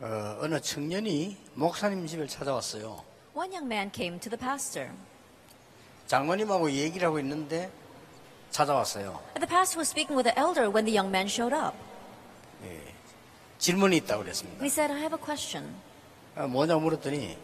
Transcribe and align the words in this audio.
어, 0.00 0.38
어느 0.40 0.60
청년이 0.60 1.36
목사님 1.54 2.06
집을 2.06 2.28
찾아왔어요. 2.28 3.02
One 3.34 3.52
young 3.52 3.66
man 3.66 3.90
came 3.94 4.20
to 4.20 4.30
the 4.30 4.38
pastor. 4.38 4.90
장모님하고 6.06 6.70
얘기를 6.70 7.06
하고 7.08 7.18
있는데 7.20 7.70
찾아왔어요. 8.50 9.20
The 9.34 9.48
pastor 9.48 9.78
was 9.80 9.88
speaking 9.88 10.14
with 10.16 10.24
the 10.28 10.36
elder 10.38 10.68
when 10.70 10.84
the 10.84 10.96
young 10.96 11.08
man 11.08 11.26
showed 11.26 11.54
up. 11.54 11.74
질문이 13.58 13.96
있다고 13.98 14.22
그랬습니다. 14.22 14.62
he 14.62 14.68
said, 14.68 14.92
I 14.92 15.00
have 15.00 15.16
a 15.16 15.22
question. 15.22 15.74
아, 16.34 16.46
뭐냐고 16.46 16.80
물었더니 16.82 17.38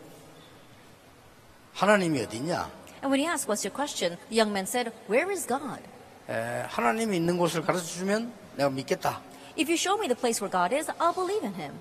하나님이 1.72 2.22
어딨냐? 2.22 2.70
And 3.02 3.08
when 3.08 3.18
he 3.18 3.26
asked, 3.26 3.48
What's 3.48 3.64
your 3.64 3.72
question? 3.74 4.18
the 4.28 4.36
young 4.36 4.52
man 4.52 4.66
said, 4.66 4.92
Where 5.08 5.32
is 5.32 5.46
God? 5.46 5.80
에, 6.28 6.64
하나님이 6.68 7.16
있는 7.16 7.38
곳을 7.38 7.62
가르쳐 7.62 7.84
주면 7.84 8.32
내가 8.56 8.68
믿겠다. 8.68 9.22
If 9.56 9.72
you 9.72 9.76
show 9.76 9.96
me 9.98 10.06
the 10.06 10.14
place 10.14 10.40
where 10.44 10.52
God 10.52 10.76
is, 10.76 10.90
I'll 11.00 11.14
believe 11.16 11.44
in 11.44 11.54
him. 11.54 11.72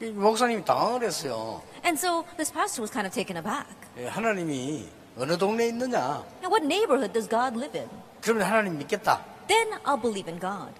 이 0.00 0.06
목사님이 0.10 0.64
당황을 0.64 1.02
했어요. 1.04 1.62
And 1.84 1.98
so 1.98 2.24
this 2.36 2.50
pastor 2.52 2.80
was 2.82 2.90
kind 2.90 3.06
of 3.06 3.12
taken 3.12 3.36
aback. 3.36 3.68
에, 3.98 4.06
하나님이 4.06 4.88
어느 5.18 5.36
동네에 5.36 5.68
있느냐? 5.68 6.24
Now, 6.40 6.48
what 6.48 6.64
neighborhood 6.64 7.12
does 7.12 7.28
God 7.28 7.56
live 7.58 7.76
in? 7.78 7.88
그러면 8.22 8.46
하나님 8.46 8.78
믿겠다. 8.78 9.22
Then 9.46 9.72
I'll 9.84 10.00
believe 10.00 10.30
in 10.30 10.40
God. 10.40 10.72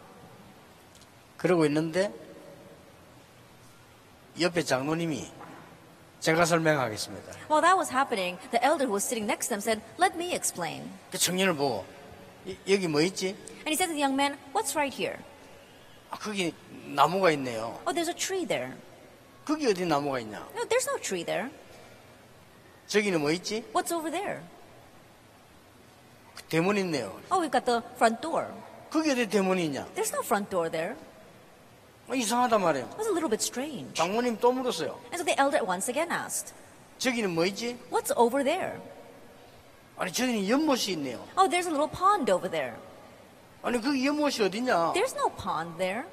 그러고 1.36 1.66
있는데 1.66 2.12
옆에 4.40 4.62
장로님이 4.62 5.28
제가 6.20 6.44
설명하겠습니다. 6.44 7.32
While 7.50 7.60
that 7.62 7.76
was 7.76 7.92
happening, 7.92 8.38
the 8.52 8.62
elder 8.64 8.86
who 8.86 8.92
was 8.94 9.04
sitting 9.04 9.26
next 9.28 9.48
to 9.48 9.56
them 9.56 9.60
said, 9.60 9.82
Let 9.98 10.16
me 10.16 10.32
explain. 10.34 10.88
그 11.10 11.18
청년을 11.18 11.54
보고 11.56 11.84
이- 12.46 12.56
여기 12.68 12.88
뭐 12.88 13.02
있지? 13.02 13.36
And 13.64 13.68
he 13.68 13.74
said 13.76 13.88
to 13.88 13.94
the 13.94 14.00
young 14.00 14.16
man, 14.16 14.38
What's 14.54 14.72
right 14.76 14.92
here? 14.94 15.18
아, 16.10 16.16
거기 16.18 16.54
나무가 16.86 17.30
있네요. 17.32 17.78
Oh, 17.86 17.92
there's 17.92 18.08
a 18.08 18.16
tree 18.16 18.46
there. 18.46 18.76
거기 19.49 19.67
어디 19.67 19.85
나무가 19.85 20.19
있냐? 20.19 20.37
No, 20.55 20.63
there's 20.65 20.87
no 20.89 20.97
tree 20.99 21.23
there. 21.23 21.49
저기는 22.87 23.21
뭐 23.21 23.31
있지? 23.31 23.63
What's 23.73 23.93
over 23.93 24.11
there? 24.11 24.41
그 26.35 26.43
대문 26.43 26.77
있네요. 26.77 27.19
Oh, 27.31 27.39
we've 27.41 27.51
got 27.51 27.65
the 27.65 27.81
front 27.95 28.21
door. 28.21 28.47
거기 28.89 29.11
어디 29.11 29.27
대문이 29.27 29.65
있냐? 29.65 29.85
There's 29.95 30.13
no 30.13 30.21
front 30.21 30.49
door 30.49 30.69
there. 30.69 30.95
어, 32.07 32.13
이상하단 32.13 32.61
말이에요. 32.61 32.85
It 32.85 32.97
was 32.97 33.07
a 33.07 33.13
little 33.13 33.29
bit 33.29 33.41
strange. 33.41 33.93
장모님 33.93 34.37
또 34.39 34.51
물었어요. 34.51 34.99
And 35.11 35.17
so 35.17 35.23
the 35.23 35.35
elder 35.39 35.63
once 35.65 35.89
again 35.89 36.11
asked, 36.11 36.53
저기는 36.99 37.33
뭐 37.33 37.45
있지? 37.45 37.77
What's 37.89 38.13
over 38.15 38.43
there? 38.43 38.79
아니 39.97 40.11
저기는 40.11 40.47
연못이 40.47 40.91
있네요. 40.93 41.25
Oh, 41.37 41.49
there's 41.49 41.65
a 41.65 41.71
little 41.71 41.89
pond 41.89 42.31
over 42.31 42.49
there. 42.49 42.75
아니 43.63 43.81
그 43.81 43.93
연못이 44.05 44.43
어디냐? 44.43 44.93
There's 44.93 45.15
no 45.15 45.29
pond 45.29 45.77
there. 45.77 46.05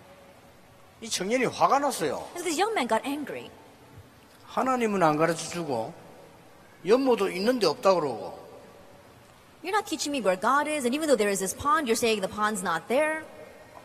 이 1.01 1.09
청년이 1.09 1.45
화가 1.45 1.79
났어요. 1.79 2.27
And 2.35 2.43
this 2.43 2.59
young 2.59 2.73
man 2.73 2.87
got 2.87 3.05
angry. 3.05 3.49
하나님은 4.47 5.03
안 5.03 5.17
가르쳐 5.17 5.47
주고 5.49 5.93
연못도 6.85 7.29
있는데 7.31 7.67
없다 7.67 7.93
그러고 7.93 8.37
You're 9.63 9.73
not 9.75 9.85
teaching 9.85 10.15
me 10.15 10.21
where 10.21 10.39
God 10.39 10.69
is, 10.69 10.85
and 10.85 10.93
even 10.95 11.07
though 11.09 11.17
there 11.17 11.29
is 11.31 11.39
this 11.39 11.53
pond, 11.55 11.87
you're 11.89 11.97
saying 11.97 12.21
the 12.21 12.29
pond's 12.31 12.61
not 12.63 12.87
there. 12.87 13.25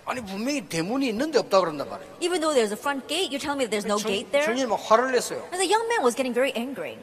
아니 0.05 0.21
분명히 0.21 0.67
대문이 0.69 1.09
있는데 1.09 1.39
없다 1.39 1.61
그런단 1.61 1.89
말이에요. 1.89 2.17
Even 2.21 2.41
though 2.41 2.55
there's 2.55 2.73
a 2.73 2.79
front 2.79 3.07
gate, 3.09 3.31
you're 3.33 3.41
telling 3.43 3.59
me 3.61 3.67
that 3.67 3.73
there's 3.73 3.87
no 3.89 3.99
청- 3.99 4.11
gate 4.11 4.31
there. 4.33 4.47
청년이 4.47 4.69
막 4.69 4.77
화를 4.81 5.13
냈어요. 5.13 5.41
And 5.53 5.59
the 5.61 5.69
young 5.69 5.87
man 5.89 6.03
was 6.03 6.15
getting 6.17 6.33
very 6.35 6.53
angry. 6.57 6.99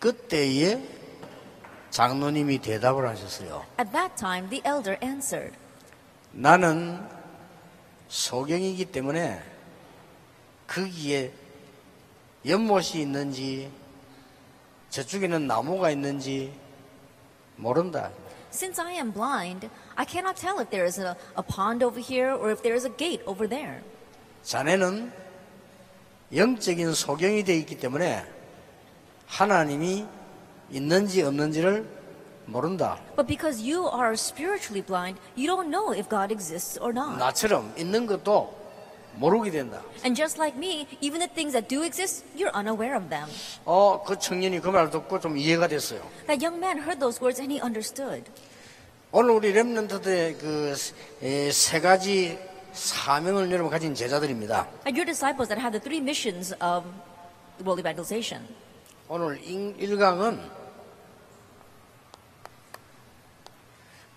그때에 0.00 0.82
장로님이 1.90 2.58
대답을 2.58 3.08
하셨어요. 3.08 3.64
At 3.78 3.92
that 3.92 4.16
time, 4.16 4.48
the 4.50 4.60
elder 4.66 4.98
answered, 5.02 5.56
나는 6.32 7.00
소경이기 8.08 8.86
때문에 8.86 9.42
거기에 10.66 11.32
연못이 12.46 13.00
있는지 13.00 13.70
저쪽에는 14.90 15.46
나무가 15.46 15.90
있는지 15.90 16.52
모른다. 17.56 18.10
Since 18.52 18.80
I 18.80 18.94
am 18.94 19.12
blind, 19.12 19.68
I 19.96 20.06
cannot 20.08 20.40
tell 20.40 20.60
if 20.60 20.70
there 20.70 20.86
is 20.86 21.00
a, 21.00 21.16
a 21.36 21.42
pond 21.42 21.84
over 21.84 22.00
here 22.00 22.32
or 22.32 22.52
if 22.52 22.62
there 22.62 22.76
is 22.76 22.86
a 22.86 22.92
gate 22.96 23.24
over 23.26 23.48
there. 23.48 23.82
자네는 24.42 25.12
영적인 26.34 26.94
소경이 26.94 27.44
되어 27.44 27.56
있기 27.56 27.78
때문에 27.78 28.24
하나님이 29.26 30.06
있는지 30.70 31.22
없는지를 31.22 31.88
모른다. 32.46 32.98
But 33.16 33.26
because 33.26 33.62
you 33.62 33.88
are 33.88 34.12
spiritually 34.14 34.84
blind, 34.84 35.18
you 35.36 35.46
don't 35.46 35.68
know 35.70 35.92
if 35.94 36.08
God 36.08 36.32
exists 36.32 36.78
or 36.80 36.92
not. 36.92 37.18
나처럼 37.18 37.72
있는 37.78 38.06
것도 38.06 38.52
모르게 39.16 39.50
된다. 39.50 39.80
And 40.04 40.14
just 40.16 40.38
like 40.40 40.56
me, 40.58 40.86
even 41.00 41.20
the 41.20 41.28
things 41.32 41.52
that 41.52 41.68
do 41.68 41.84
exist, 41.84 42.24
you're 42.36 42.52
unaware 42.54 42.96
of 42.96 43.08
them. 43.08 43.28
어, 43.64 44.02
그 44.04 44.18
청년이 44.18 44.60
그 44.60 44.70
말 44.70 44.90
듣고 44.90 45.20
좀 45.20 45.38
이해가 45.38 45.68
됐어요. 45.68 46.00
That 46.26 46.44
young 46.44 46.58
man 46.58 46.78
heard 46.78 46.98
those 46.98 47.20
words 47.22 47.40
and 47.40 47.52
he 47.54 47.62
understood. 47.62 48.24
오늘 49.12 49.30
우리 49.30 49.52
랩런트들의 49.54 50.38
그세 50.40 51.80
가지 51.80 52.36
사명을 52.72 53.50
여러분 53.52 53.70
가진 53.70 53.94
제자들입니다. 53.94 54.66
And 54.84 54.98
your 54.98 55.06
disciples 55.06 55.46
that 55.48 55.62
had 55.62 55.70
the 55.70 55.80
three 55.80 56.00
missions 56.02 56.52
of 56.58 56.82
world 57.62 57.78
evangelization. 57.78 58.42
오늘 59.06 59.38
1강은 59.40 60.40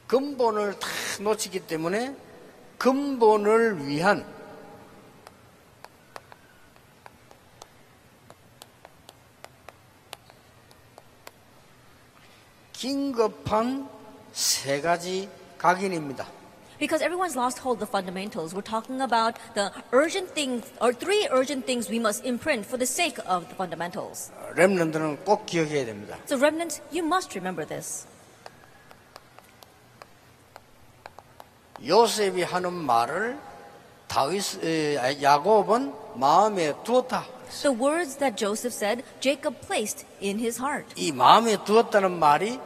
근본을 0.08 0.80
다 0.80 0.88
놓치기 1.22 1.68
때문에 1.68 2.16
근본을 2.78 3.88
위한 3.88 4.26
긴급한 12.72 13.90
세 14.32 14.80
가지 14.82 15.30
각인입니다. 15.58 16.28
Because 16.80 17.04
everyone's 17.04 17.36
lost 17.36 17.60
hold 17.60 17.78
of 17.78 17.80
the 17.80 17.90
fundamentals, 17.90 18.54
we're 18.54 18.62
talking 18.62 19.02
about 19.02 19.34
the 19.56 19.72
urgent 19.92 20.30
things, 20.36 20.72
or 20.80 20.94
three 20.94 21.28
urgent 21.32 21.66
things 21.66 21.90
we 21.90 21.98
must 21.98 22.24
imprint 22.24 22.68
for 22.68 22.78
the 22.78 22.86
sake 22.86 23.18
of 23.26 23.48
the 23.50 23.56
fundamentals. 23.56 24.32
랩런트는 24.56 25.26
꼭 25.26 25.48
기억해야 25.48 25.86
됩니다. 25.86 26.20
So, 26.28 26.38
remnant, 26.38 26.82
you 26.94 27.04
must 27.04 27.34
remember 27.34 27.66
this. 27.66 28.06
요셉이 31.86 32.44
하는 32.44 32.74
말을 32.74 33.38
다윗 34.08 34.64
에, 34.64 35.22
야곱은 35.22 35.94
마음에 36.16 36.74
두었다. 36.84 37.26
The 37.62 37.78
words 37.78 38.18
that 38.18 38.36
Joseph 38.38 38.74
said, 38.76 39.04
Jacob 39.20 39.56
placed 39.66 40.06
in 40.22 40.40
his 40.40 40.60
heart. 40.62 40.86
이 40.96 41.12
마음에 41.12 41.58
두었다는 41.64 42.18
말이 42.18 42.60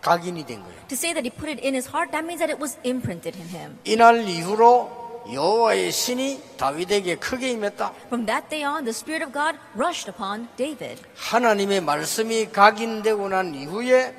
각인이 0.00 0.44
된 0.46 0.62
거예요. 0.62 0.78
To 0.88 0.94
say 0.94 1.12
that 1.12 1.22
he 1.26 1.30
put 1.30 1.50
it 1.50 1.60
in 1.64 1.74
his 1.74 1.88
heart, 1.88 2.10
that 2.12 2.24
means 2.24 2.38
that 2.38 2.50
it 2.50 2.60
was 2.60 2.78
imprinted 2.84 3.38
in 3.38 3.48
him. 3.48 3.78
이날 3.84 4.26
이후로 4.28 5.26
여호와의 5.32 5.92
신이 5.92 6.56
다윗에게 6.56 7.16
크게 7.16 7.50
임했다. 7.50 7.92
From 8.06 8.24
that 8.26 8.48
day 8.48 8.64
on, 8.64 8.84
the 8.84 8.94
Spirit 8.94 9.22
of 9.24 9.32
God 9.32 9.58
rushed 9.76 10.08
upon 10.10 10.48
David. 10.56 11.02
하나님의 11.16 11.82
말씀이 11.82 12.50
각인되고 12.50 13.28
난 13.28 13.54
이후에 13.54 14.14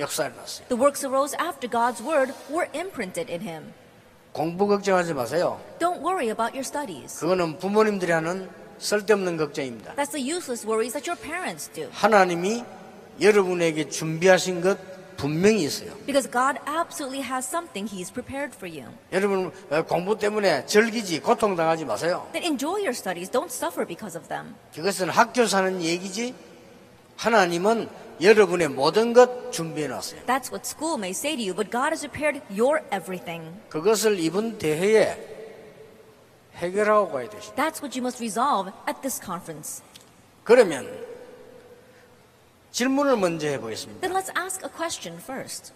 역사를 0.00 0.34
났어요. 0.34 0.66
The 0.68 0.80
works 0.80 1.06
arose 1.06 1.36
after 1.38 1.70
God's 1.70 2.02
word 2.02 2.32
were 2.50 2.68
imprinted 2.74 3.30
in 3.30 3.42
him. 3.42 3.72
공부 4.32 4.66
걱정하지 4.66 5.14
마세요. 5.14 5.60
Don't 5.78 6.00
worry 6.00 6.30
about 6.30 6.52
your 6.56 6.64
studies. 6.64 7.18
그거는 7.20 7.58
부모님들이 7.58 8.12
하는 8.12 8.48
쓸데없는 8.78 9.36
걱정입니다. 9.36 9.94
That's 9.94 10.12
the 10.12 10.22
useless 10.24 10.66
worries 10.66 10.92
that 10.94 11.08
your 11.08 11.20
parents 11.20 11.70
do. 11.72 11.88
하나님이 11.92 12.64
여러분에게 13.20 13.88
준비하신 13.88 14.62
것 14.62 14.78
분명히 15.16 15.64
있어요. 15.64 15.92
Because 16.06 16.30
God 16.30 16.58
absolutely 16.66 17.20
has 17.20 17.46
something 17.46 17.86
He's 17.86 18.10
prepared 18.10 18.54
for 18.56 18.64
you. 18.66 18.90
여러분 19.12 19.52
어, 19.68 19.82
공부 19.82 20.16
때문에 20.18 20.64
즐기지 20.64 21.20
고통 21.20 21.56
당하지 21.56 21.84
마세요. 21.84 22.26
Then 22.32 22.44
enjoy 22.44 22.80
your 22.80 22.94
studies. 22.96 23.30
Don't 23.30 23.52
suffer 23.52 23.86
because 23.86 24.16
of 24.16 24.28
them. 24.28 24.54
그것은 24.74 25.10
학교 25.10 25.44
사는 25.46 25.82
얘기지. 25.82 26.34
하나님은 27.16 27.88
여러분의 28.20 28.68
모든 28.68 29.12
것 29.12 29.50
준비해 29.50 29.88
놨어요. 29.88 30.20
That's 30.26 30.50
what 30.52 30.66
school 30.66 30.96
may 30.98 31.10
say 31.10 31.36
to 31.36 31.42
you, 31.42 31.54
but 31.54 31.70
God 31.70 31.90
has 31.90 32.06
prepared 32.06 32.42
your 32.50 32.82
everything. 32.92 33.58
그것을 33.70 34.18
이번 34.20 34.58
대회에 34.58 35.16
해결하고 36.56 37.12
가야 37.12 37.28
되시. 37.30 37.52
That's 37.52 37.80
what 37.80 37.96
you 37.98 38.02
must 38.02 38.20
resolve 38.20 38.72
at 38.86 39.00
this 39.00 39.20
conference. 39.24 39.82
그러면 40.44 40.86
질문을 42.72 43.16
먼저 43.16 43.46
해 43.48 43.58
보겠습니다. 43.58 44.00
Then 44.06 44.14
let's 44.14 44.30
ask 44.36 44.62
a 44.64 44.70
question 44.70 45.18
first. 45.18 45.72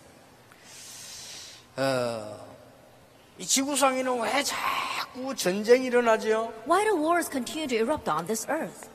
이 3.36 3.44
지구상에는 3.44 4.20
왜 4.20 4.42
자꾸 4.44 5.34
전쟁이 5.34 5.86
일어나죠? 5.86 6.52
Why 6.68 6.84
do 6.84 6.94
wars 6.96 7.28
continue 7.28 7.66
to 7.66 7.76
erupt 7.76 8.08
on 8.08 8.26
this 8.26 8.46
earth? 8.48 8.88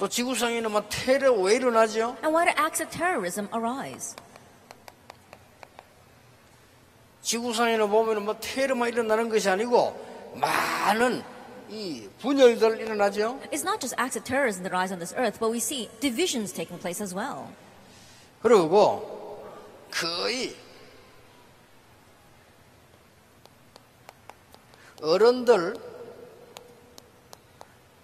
또 0.00 0.08
지구상에는 0.08 0.72
막 0.72 0.86
테러 0.88 1.30
왜 1.34 1.56
일어나죠? 1.56 2.16
And 2.24 2.28
why 2.28 2.46
do 2.46 2.52
acts 2.58 2.82
of 2.82 2.90
terrorism 2.90 3.48
arise? 3.54 4.16
지구상에는 7.20 7.90
보면 7.90 8.24
뭐 8.24 8.34
테러만 8.40 8.88
일어나는 8.88 9.28
것이 9.28 9.50
아니고 9.50 9.94
많은 10.36 11.22
이 11.68 12.08
분열들 12.18 12.80
일어나죠. 12.80 13.40
It's 13.52 13.60
not 13.60 13.78
just 13.78 13.94
acts 14.00 14.16
of 14.16 14.24
terrorism 14.24 14.62
that 14.62 14.72
rise 14.74 14.90
on 14.90 14.98
this 14.98 15.14
earth, 15.18 15.38
but 15.38 15.52
we 15.52 15.58
see 15.58 15.90
divisions 16.00 16.50
taking 16.50 16.80
place 16.80 17.02
as 17.02 17.14
well. 17.14 17.52
그리고 18.40 19.44
거의 19.90 20.56
어른들 25.02 25.76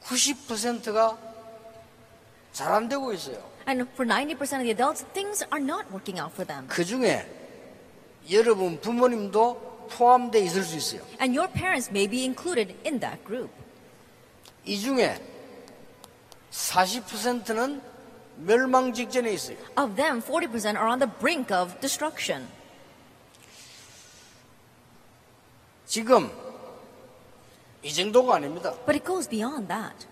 90%가 0.05 1.26
잘 2.57 2.73
안 2.73 2.89
되고 2.89 3.13
있어요. 3.13 3.37
And 3.69 3.87
for 3.93 4.09
90% 4.09 4.41
of 4.41 4.63
the 4.65 4.71
adults, 4.71 5.05
things 5.13 5.45
are 5.53 5.63
not 5.63 5.93
working 5.93 6.19
out 6.19 6.33
for 6.33 6.47
them. 6.47 6.67
그 6.69 6.87
중에 6.87 7.29
여러분 8.31 8.81
부모님도 8.81 9.89
포함되어 9.91 10.41
있을 10.41 10.63
수 10.63 10.77
있어요. 10.77 11.03
And 11.21 11.39
your 11.39 11.53
parents 11.53 11.91
may 11.91 12.09
be 12.09 12.23
included 12.23 12.75
in 12.87 12.99
that 13.01 13.23
group. 13.27 13.51
이 14.65 14.81
중에 14.81 15.21
40%는 16.51 17.83
멸망 18.37 18.95
직전에 18.95 19.31
있어요. 19.35 19.59
Of 19.77 19.97
them, 19.97 20.23
40% 20.23 20.77
are 20.77 20.89
on 20.89 20.99
the 20.99 21.13
brink 21.21 21.55
of 21.55 21.79
destruction. 21.81 22.49
지금 25.85 26.31
이 27.83 27.93
정도가 27.93 28.37
아닙니다. 28.37 28.73
But 28.87 28.97
it 28.97 29.05
goes 29.05 29.29
beyond 29.29 29.69
that. 29.69 30.07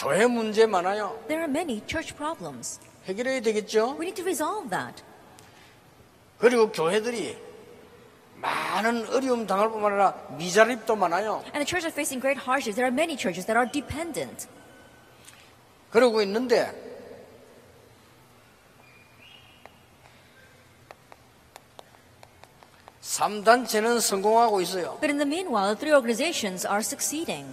교회 0.00 0.26
문제 0.26 0.64
많아요. 0.64 1.18
There 1.28 1.42
are 1.42 1.50
many 1.50 1.82
church 1.86 2.16
problems. 2.16 2.80
해결해야 3.04 3.40
되겠죠? 3.40 3.96
We 3.98 4.06
need 4.08 4.14
to 4.14 4.24
resolve 4.24 4.70
that. 4.70 5.02
그리고 6.38 6.72
교회들이 6.72 7.36
많은 8.36 9.06
어려움 9.10 9.46
당할 9.46 9.68
뿐만 9.68 9.92
아니라 9.92 10.14
미자립도 10.38 10.96
많아요. 10.96 11.42
And 11.52 11.60
the 11.60 11.66
churches 11.66 11.84
are 11.84 11.92
facing 11.92 12.18
great 12.18 12.40
hardships. 12.40 12.76
There 12.76 12.88
are 12.88 12.94
many 12.94 13.14
churches 13.14 13.44
that 13.44 13.58
are 13.58 13.70
dependent. 13.70 14.48
그러고 15.90 16.22
있는데 16.22 16.72
삼단체는 23.02 24.00
성공하고 24.00 24.62
있어요. 24.62 24.96
But 25.02 25.10
in 25.10 25.18
the 25.18 25.28
meanwhile, 25.28 25.74
the 25.74 25.78
three 25.78 25.92
organizations 25.92 26.66
are 26.66 26.80
succeeding. 26.80 27.52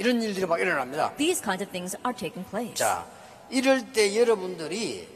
이런 0.00 0.22
일들이 0.22 0.46
막 0.46 0.58
일어납니다. 0.58 1.14
These 1.18 1.42
kinds 1.42 1.62
of 1.62 1.70
things 1.70 1.94
are 2.06 2.16
taking 2.16 2.48
place. 2.48 2.74
자, 2.74 3.06
이럴 3.50 3.92
때 3.92 4.18
여러분들이 4.18 5.06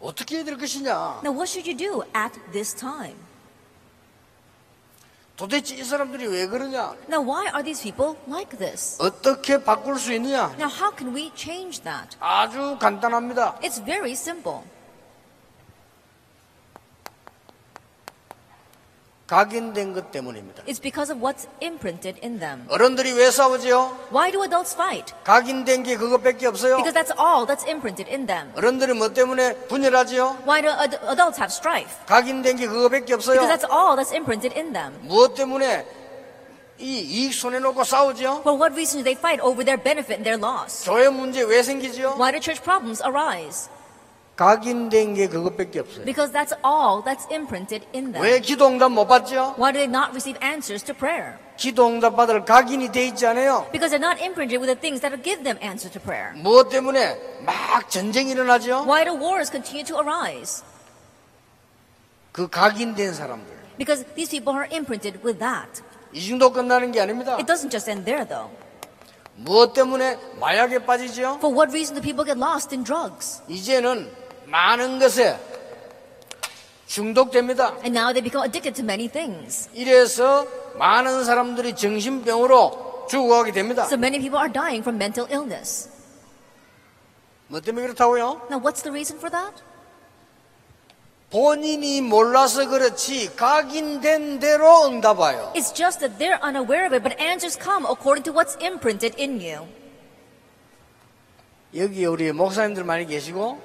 어떻게 0.00 0.36
해야 0.36 0.44
될 0.44 0.56
것이냐? 0.56 1.20
Now, 1.22 1.36
what 1.36 1.44
should 1.46 1.68
you 1.68 1.76
do 1.76 2.02
at 2.16 2.32
this 2.52 2.74
time? 2.74 3.16
도대체 5.36 5.74
이 5.74 5.84
사람들이 5.84 6.26
왜 6.26 6.46
그러냐? 6.46 6.96
Now, 7.10 7.20
why 7.20 7.48
are 7.48 7.62
these 7.62 7.82
people 7.82 8.16
like 8.26 8.56
this? 8.56 8.96
어떻게 8.98 9.62
바꿀 9.62 9.98
수 9.98 10.14
있느냐? 10.14 10.54
Now, 10.56 10.72
how 10.72 10.90
can 10.96 11.14
we 11.14 11.30
change 11.36 11.82
that? 11.82 12.16
아주 12.18 12.78
간단합니다. 12.80 13.58
It's 13.60 13.84
very 13.84 14.12
simple. 14.12 14.62
각인된 19.26 19.92
것 19.92 20.12
때문입니다. 20.12 20.62
It's 20.64 20.80
because 20.80 21.10
of 21.12 21.20
what's 21.20 21.48
imprinted 21.60 22.20
in 22.22 22.38
them. 22.38 22.64
어른들이 22.68 23.12
왜 23.12 23.30
싸우지요? 23.30 23.90
Why 24.12 24.30
do 24.30 24.42
adults 24.44 24.74
fight? 24.74 25.12
각인된 25.24 25.82
게 25.82 25.96
그것밖에 25.96 26.46
없어요. 26.46 26.76
Because 26.76 26.94
that's 26.94 27.10
all 27.18 27.44
that's 27.44 27.66
imprinted 27.66 28.08
in 28.08 28.26
them. 28.26 28.52
어른들이 28.54 28.92
뭐 28.94 29.08
때문에 29.12 29.54
분열하지요? 29.66 30.38
Why 30.46 30.62
do 30.62 30.68
ad- 30.70 30.98
adults 31.10 31.40
have 31.42 31.50
strife? 31.50 31.90
각인된 32.06 32.56
게 32.56 32.68
그거밖에 32.68 33.14
없어요. 33.14 33.40
Because 33.40 33.50
that's 33.50 33.66
all 33.68 33.96
that's 33.98 34.14
imprinted 34.14 34.54
in 34.56 34.72
them. 34.72 34.94
무엇 35.02 35.34
때문에 35.34 35.84
이 36.78 37.00
이익 37.00 37.34
손에 37.34 37.58
놓고 37.58 37.82
싸우죠? 37.82 38.42
For 38.46 38.54
what 38.54 38.74
reason 38.78 39.02
do 39.02 39.04
they 39.04 39.18
fight 39.18 39.42
over 39.42 39.64
their 39.64 39.82
benefit 39.82 40.22
and 40.22 40.22
their 40.22 40.38
loss? 40.38 40.84
교회 40.84 41.08
문제 41.08 41.42
왜 41.42 41.64
생기죠? 41.64 42.14
Why 42.14 42.30
do 42.30 42.38
church 42.38 42.62
problems 42.62 43.02
arise? 43.02 43.68
각인된 44.36 45.14
게 45.14 45.28
그것밖에 45.28 45.80
없어요. 45.80 46.04
Because 46.04 46.30
that's 46.30 46.52
all 46.62 47.02
that's 47.02 47.26
imprinted 47.32 47.86
in 47.94 48.12
them. 48.12 48.22
왜 48.22 48.38
기도응답 48.40 48.92
못 48.92 49.06
받죠? 49.06 49.54
Why 49.56 49.72
do 49.72 49.80
they 49.80 49.88
not 49.88 50.10
receive 50.12 50.38
answers 50.44 50.84
to 50.84 50.94
prayer? 50.94 51.38
기도응답 51.56 52.16
받을 52.16 52.44
각인이 52.44 52.92
돼 52.92 53.06
있지 53.06 53.26
않아요? 53.26 53.66
Because 53.72 53.90
they're 53.90 53.98
not 53.98 54.22
imprinted 54.22 54.60
with 54.60 54.68
the 54.68 54.78
things 54.78 55.00
that 55.00 55.08
will 55.10 55.24
give 55.24 55.42
them 55.42 55.56
answer 55.64 55.90
to 55.90 56.00
prayer. 56.00 56.36
무엇 56.36 56.68
때문에 56.68 57.16
막 57.46 57.88
전쟁이 57.88 58.32
일어나죠? 58.32 58.84
Why 58.86 59.04
do 59.04 59.16
wars 59.16 59.50
continue 59.50 59.84
to 59.86 59.96
arise? 59.98 60.62
그 62.32 62.46
각인된 62.46 63.14
사람들. 63.14 63.56
Because 63.78 64.04
these 64.14 64.28
people 64.28 64.52
are 64.52 64.68
imprinted 64.70 65.24
with 65.24 65.38
that. 65.38 65.82
이 66.12 66.28
정도 66.28 66.52
끝나는 66.52 66.92
게 66.92 67.00
아닙니다. 67.00 67.36
It 67.40 67.46
doesn't 67.46 67.70
just 67.70 67.88
end 67.88 68.04
there 68.04 68.28
though. 68.28 68.52
무엇 69.36 69.72
때문에 69.72 70.18
마약에 70.40 70.84
빠지죠? 70.84 71.40
For 71.40 71.48
what 71.48 71.72
reason 71.72 71.94
do 71.96 72.02
people 72.02 72.24
get 72.24 72.36
lost 72.36 72.74
in 72.74 72.84
drugs? 72.84 73.40
이제는 73.48 74.25
많은 74.46 74.98
것에 74.98 75.38
중독됩니다. 76.86 77.74
And 77.84 77.96
now 77.98 78.12
they 78.12 78.22
become 78.22 78.44
addicted 78.44 78.74
to 78.76 78.84
many 78.84 79.08
things. 79.08 79.68
이래서 79.74 80.46
많은 80.78 81.24
사람들이 81.24 81.74
정신병으로 81.74 83.06
죽어가게 83.10 83.52
됩니다. 83.52 83.84
So 83.84 83.96
many 83.96 84.18
people 84.18 84.38
are 84.38 84.52
dying 84.52 84.82
from 84.82 84.96
mental 84.96 85.30
illness. 85.30 85.90
뭐 87.48 87.60
때문에 87.60 87.86
그렇다고요? 87.86 88.46
Now 88.50 88.60
what's 88.60 88.82
the 88.82 88.90
reason 88.90 89.18
for 89.18 89.30
that? 89.30 89.62
본인이 91.30 92.00
몰라서 92.00 92.68
그렇지 92.68 93.34
각인된 93.34 94.38
대로 94.38 94.86
응답와요. 94.86 95.52
It's 95.56 95.74
just 95.74 95.98
that 96.00 96.18
they're 96.18 96.40
unaware 96.42 96.86
of 96.86 96.94
it, 96.94 97.02
but 97.02 97.20
answers 97.20 97.58
come 97.58 97.84
according 97.84 98.22
to 98.24 98.32
what's 98.32 98.56
imprinted 98.62 99.20
in 99.20 99.40
you. 99.40 99.66
여기 101.74 102.06
우리 102.06 102.32
목사님들 102.32 102.84
많이 102.84 103.06
계시고 103.06 103.60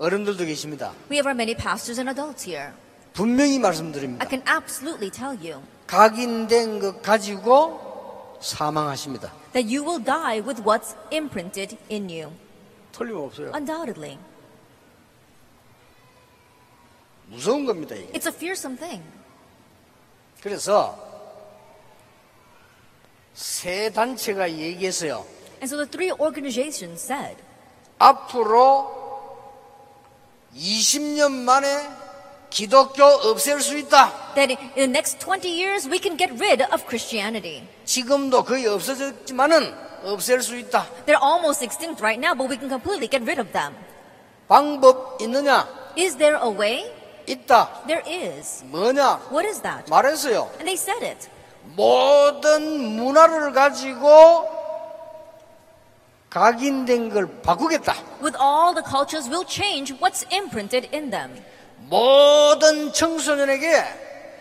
어른들도 0.00 0.46
계십니다. 0.46 0.92
We 1.10 1.18
have 1.18 1.26
our 1.28 1.34
many 1.36 1.54
pastors 1.54 2.00
and 2.00 2.08
adults 2.10 2.48
here. 2.48 2.72
분명히 3.12 3.54
I 3.56 3.58
말씀드립니다. 3.58 4.26
can 4.28 4.42
absolutely 4.48 5.10
tell 5.10 5.36
you 5.36 5.62
각인된 5.86 6.80
것 6.80 7.02
가지고 7.02 8.38
사망하십니다. 8.40 9.30
that 9.52 9.68
you 9.68 9.84
will 9.84 10.02
die 10.02 10.40
with 10.40 10.62
what's 10.64 10.96
imprinted 11.12 11.76
in 11.92 12.08
you. 12.08 12.32
틀림없어요. 12.92 13.52
Undoubtedly. 13.54 14.18
무서운 17.26 17.66
겁니다. 17.66 17.94
이게. 17.94 18.10
It's 18.12 18.26
a 18.26 18.32
fearsome 18.34 18.78
thing. 18.78 19.04
그래서 20.40 20.96
세 23.34 23.90
단체가 23.92 24.50
얘기했어요. 24.50 25.26
And 25.62 25.66
so 25.68 25.76
the 25.76 25.86
three 25.86 26.10
organizations 26.10 27.04
said 27.04 27.36
앞으로 27.98 28.99
20년 30.56 31.32
만에 31.32 31.66
기독교 32.50 33.04
없앨 33.04 33.60
수 33.60 33.76
있다. 33.78 34.34
that 34.34 34.50
in 34.50 34.58
the 34.74 34.86
next 34.90 35.18
20 35.20 35.48
years 35.48 35.88
we 35.88 35.98
can 36.00 36.16
get 36.16 36.32
rid 36.40 36.62
of 36.72 36.84
Christianity. 36.86 37.62
지금도 37.84 38.44
거의 38.44 38.66
없어졌지만은 38.66 39.72
없앨 40.04 40.42
수 40.42 40.56
있다. 40.56 40.86
They're 41.06 41.22
almost 41.22 41.64
extinct 41.64 42.02
right 42.02 42.18
now, 42.18 42.34
but 42.34 42.50
we 42.50 42.56
can 42.58 42.68
completely 42.68 43.08
get 43.08 43.22
rid 43.22 43.38
of 43.40 43.52
them. 43.52 43.74
방법 44.48 45.18
있느냐? 45.22 45.68
Is 45.96 46.16
there 46.16 46.38
a 46.42 46.50
way? 46.50 46.92
있다. 47.26 47.84
There 47.86 48.02
is. 48.06 48.64
뭐냐? 48.64 49.30
What 49.30 49.46
is 49.46 49.62
that? 49.62 49.88
말했어요. 49.88 50.50
And 50.58 50.66
they 50.66 50.74
said 50.74 51.04
it. 51.06 51.28
모든 51.76 52.96
문화를 52.96 53.52
가지고 53.52 54.59
각인된 56.30 57.10
걸 57.10 57.26
바꾸겠다. 57.42 57.94
With 58.22 58.36
all 58.40 58.72
the 58.72 58.84
cultures, 58.88 59.28
we'll 59.28 59.46
change 59.46 59.92
what's 59.98 60.24
imprinted 60.32 60.88
in 60.94 61.10
them. 61.10 61.42
모든 61.88 62.92
청소년에게 62.92 63.84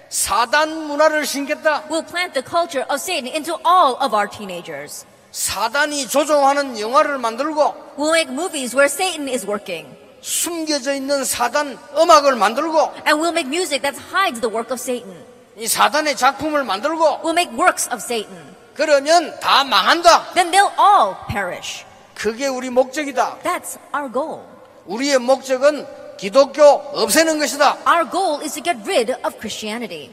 사단 0.10 0.88
문화를 0.88 1.26
심겠다. 1.26 1.84
We'll 1.90 2.06
plant 2.06 2.34
the 2.34 2.44
culture 2.48 2.86
of 2.90 3.02
Satan 3.02 3.28
into 3.28 3.58
all 3.66 3.98
of 4.00 4.14
our 4.16 4.30
teenagers. 4.30 5.06
사단이 5.32 6.08
조종하는 6.08 6.80
영화를 6.80 7.18
만들고 7.18 7.74
We'll 7.98 8.14
make 8.14 8.32
movies 8.32 8.76
where 8.76 8.90
Satan 8.90 9.28
is 9.28 9.46
working. 9.46 9.90
숨겨져 10.22 10.94
있는 10.94 11.24
사단 11.26 11.78
음악을 11.98 12.36
만들고 12.36 12.80
And 13.08 13.18
we'll 13.22 13.34
make 13.34 13.48
music 13.48 13.82
that 13.82 13.98
hides 14.12 14.42
the 14.42 14.54
work 14.54 14.72
of 14.72 14.80
Satan. 14.80 15.26
이 15.58 15.68
사단의 15.68 16.16
작품을 16.18 16.64
만들고 16.64 17.22
We'll 17.24 17.34
make 17.34 17.52
works 17.58 17.90
of 17.90 18.02
Satan. 18.02 18.59
그러면 18.80 19.38
다 19.42 19.66
망한다. 19.66 20.32
Then 20.36 20.52
they'll 20.52 20.72
all 20.80 21.16
perish. 21.28 21.84
그게 22.16 22.48
우리 22.48 22.70
목적이다. 22.70 23.40
That's 23.44 23.78
our 23.94 24.10
goal. 24.10 24.46
우리의 24.86 25.20
목적은 25.20 25.86
기독교 26.16 26.64
없애는 26.64 27.40
것이다. 27.40 27.80
Our 27.86 28.10
goal 28.10 28.42
is 28.42 28.54
to 28.54 28.64
get 28.64 28.80
rid 28.90 29.12
of 29.26 29.38
Christianity. 29.40 30.12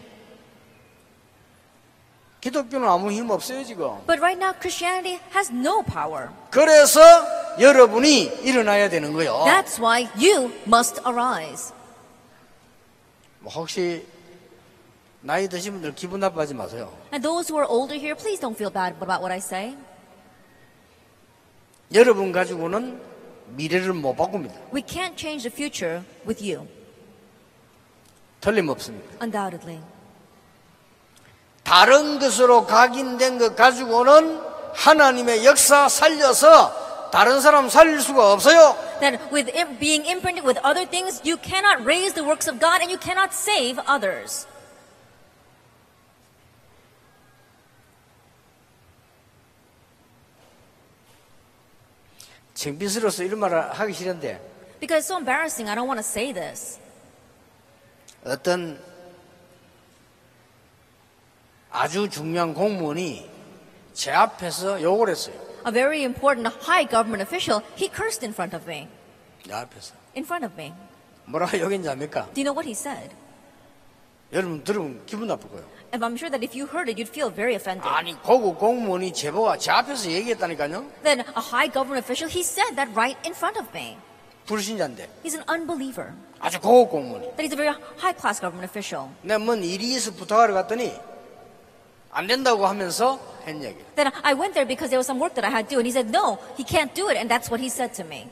기독교는 2.40 2.88
아무 2.88 3.12
힘 3.12 3.30
없어요 3.30 3.62
지금. 3.62 3.87
But 4.04 4.18
right 4.18 4.37
now, 4.37 4.52
Christianity 4.58 5.20
has 5.32 5.52
no 5.52 5.85
power. 5.85 6.30
그래서 6.50 7.00
여러분이 7.61 8.40
일어나야 8.42 8.88
되는 8.88 9.12
거요. 9.12 9.44
That's 9.46 9.78
why 9.78 10.08
you 10.16 10.52
must 10.66 11.00
arise. 11.06 11.73
뭐 13.38 13.52
혹시 13.52 14.04
나이 15.26 15.49
드신 15.49 15.73
분들 15.73 15.97
기분 15.97 16.21
나빠하지 16.21 16.54
마세요. 16.54 16.88
And 17.12 17.21
those 17.21 17.50
who 17.52 17.59
are 17.59 17.66
older 17.68 17.99
here, 17.99 18.14
please 18.14 18.40
don't 18.40 18.54
feel 18.54 18.73
bad 18.73 18.95
about 19.02 19.21
what 19.21 19.33
I 19.33 19.38
say. 19.38 19.76
여러분 21.92 22.30
가지고는 22.30 23.02
미래를 23.49 23.92
못 23.92 24.14
바꿉니다. 24.14 24.54
We 24.73 24.83
can't 24.83 25.16
change 25.16 25.42
the 25.42 25.52
future 25.52 26.04
with 26.25 26.40
you, 26.40 26.68
틀림없습니다. 28.40 29.18
undoubtedly. 29.21 29.80
다른 31.64 32.21
것으로 32.21 32.64
각인된 32.64 33.38
것 33.38 33.56
가지고는 33.56 34.40
하나님의 34.75 35.45
역사 35.45 35.88
살려서 35.88 37.11
다른 37.11 37.40
사람 37.40 37.68
살릴 37.68 38.00
수가 38.00 38.33
없어요. 38.33 38.76
That 39.00 39.18
with 39.33 39.50
being 39.80 40.06
imprinted 40.06 40.47
with 40.47 40.61
other 40.62 40.88
things, 40.88 41.21
you 41.28 41.37
cannot 41.42 41.83
raise 41.83 42.14
the 42.14 42.25
works 42.25 42.49
of 42.49 42.61
God 42.61 42.78
and 42.78 42.92
you 42.95 42.99
cannot 43.00 43.35
save 43.35 43.83
others. 43.90 44.47
창피스러워서 52.56 53.22
이런 53.22 53.38
말을 53.38 53.70
하기 53.72 53.92
싫은데 53.92 54.40
Because 54.80 55.00
it's 55.00 55.06
so 55.06 55.16
embarrassing, 55.16 55.70
I 55.70 55.75
don't 55.76 55.86
want 55.86 56.00
to 56.00 56.04
say 56.04 56.32
this. 56.32 56.78
어떤 58.25 58.78
아주 61.70 62.08
중요한 62.08 62.52
공무원이 62.52 63.30
제 63.94 64.10
앞에서 64.10 64.82
욕을 64.82 65.08
했어요. 65.10 65.34
A 65.66 65.72
very 65.72 66.02
important 66.02 66.46
high 66.64 66.88
government 66.88 67.22
official, 67.22 67.62
he 67.76 67.88
cursed 67.88 68.25
in 68.25 68.32
front 68.32 68.54
of 68.56 68.68
me. 68.68 68.88
내 69.46 69.54
앞에서. 69.54 69.94
In 70.16 70.25
front 70.25 70.44
of 70.44 70.54
me. 70.60 70.75
뭐라고 71.25 71.58
욕했는지 71.58 71.88
압니까? 71.88 72.26
Do 72.34 72.40
you 72.40 72.44
know 72.44 72.54
what 72.54 72.66
he 72.66 72.72
said? 72.72 73.14
여러분 74.32 74.62
들으면 74.64 75.04
기분 75.06 75.28
나쁠 75.28 75.48
거예요. 75.50 75.64
And 75.91 76.05
I'm 76.05 76.15
sure 76.15 76.29
that 76.29 76.41
if 76.41 76.55
you 76.55 76.67
heard 76.67 76.88
it, 76.88 76.98
you'd 76.98 77.10
feel 77.12 77.29
very 77.29 77.55
offended. 77.55 77.88
아니 77.88 78.13
고급 78.21 78.60
공무원이 78.60 79.13
제보가 79.13 79.57
제 79.57 79.71
앞에서 79.71 80.10
얘기했다니까요. 80.10 80.86
Then 81.03 81.19
a 81.19 81.41
high 81.41 81.67
government 81.71 82.03
official, 82.05 82.31
he 82.31 82.41
said 82.43 82.75
that 82.75 82.89
right 82.95 83.17
in 83.25 83.33
front 83.33 83.60
of 83.60 83.67
me. 83.74 83.98
불신자인데 84.45 85.10
He's 85.24 85.36
an 85.36 85.43
unbeliever. 85.50 86.13
아주 86.39 86.60
고급 86.60 86.91
공무원이. 86.91 87.36
That 87.36 87.43
he's 87.43 87.53
a 87.53 87.60
very 87.60 87.75
high 88.00 88.15
class 88.15 88.39
government 88.39 88.65
official. 88.71 89.12
내가 89.21 89.39
뭔 89.39 89.63
일이 89.63 89.93
있어 89.93 90.12
부탁하러 90.12 90.53
갔더니 90.53 90.93
안 92.12 92.27
된다고 92.27 92.65
하면서 92.67 93.19
했 93.48 93.55
얘기. 93.63 93.77
Then 93.95 94.12
I 94.24 94.33
went 94.33 94.53
there 94.53 94.67
because 94.67 94.89
there 94.89 95.00
was 95.00 95.07
some 95.07 95.19
work 95.19 95.36
that 95.36 95.45
I 95.45 95.51
had 95.51 95.67
to 95.69 95.75
do, 95.75 95.79
and 95.79 95.88
he 95.88 95.91
said, 95.91 96.10
no, 96.12 96.39
he 96.57 96.63
can't 96.63 96.93
do 96.93 97.10
it, 97.10 97.17
and 97.17 97.29
that's 97.29 97.50
what 97.50 97.60
he 97.60 97.69
said 97.69 97.93
to 97.95 98.03
me. 98.03 98.29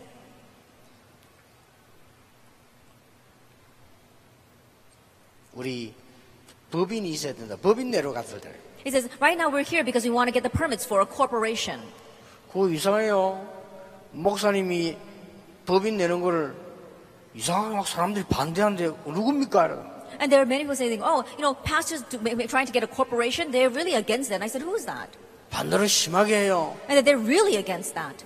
우리 5.56 5.94
법인이 6.75 7.09
있어야 7.11 7.33
된다. 7.33 7.57
법인 7.57 7.93
내로 7.93 8.13
갔을 8.13 8.41
때. 8.41 8.51
He 8.85 8.91
says, 8.91 9.09
right 9.21 9.39
now 9.39 9.49
we're 9.49 9.65
here 9.65 9.85
because 9.85 10.03
we 10.03 10.13
want 10.13 10.27
to 10.27 10.35
get 10.35 10.43
the 10.43 10.51
permits 10.51 10.85
for 10.85 11.01
a 11.01 11.07
corporation. 11.07 11.81
그거 12.53 12.69
이상해요. 12.69 13.39
목사님이 14.11 14.99
법인 15.67 15.97
내는 15.97 16.21
거를 16.21 16.55
이상하게 17.35 17.77
막 17.77 17.87
사람들이 17.87 18.25
반대하는데 18.29 18.87
누굽니까? 19.07 19.95
And 20.19 20.31
there 20.31 20.43
are 20.43 20.47
many 20.47 20.65
people 20.67 20.75
saying, 20.75 21.03
oh, 21.03 21.23
you 21.39 21.43
know, 21.43 21.55
pastors 21.63 22.03
do, 22.11 22.19
trying 22.47 22.67
to 22.67 22.73
get 22.73 22.83
a 22.83 22.91
corporation, 22.91 23.51
they're 23.51 23.71
really 23.71 23.95
against 23.95 24.31
that. 24.31 24.43
And 24.43 24.45
I 24.45 24.51
said, 24.51 24.63
who's 24.63 24.85
that? 24.87 25.11
반대로 25.51 25.87
심하게 25.87 26.51
해요. 26.51 26.75
And 26.91 26.99
that 26.99 27.07
they're 27.07 27.23
really 27.23 27.57
against 27.57 27.95
that. 27.95 28.25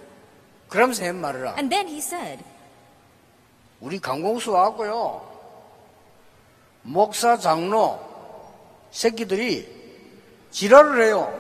그러면서 0.68 1.04
한 1.04 1.20
말을 1.20 1.46
And 1.56 1.68
then 1.68 1.86
he 1.86 1.98
said, 1.98 2.42
우리 3.80 3.98
강공수 3.98 4.52
와갖고요. 4.52 5.20
목사 6.82 7.36
장로 7.36 8.07
새끼들이 8.91 9.67
지랄을 10.51 11.05
해요. 11.05 11.31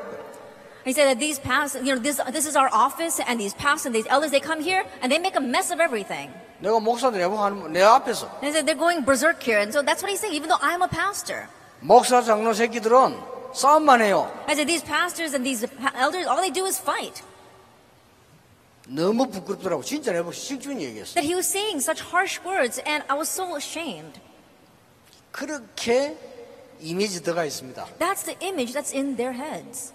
he 0.85 0.91
said 0.91 1.07
that 1.07 1.19
these 1.19 1.39
pastors, 1.39 1.85
you 1.85 1.95
know, 1.95 2.01
this, 2.01 2.19
this 2.33 2.45
is 2.45 2.57
our 2.57 2.67
office, 2.73 3.19
and 3.25 3.39
these 3.39 3.53
pastors 3.53 3.85
and 3.85 3.95
these 3.95 4.07
elders, 4.09 4.31
they 4.31 4.41
come 4.41 4.59
here, 4.59 4.83
and 5.01 5.09
they 5.09 5.17
make 5.17 5.35
a 5.37 5.39
mess 5.39 5.71
of 5.71 5.79
everything. 5.79 6.29
내가 6.59 6.79
목사들 6.79 7.19
내보하는 7.19 7.71
내 7.71 7.81
앞에서 7.81 8.27
And 8.41 8.47
he 8.47 8.51
said, 8.51 8.65
they're 8.65 8.75
going 8.75 9.03
berserk 9.05 9.41
here. 9.41 9.59
And 9.59 9.71
so 9.71 9.81
that's 9.81 10.03
what 10.03 10.09
he's 10.11 10.19
saying, 10.19 10.33
even 10.35 10.49
though 10.49 10.59
I'm 10.61 10.81
a 10.81 10.89
pastor. 10.89 11.47
목사 11.79 12.21
장로 12.21 12.53
새끼들은 12.53 13.17
싸움만 13.53 14.01
해요. 14.01 14.29
I 14.47 14.55
said, 14.55 14.67
these 14.67 14.83
pastors 14.83 15.33
and 15.33 15.45
these 15.45 15.65
pa- 15.65 15.93
elders, 15.95 16.27
all 16.27 16.41
they 16.41 16.51
do 16.51 16.65
is 16.65 16.77
fight. 16.79 17.23
너무 18.87 19.29
부끄럽더라고. 19.29 19.83
진짜 19.83 20.11
내가 20.11 20.29
실준이 20.31 20.83
얘기했어. 20.83 21.13
That 21.15 21.23
he 21.23 21.35
was 21.35 21.47
saying 21.47 21.79
such 21.79 22.01
harsh 22.03 22.39
words, 22.43 22.81
and 22.85 23.05
I 23.07 23.15
was 23.15 23.29
so 23.31 23.55
ashamed. 23.55 24.19
그렇게 25.31 26.17
이미지 26.80 27.22
들어가 27.22 27.44
있습니다. 27.44 27.86
That's 27.98 28.24
the 28.24 28.36
image 28.42 28.72
that's 28.74 28.94
in 28.94 29.16
their 29.16 29.34
heads. 29.36 29.92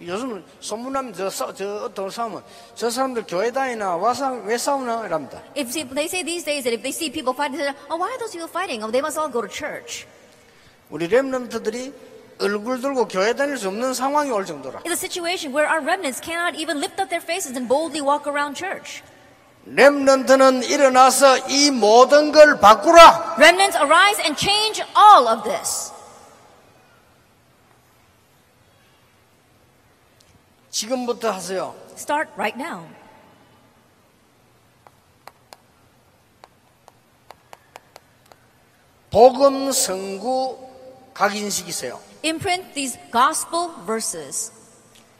요즘 0.00 0.44
소문나면 0.60 1.14
저, 1.14 1.30
싸- 1.30 1.54
저 1.54 1.84
어떤 1.84 2.10
싸우면 2.10 2.42
저 2.74 2.90
사람들 2.90 3.24
교회 3.28 3.52
다니나 3.52 3.96
와서 3.96 4.32
왜 4.44 4.58
싸우나 4.58 5.06
이랍니다. 5.06 5.40
If 5.56 5.70
see, 5.70 5.84
they 5.86 6.06
say 6.06 6.24
these 6.24 6.44
days 6.44 6.64
that 6.64 6.74
if 6.74 6.82
they 6.82 6.90
see 6.90 7.10
people 7.10 7.32
fighting, 7.32 7.58
they 7.58 7.70
say, 7.70 7.78
oh, 7.88 7.96
why 7.96 8.10
are 8.10 8.18
those 8.18 8.32
people 8.32 8.50
fighting? 8.50 8.82
Oh, 8.82 8.90
they 8.90 9.00
must 9.00 9.16
all 9.16 9.30
go 9.30 9.40
to 9.40 9.48
church. 9.48 10.04
우리 10.90 11.06
렘넌트들이 11.06 11.92
얼굴 12.40 12.80
들고 12.80 13.06
교회 13.06 13.32
다닐 13.34 13.56
수 13.56 13.68
없는 13.68 13.94
상황이 13.94 14.30
올 14.30 14.44
정도라. 14.44 14.80
It's 14.82 14.90
a 14.90 14.98
situation 14.98 15.54
where 15.54 15.70
our 15.70 15.80
remnants 15.80 16.18
cannot 16.20 16.58
even 16.58 16.78
lift 16.82 16.98
up 17.00 17.08
their 17.08 17.22
faces 17.22 17.54
and 17.54 17.68
boldly 17.68 18.02
walk 18.02 18.26
around 18.26 18.58
church. 18.58 19.02
렘넌트는 19.66 20.62
일어나서 20.64 21.48
이 21.48 21.70
모든 21.70 22.32
걸 22.32 22.60
바꾸라. 22.60 23.36
Remnants, 23.38 23.76
arise 23.78 24.20
and 24.22 24.38
change 24.38 24.82
all 24.96 25.26
of 25.28 25.42
this. 25.42 25.92
지금부터 30.70 31.30
하세요. 31.30 31.74
Start 31.96 32.30
right 32.36 32.60
now. 32.60 32.86
복음 39.10 39.70
성구 39.70 40.58
각인시키세요. 41.14 42.00
Imprint 42.24 42.74
these 42.74 42.98
gospel 43.12 43.70
verses. 43.86 44.50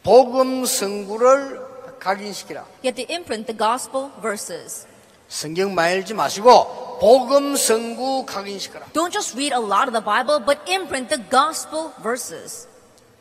복음 0.02 0.64
성구를 0.64 1.63
각인시키라. 2.04 2.66
Have 2.84 2.94
to 2.94 3.06
imprint 3.10 3.46
the 3.46 3.56
gospel 3.56 4.10
verses. 4.20 4.86
성경 5.28 5.74
많이 5.74 5.98
읽지 5.98 6.12
마시고 6.12 6.98
복음 7.00 7.56
성구 7.56 8.26
각인시켜라. 8.26 8.86
Don't 8.92 9.10
just 9.10 9.34
read 9.34 9.54
a 9.54 9.60
lot 9.60 9.88
of 9.88 9.92
the 9.92 10.04
Bible, 10.04 10.44
but 10.44 10.60
imprint 10.70 11.08
the 11.08 11.24
gospel 11.30 11.92
verses. 12.02 12.68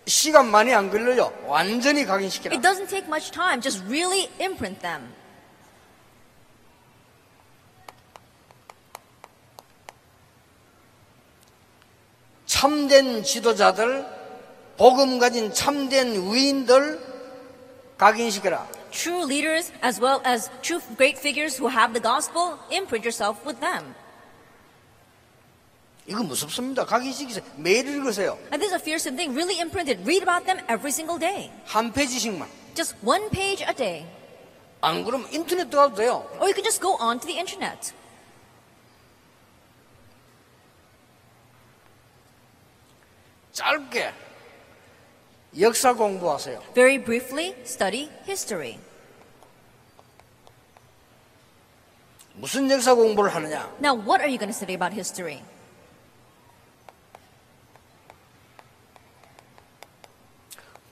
시간 0.06 0.52
많이 0.52 0.74
안 0.74 0.92
걸려요. 0.92 1.32
완전히 1.48 2.06
각인시키라. 2.06 2.54
It 2.54 2.62
doesn't 2.62 2.90
take 2.90 3.08
much 3.08 3.32
time, 3.32 3.62
just 3.62 3.82
really 3.88 4.30
imprint 4.40 4.82
them. 4.82 5.14
참된 12.46 13.24
지도자들, 13.24 14.06
복음 14.78 15.20
가진 15.20 15.54
참된 15.54 16.14
위인들 16.32 17.13
각인시켜라. 18.03 18.67
True 18.91 19.25
leaders, 19.25 19.73
as 19.83 20.01
well 20.01 20.21
as 20.25 20.51
true 20.63 20.81
great 20.97 21.19
figures 21.19 21.61
who 21.61 21.69
have 21.69 21.93
the 21.93 22.01
gospel, 22.01 22.59
imprint 22.71 23.05
yourself 23.05 23.45
with 23.45 23.61
them. 23.61 23.95
이거 26.07 26.23
무섭습니다. 26.23 26.87
각인시키세요. 26.87 27.45
매일 27.57 27.87
읽으세요. 27.87 28.39
And 28.51 28.63
this 28.63 28.73
is 28.73 28.75
a 28.75 28.81
fearsome 28.81 29.17
thing. 29.17 29.37
Really 29.37 29.61
imprint 29.61 29.91
it. 29.91 30.01
Read 30.07 30.23
about 30.23 30.47
them 30.47 30.65
every 30.69 30.91
single 30.91 31.19
day. 31.19 31.51
한 31.67 31.93
페이지씩만. 31.93 32.49
Just 32.75 32.97
one 33.05 33.29
page 33.29 33.63
a 33.63 33.75
day. 33.75 34.07
안 34.81 35.05
그러면 35.05 35.29
인터넷 35.33 35.69
들어가도 35.69 35.97
돼요. 35.97 36.25
Or 36.41 36.49
you 36.49 36.55
can 36.55 36.65
just 36.65 36.81
go 36.81 36.97
on 37.01 37.21
to 37.21 37.27
the 37.27 37.37
internet. 37.37 37.93
짧게 43.53 44.15
역사 45.60 45.94
공부하세요. 45.94 46.60
Very 46.74 46.98
briefly, 47.04 47.56
study 47.64 48.10
history. 48.26 48.80
무슨 52.36 52.70
역사 52.72 52.96
공부를 52.96 53.34
하느냐? 53.36 53.70
Now, 53.80 53.94
what 53.96 54.22
are 54.22 54.30
you 54.30 54.40
going 54.40 54.50
to 54.52 54.56
study 54.56 54.74
about 54.74 54.94
history? 54.94 55.42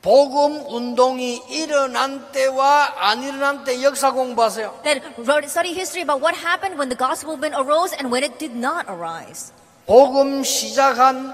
복음 0.01 0.65
운동이 0.67 1.41
일어난 1.49 2.31
때와 2.31 2.93
안 2.97 3.21
일어난 3.21 3.63
때 3.63 3.83
역사 3.83 4.11
공부하세요. 4.11 4.81
Then 4.83 5.01
study 5.45 5.73
history 5.73 6.01
about 6.01 6.21
what 6.21 6.35
happened 6.35 6.77
when 6.77 6.89
the 6.89 6.97
gospel 6.97 7.37
movement 7.37 7.53
arose 7.55 7.93
and 7.93 8.11
when 8.11 8.23
it 8.23 8.37
did 8.39 8.57
not 8.57 8.85
arise. 8.89 9.53
복음 9.85 10.43
시작한 10.43 11.33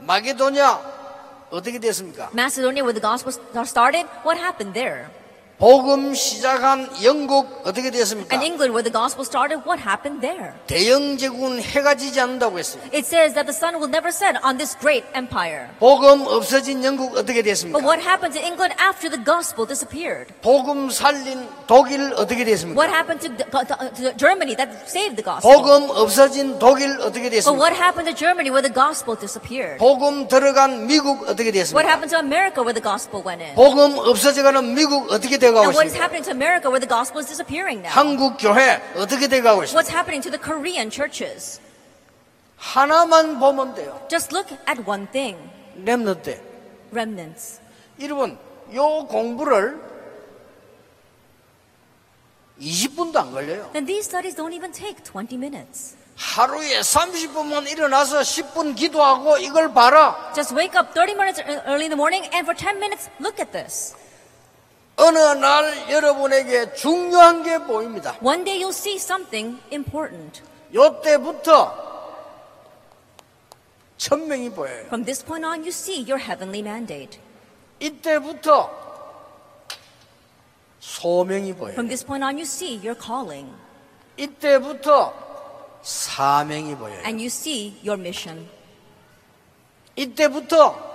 마게도냐? 0.00 0.95
Macedonia, 2.32 2.82
where 2.84 2.92
the 2.92 3.00
gospel 3.00 3.32
started, 3.64 4.06
what 4.22 4.36
happened 4.36 4.74
there? 4.74 5.10
복음 5.58 6.12
시작한 6.12 6.86
영국 7.02 7.48
어떻게 7.64 7.90
되었습니까? 7.90 8.28
And 8.36 8.44
England, 8.44 8.76
where 8.76 8.84
the 8.84 8.92
gospel 8.92 9.24
started, 9.24 9.64
what 9.64 9.80
happened 9.80 10.20
there? 10.20 10.52
대영 10.66 11.16
제국은 11.16 11.62
해가 11.62 11.94
지지 11.96 12.20
않는다고 12.20 12.58
했어요. 12.58 12.82
It 12.92 13.08
says 13.08 13.32
that 13.32 13.48
the 13.48 13.56
sun 13.56 13.80
will 13.80 13.88
never 13.88 14.12
set 14.12 14.36
on 14.44 14.58
this 14.60 14.76
great 14.76 15.08
empire. 15.16 15.72
복음 15.80 16.28
없어진 16.28 16.84
영국 16.84 17.16
어떻게 17.16 17.40
But 17.40 17.48
됐습니까? 17.56 17.80
what 17.80 18.04
happened 18.04 18.36
to 18.36 18.44
England 18.44 18.76
after 18.76 19.08
the 19.08 19.16
gospel 19.24 19.64
disappeared? 19.64 20.28
복음 20.44 20.90
살린 20.92 21.48
독일 21.66 22.12
어떻게 22.20 22.44
What 22.44 22.52
됐습니까? 22.52 22.84
happened 22.92 23.20
to, 23.24 23.32
to 23.32 24.12
Germany 24.20 24.52
that 24.60 24.68
saved 24.84 25.16
the 25.16 25.24
gospel? 25.24 25.48
복음 25.48 25.88
없어진 25.88 26.58
독일 26.60 27.00
어떻게 27.00 27.32
But 27.32 27.40
됐습니까? 27.40 27.56
what 27.56 27.72
happened 27.72 28.04
to 28.04 28.12
Germany 28.12 28.52
where 28.52 28.60
the 28.60 28.68
gospel 28.76 29.16
disappeared? 29.16 29.80
복음 29.80 30.28
들어간 30.28 30.84
미국 30.84 31.24
어떻게 31.24 31.48
What 31.48 31.64
됐습니까? 31.64 31.88
happened 31.88 32.12
to 32.12 32.20
America 32.20 32.60
where 32.60 32.76
the 32.76 32.84
gospel 32.84 33.24
went 33.24 33.40
in? 33.40 33.56
복음 33.56 33.96
없어져가는 34.04 34.60
미국 34.76 35.08
어떻게 35.08 35.38
돼가고 35.45 35.61
And 35.61 35.75
what 35.75 35.85
is 35.87 35.93
있습니까? 35.93 36.03
happening 36.03 36.23
to 36.25 36.31
America 36.31 36.69
where 36.69 36.79
the 36.81 36.87
gospel 36.89 37.19
is 37.21 37.27
disappearing 37.29 37.81
now? 37.81 37.91
한국 37.93 38.37
교회 38.37 38.81
어떻게 38.95 39.27
돼가고 39.27 39.63
있습니까? 39.63 39.75
What's 39.77 39.91
happening 39.93 40.21
to 40.23 40.31
the 40.31 40.39
Korean 40.41 40.89
churches? 40.89 41.59
하나만 42.57 43.39
보면 43.39 43.73
돼요. 43.75 43.99
Just 44.09 44.33
look 44.35 44.51
at 44.69 44.81
one 44.87 45.07
thing 45.11 45.37
렘넌트. 45.83 46.39
remnants. 46.91 47.59
여러분, 47.99 48.37
요 48.75 49.05
공부를 49.07 49.79
20분도 52.59 53.17
안 53.17 53.31
걸려요. 53.31 53.71
And 53.73 53.87
these 53.87 54.05
studies 54.05 54.35
don't 54.35 54.53
even 54.53 54.71
take 54.71 55.01
20 55.03 55.37
minutes. 55.37 55.95
하루에 56.17 56.81
30분만 56.81 57.67
일어나서 57.71 58.19
10분 58.19 58.75
기도하고 58.75 59.37
이걸 59.39 59.73
봐라. 59.73 60.31
Just 60.35 60.53
wake 60.53 60.77
up 60.77 60.93
30 60.93 61.15
minutes 61.17 61.41
ear- 61.41 61.63
early 61.65 61.85
in 61.85 61.89
the 61.89 61.97
morning 61.97 62.23
and 62.33 62.45
for 62.45 62.53
10 62.53 62.77
minutes, 62.77 63.09
look 63.19 63.39
at 63.41 63.51
this. 63.51 63.95
어느 64.96 65.18
날 65.18 65.90
여러분에게 65.90 66.74
중요한 66.74 67.42
게 67.42 67.58
보입니다. 67.58 68.16
One 68.22 68.44
day 68.44 68.62
you'll 68.62 68.70
see 68.70 68.96
something 68.96 69.60
important. 69.70 70.42
요때부터 70.74 71.86
천명이 73.98 74.50
보여요. 74.50 74.86
From 74.86 75.04
this 75.04 75.24
point 75.24 75.46
on, 75.46 75.60
you 75.60 75.68
see 75.68 76.00
your 76.00 76.18
heavenly 76.18 76.60
mandate. 76.60 77.20
이때부터 77.80 78.70
소명이 80.80 81.54
보여요. 81.54 81.72
From 81.72 81.88
this 81.88 82.04
point 82.04 82.24
on, 82.24 82.36
you 82.36 82.44
see 82.44 82.76
your 82.76 82.98
calling. 82.98 83.52
이때부터 84.16 85.12
사명이 85.82 86.74
보여요. 86.76 87.00
And 87.04 87.16
you 87.16 87.26
see 87.26 87.78
your 87.84 88.00
mission. 88.00 88.48
이때부터 89.96 90.85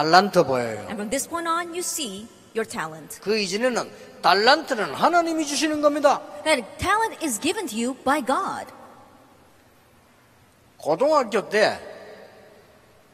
달란트 0.00 0.44
보여요. 0.44 0.76
And 0.90 0.92
from 0.92 1.08
this 1.08 1.26
point 1.26 1.48
on, 1.48 1.68
you 1.68 1.78
see 1.78 2.28
your 2.54 2.68
talent. 2.68 3.18
그 3.22 3.38
이전에는 3.38 3.90
달란트는 4.20 4.92
하나님이 4.92 5.46
주시는 5.46 5.80
겁니다. 5.80 6.20
That 6.44 6.62
talent 6.76 7.24
is 7.24 7.40
given 7.40 7.66
to 7.66 7.78
you 7.78 7.94
by 8.04 8.20
God. 8.22 8.66
고등학교 10.76 11.48
때 11.48 11.78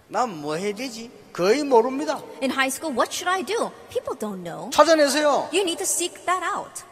난 0.09 0.29
뭐 0.43 0.57
해야 0.57 0.75
되지? 0.75 1.09
거의 1.33 1.63
모릅니다. 1.63 2.21
In 2.43 2.51
high 2.51 2.67
school, 2.67 2.93
what 2.99 3.15
should 3.15 3.31
I 3.31 3.45
do? 3.45 3.71
People 3.89 4.19
don't 4.19 4.43
know. 4.43 4.69
찾아내세요. 4.71 5.49
You 5.53 5.63
need 5.63 5.79
to 5.79 5.87
seek 5.87 6.27
that 6.27 6.45
out 6.45 6.83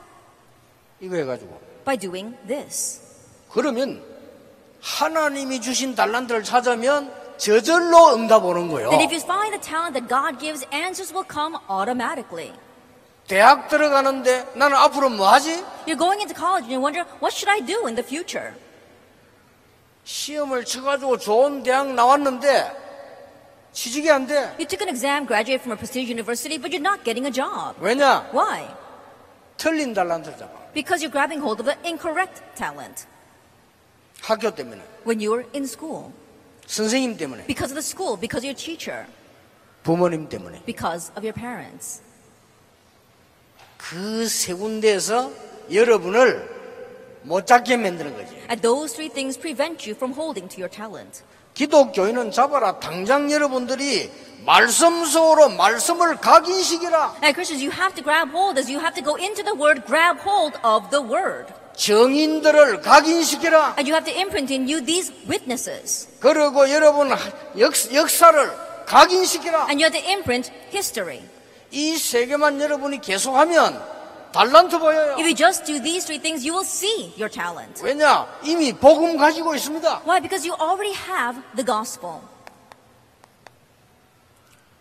이거 1.01 1.17
해가지고. 1.17 1.61
by 1.85 1.99
doing 1.99 2.37
this. 2.47 3.01
그러면 3.51 4.03
하나님이 4.81 5.61
주신 5.61 5.97
달란트를 5.97 6.45
찾으면 6.45 7.13
저절로 7.41 8.15
응답 8.15 8.45
오는 8.45 8.69
거예요. 8.69 8.91
Then 8.91 9.01
if 9.01 9.11
you 9.13 9.23
find 9.25 9.57
the 9.57 9.61
talent 9.61 9.97
that 9.97 10.07
God 10.07 10.39
gives, 10.39 10.67
answers 10.73 11.11
will 11.13 11.27
come 11.27 11.57
automatically. 11.69 12.53
대학 13.27 13.69
들어가는데 13.69 14.45
나는 14.55 14.77
앞으로 14.77 15.09
뭐 15.09 15.29
하지? 15.33 15.65
You're 15.87 15.97
going 15.97 16.21
into 16.21 16.37
college 16.37 16.69
and 16.69 16.75
you 16.77 16.81
wonder, 16.81 17.09
what 17.25 17.33
should 17.33 17.49
I 17.49 17.65
do 17.65 17.89
in 17.89 17.97
the 17.97 18.05
future? 18.05 18.53
시험을 20.05 20.67
쳐가지고 20.67 21.17
좋은 21.19 21.63
대학 21.63 21.95
나왔는데 21.95 22.77
취직이 23.73 24.11
안 24.11 24.27
돼. 24.27 24.35
You 24.59 24.67
took 24.67 24.85
an 24.85 24.91
exam, 24.91 25.25
graduated 25.27 25.63
from 25.63 25.73
a 25.73 25.79
prestigious 25.81 26.11
university, 26.13 26.61
but 26.61 26.73
you're 26.73 26.85
not 26.85 27.05
getting 27.05 27.25
a 27.25 27.33
job. 27.33 27.75
왜냐? 27.81 28.29
Why? 28.33 28.69
틀린 29.57 29.95
달란트를 29.95 30.37
잡아. 30.37 30.53
Because 30.75 31.01
you're 31.01 31.13
grabbing 31.13 31.41
hold 31.41 31.61
of 31.61 31.73
an 31.73 31.79
incorrect 31.87 32.43
talent 32.55 33.07
학교 34.21 34.51
때문에. 34.55 34.83
when 35.05 35.21
you 35.21 35.33
were 35.33 35.47
in 35.55 35.65
school. 35.65 36.13
선생님 36.71 37.17
때문에. 37.17 37.47
Because 37.47 37.73
of 37.73 37.75
the 37.75 37.83
school, 37.83 38.17
because 38.19 38.47
of 38.47 38.47
your 38.47 38.55
teacher, 38.55 39.07
부모님 39.83 40.29
때문에. 40.29 40.63
because 40.65 41.11
of 41.17 41.27
your 41.27 41.35
parents. 41.35 42.01
그 43.77 44.29
세 44.29 44.53
군데에서 44.55 45.33
여러분을 45.73 46.49
못 47.23 47.47
잡게 47.47 47.77
만드는 47.77 48.15
거지. 48.15 48.37
And 48.49 48.63
those 48.63 48.95
three 48.95 49.11
things 49.11 49.39
prevent 49.39 49.89
you 49.89 49.97
from 49.97 50.15
holding 50.15 50.49
to 50.49 50.63
your 50.63 50.71
talent. 50.71 51.23
기독교인은 51.55 52.31
잡아라. 52.31 52.79
당장 52.79 53.31
여러분들이 53.33 54.11
말씀 54.47 55.05
속으로 55.05 55.49
말씀을 55.51 56.17
각인시키라. 56.17 57.17
And 57.25 57.35
Christians, 57.35 57.61
you 57.65 57.73
have 57.75 57.95
to 57.97 58.03
grab 58.05 58.31
hold 58.31 58.59
as 58.59 58.71
you 58.71 58.79
have 58.79 58.95
to 58.95 59.03
go 59.03 59.19
into 59.19 59.43
the 59.43 59.59
word, 59.59 59.83
grab 59.87 60.21
hold 60.23 60.55
of 60.63 60.89
the 60.91 61.03
word. 61.03 61.53
정인들을 61.77 62.81
각인시키라. 62.83 63.75
And 63.79 63.89
you 63.91 63.95
have 63.95 64.05
to 64.05 64.15
imprint 64.15 64.53
in 64.53 64.69
you 64.69 64.85
these 64.85 65.13
witnesses. 65.29 66.09
그리고 66.21 66.69
여러분 66.71 67.11
역, 67.59 67.73
역사를 67.93 68.53
각인시키라. 68.87 69.67
And 69.69 69.83
you 69.83 69.85
have 69.91 69.99
to 69.99 70.11
imprint 70.11 70.51
history. 70.73 71.21
이 71.71 71.97
세 71.97 72.27
개만 72.27 72.61
여러분이 72.61 73.01
계속하면 73.01 73.81
달란트 74.33 74.79
보여요. 74.79 75.13
If 75.19 75.27
you 75.27 75.35
just 75.35 75.65
do 75.65 75.81
these 75.83 76.05
three 76.07 76.21
things, 76.21 76.47
you 76.47 76.55
will 76.55 76.67
see 76.67 77.13
your 77.19 77.29
talent. 77.31 77.83
왜냐? 77.83 78.27
이미 78.45 78.73
복음 78.73 79.17
가지고 79.17 79.55
있습니다. 79.55 80.03
Why? 80.07 80.21
Because 80.21 80.47
you 80.47 80.55
already 80.61 80.95
have 80.95 81.41
the 81.57 81.65
gospel. 81.65 82.21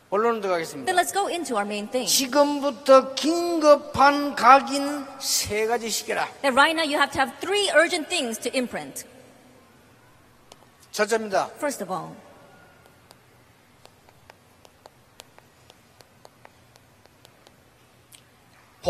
본론 0.10 0.34
Then 0.34 0.42
들어가겠습니다. 0.42 0.92
let's 0.94 1.14
go 1.14 1.30
into 1.30 1.56
our 1.56 1.66
main 1.66 1.88
thing. 1.90 2.08
지금부터 2.10 3.14
긴급한 3.14 4.36
각인 4.36 5.06
세 5.20 5.68
가지 5.68 5.90
시켜라. 5.90 6.26
That 6.42 6.54
right 6.58 6.74
now 6.74 6.84
you 6.84 6.98
have 6.98 7.12
to 7.14 7.20
have 7.22 7.38
three 7.40 7.70
urgent 7.76 8.10
things 8.10 8.40
to 8.40 8.52
imprint. 8.56 9.06
첫째입니다. 10.92 11.52
First 11.58 11.84
of 11.84 11.94
all, 11.94 12.16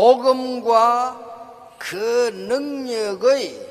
복음과 0.00 1.74
그 1.78 2.30
능력의 2.34 3.68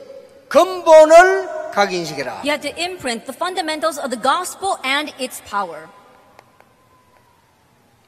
근본을 0.49 1.71
각인시켜라. 1.71 2.41
you 2.43 2.49
have 2.51 2.62
to 2.62 2.71
imprint 2.81 3.25
the 3.25 3.33
fundamentals 3.35 3.99
of 3.99 4.09
the 4.09 4.21
gospel 4.21 4.77
and 4.83 5.13
its 5.19 5.41
power. 5.49 5.88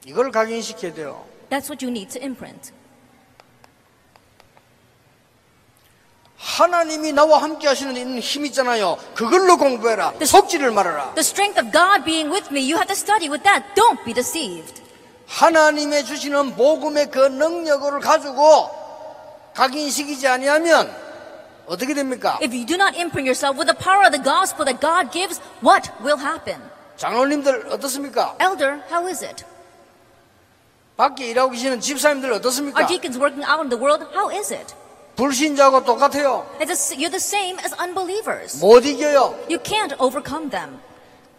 이걸 0.06 0.32
각인시켜야 0.32 0.94
돼요. 0.94 1.26
That's 1.50 1.70
what 1.70 1.84
you 1.86 1.90
need 1.92 2.10
to 2.18 2.22
imprint. 2.22 2.72
하나님이 6.38 7.14
나와 7.14 7.42
함께 7.42 7.68
하시는 7.68 7.96
있는 7.96 8.20
힘 8.20 8.46
있잖아요. 8.48 8.98
그걸로 9.14 9.58
공부해라. 9.58 10.14
속지를 10.26 10.72
말아라. 10.72 11.14
The 11.14 11.20
strength 11.20 11.62
of 11.62 11.72
God 11.72 12.04
being 12.04 12.32
with 12.32 12.50
me, 12.52 12.62
you 12.62 12.78
have 12.78 12.88
to 12.88 12.96
study 12.96 13.30
with 13.30 13.44
that. 13.44 13.64
Don't 13.76 14.04
be 14.04 14.14
deceived. 14.14 14.82
하나님의 15.28 16.04
주시는 16.04 16.56
복음의 16.56 17.12
그 17.12 17.20
능력을 17.20 18.00
가지고 18.00 18.70
각인시키지 19.54 20.28
아니하면 20.28 20.92
어떻게 21.68 21.94
됩니까? 21.94 22.40
If 22.42 22.54
you 22.54 22.66
do 22.66 22.76
not 22.76 22.98
imprint 22.98 23.30
yourself 23.30 23.56
with 23.58 23.70
the 23.70 23.78
power 23.78 24.04
of 24.04 24.12
the 24.12 24.24
gospel 24.24 24.66
that 24.66 24.82
God 24.82 25.12
gives, 25.14 25.40
what 25.64 25.92
will 26.04 26.20
happen? 26.20 26.60
장로님들 26.98 27.68
어떻습니까? 27.72 28.36
Elder, 28.40 28.82
how 28.90 29.08
is 29.08 29.24
it? 29.24 29.46
밖에 30.98 31.28
일하고 31.28 31.52
계시는 31.52 31.80
집사님들 31.82 32.30
Are 32.30 32.40
어떻습니까? 32.40 32.86
deacons 32.88 33.18
working 33.18 33.44
out 33.50 33.62
in 33.62 33.70
the 33.70 33.80
world? 33.82 34.06
How 34.14 34.30
is 34.32 34.54
it? 34.54 34.74
불신자하고 35.16 35.84
똑같아요. 35.84 36.46
It's 36.60 36.94
a, 36.94 36.98
you're 36.98 37.10
the 37.12 37.18
same 37.22 37.60
as 37.60 37.74
unbelievers. 37.82 38.58
못 38.60 38.86
이겨요. 38.86 39.36
You 39.50 39.60
can't 39.62 39.96
overcome 40.00 40.50
them. 40.50 40.80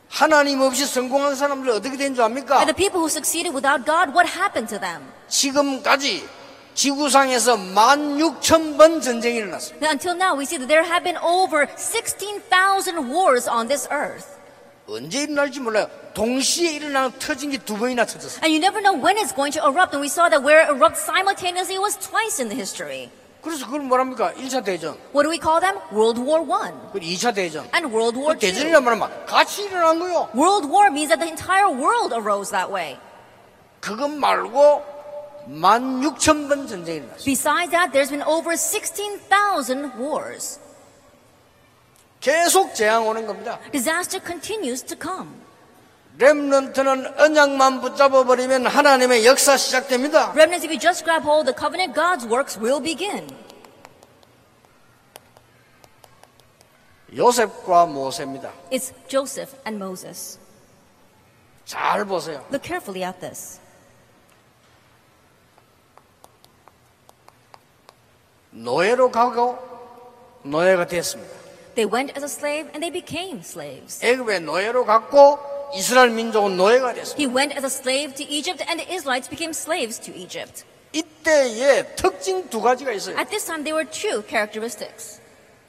하나님 0.08 0.60
없이 0.60 0.84
성공한 0.84 1.34
사람들 1.34 1.70
어떻게 1.70 1.96
된 1.96 2.14
줄 2.14 2.24
압니까? 2.24 2.58
And 2.60 2.66
the 2.68 2.76
people 2.76 3.00
who 3.00 3.08
succeeded 3.08 3.54
without 3.54 3.86
God, 3.86 4.12
what 4.12 4.28
happened 4.28 4.68
to 4.68 4.78
them? 4.78 5.08
지금까지 5.28 6.28
지구상에서 6.74 7.56
16,000번 7.56 9.02
전쟁이. 9.02 9.40
Now, 9.80 9.90
Until 9.90 10.14
now, 10.16 10.34
we 10.36 10.44
see 10.44 10.58
that 10.58 10.68
there 10.68 10.84
have 10.84 11.04
been 11.04 11.16
over 11.18 11.68
16,000 11.76 13.08
wars 13.08 13.48
on 13.48 13.68
this 13.68 13.86
earth. 13.90 14.26
언제 14.88 15.22
일어날지 15.22 15.60
몰라요. 15.60 15.88
동시에 16.14 16.72
일어나는 16.72 17.12
터진 17.18 17.50
게 17.50 17.58
두 17.58 17.76
번이나 17.78 18.04
터졌어요. 18.04 18.40
And 18.44 18.50
you 18.52 18.58
never 18.60 18.80
know 18.82 18.92
when 18.98 19.16
it's 19.16 19.32
going 19.34 19.52
to 19.58 19.62
erupt. 19.64 19.94
And 19.94 20.02
we 20.02 20.08
saw 20.08 20.28
that 20.28 20.42
where 20.42 20.60
it 20.62 20.68
erupts 20.70 21.00
simultaneously 21.06 21.78
was 21.78 21.96
twice 21.98 22.42
in 22.42 22.48
the 22.48 22.56
history. 22.58 23.08
그래서 23.42 23.64
그걸 23.66 23.80
뭐랍니까? 23.80 24.34
1차 24.34 24.62
대전, 24.64 24.94
What 25.14 25.24
do 25.26 25.30
we 25.30 25.38
call 25.38 25.58
them? 25.60 25.74
World 25.90 26.20
War 26.20 26.42
I 26.46 26.70
그리고 26.92 27.06
2차 27.06 27.34
대전. 27.34 27.66
and 27.74 27.90
World 27.90 28.18
War 28.18 28.36
그 28.38 28.46
II. 28.46 28.52
대전이란 28.52 28.84
말은 28.84 28.98
막 28.98 29.26
같이 29.26 29.64
일어난 29.64 29.98
거요. 29.98 30.28
World 30.34 30.68
War 30.70 30.86
means 30.90 31.08
that 31.10 31.18
the 31.18 31.26
entire 31.30 31.66
world 31.70 32.14
arose 32.14 32.50
that 32.52 32.70
way. 32.70 32.98
그것 33.80 34.06
말고 34.10 34.82
16,000번 35.48 36.68
전쟁이 36.68 36.98
일어났어요. 36.98 37.24
Besides 37.24 37.70
that, 37.72 37.90
there's 37.92 38.10
been 38.10 38.22
over 38.22 38.54
16,000 38.54 39.98
wars. 39.98 40.60
계속 42.22 42.74
재앙 42.74 43.06
오는 43.08 43.26
겁니다. 43.26 43.58
Disaster 43.72 44.24
continues 44.24 44.82
to 44.84 44.96
come. 44.96 45.28
렘넌트는 46.18 47.18
언약만 47.18 47.80
붙잡아 47.80 48.24
버리면 48.24 48.66
하나님의 48.66 49.26
역사 49.26 49.56
시작됩니다. 49.56 50.30
Remnants, 50.30 50.64
if 50.64 50.70
you 50.70 50.78
just 50.78 51.04
grab 51.04 51.24
hold 51.26 51.46
the 51.46 51.56
covenant, 51.58 51.98
God's 51.98 52.24
works 52.24 52.58
will 52.58 52.80
begin. 52.80 53.28
요셉과 57.16 57.86
모세입니다. 57.86 58.52
It's 58.70 58.92
Joseph 59.08 59.56
and 59.66 59.82
Moses. 59.82 60.38
잘 61.64 62.04
보세요. 62.04 62.38
Look 62.50 62.62
carefully 62.62 63.02
at 63.04 63.18
this. 63.18 63.58
노예로 68.50 69.10
가고 69.10 69.58
노예가 70.44 70.86
됐습니다. 70.86 71.41
They 71.75 71.85
went 71.85 72.17
as 72.17 72.23
a 72.23 72.29
slave 72.29 72.69
and 72.73 72.81
they 72.81 72.91
became 72.91 73.41
slaves. 73.41 74.03
애굽의 74.03 74.41
노예로 74.41 74.85
갔고 74.85 75.39
이스라엘 75.75 76.09
민족은 76.09 76.57
노예가 76.57 76.93
됐습니다. 76.93 77.17
He 77.17 77.27
went 77.27 77.53
as 77.55 77.63
a 77.63 77.69
slave 77.69 78.15
to 78.15 78.25
Egypt 78.25 78.63
and 78.67 78.81
the 78.81 78.89
Israelites 78.93 79.29
became 79.29 79.51
slaves 79.51 79.99
to 80.01 80.13
Egypt. 80.15 80.63
이때의 80.93 81.95
특징 81.95 82.49
두 82.49 82.61
가지가 82.61 82.91
있어요. 82.93 83.17
At 83.17 83.29
this 83.29 83.45
time, 83.45 83.63
there 83.63 83.75
were 83.75 83.89
two 83.89 84.23
characteristics. 84.27 85.19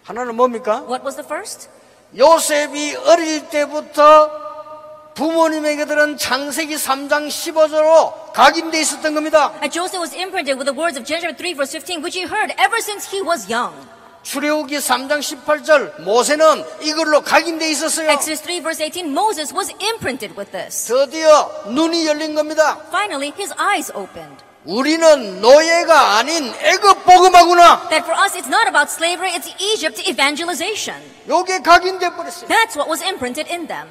하나는 0.04 0.34
뭡니까? 0.36 0.84
What 0.88 1.04
was 1.04 1.16
the 1.16 1.26
first? 1.26 1.68
요셉이 2.16 2.96
어릴 2.96 3.50
때부터 3.50 5.12
부모님에게 5.14 5.84
들은 5.84 6.16
창세기 6.16 6.76
3장 6.76 7.28
15절로 7.28 8.32
각인돼 8.32 8.80
있었던 8.80 9.14
겁니다. 9.14 9.52
And 9.60 9.70
Joseph 9.70 10.00
was 10.00 10.14
imprinted 10.14 10.56
with 10.56 10.64
the 10.64 10.72
words 10.72 10.96
of 10.96 11.04
Genesis 11.04 11.36
3 11.36 11.54
verse 11.54 11.72
15, 11.72 12.00
which 12.00 12.16
he 12.16 12.24
heard 12.24 12.54
ever 12.56 12.78
since 12.78 13.04
he 13.10 13.20
was 13.20 13.50
young. 13.50 13.74
출애굽기 14.23 14.77
3장 14.77 15.19
18절 15.19 16.01
모세는 16.01 16.63
이걸로 16.81 17.21
각인돼 17.21 17.69
있었어요. 17.69 18.09
Exodus 18.09 18.41
3 18.41 18.61
verse 18.61 18.83
18, 18.83 19.11
Moses 19.11 19.53
was 19.53 19.71
imprinted 19.81 20.33
with 20.37 20.51
this. 20.51 20.87
드디어 20.87 21.63
눈이 21.67 22.07
열린 22.07 22.33
겁니다. 22.33 22.79
Finally, 22.87 23.33
his 23.37 23.53
eyes 23.59 23.91
opened. 23.93 24.43
우리는 24.65 25.41
노예가 25.41 26.17
아닌 26.17 26.53
애굽 26.55 27.03
복음하구나. 27.03 27.89
That 27.89 28.05
for 28.05 28.15
us, 28.15 28.35
it's 28.37 28.47
not 28.47 28.67
about 28.67 28.89
slavery, 28.89 29.35
it's 29.35 29.53
Egypt 29.61 30.01
evangelization. 30.09 31.03
요게 31.27 31.59
각인돼 31.59 32.15
버렸어요. 32.15 32.47
That's 32.47 32.75
what 32.79 32.87
was 32.89 33.03
imprinted 33.03 33.51
in 33.51 33.67
them. 33.67 33.89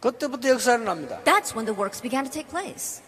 그때부터 0.00 0.48
역사를 0.48 0.82
납니다. 0.82 1.20
That's 1.24 1.54
when 1.54 1.66
the 1.66 1.78
works 1.78 2.00
began 2.00 2.24
to 2.24 2.32
take 2.32 2.48
place. 2.48 3.02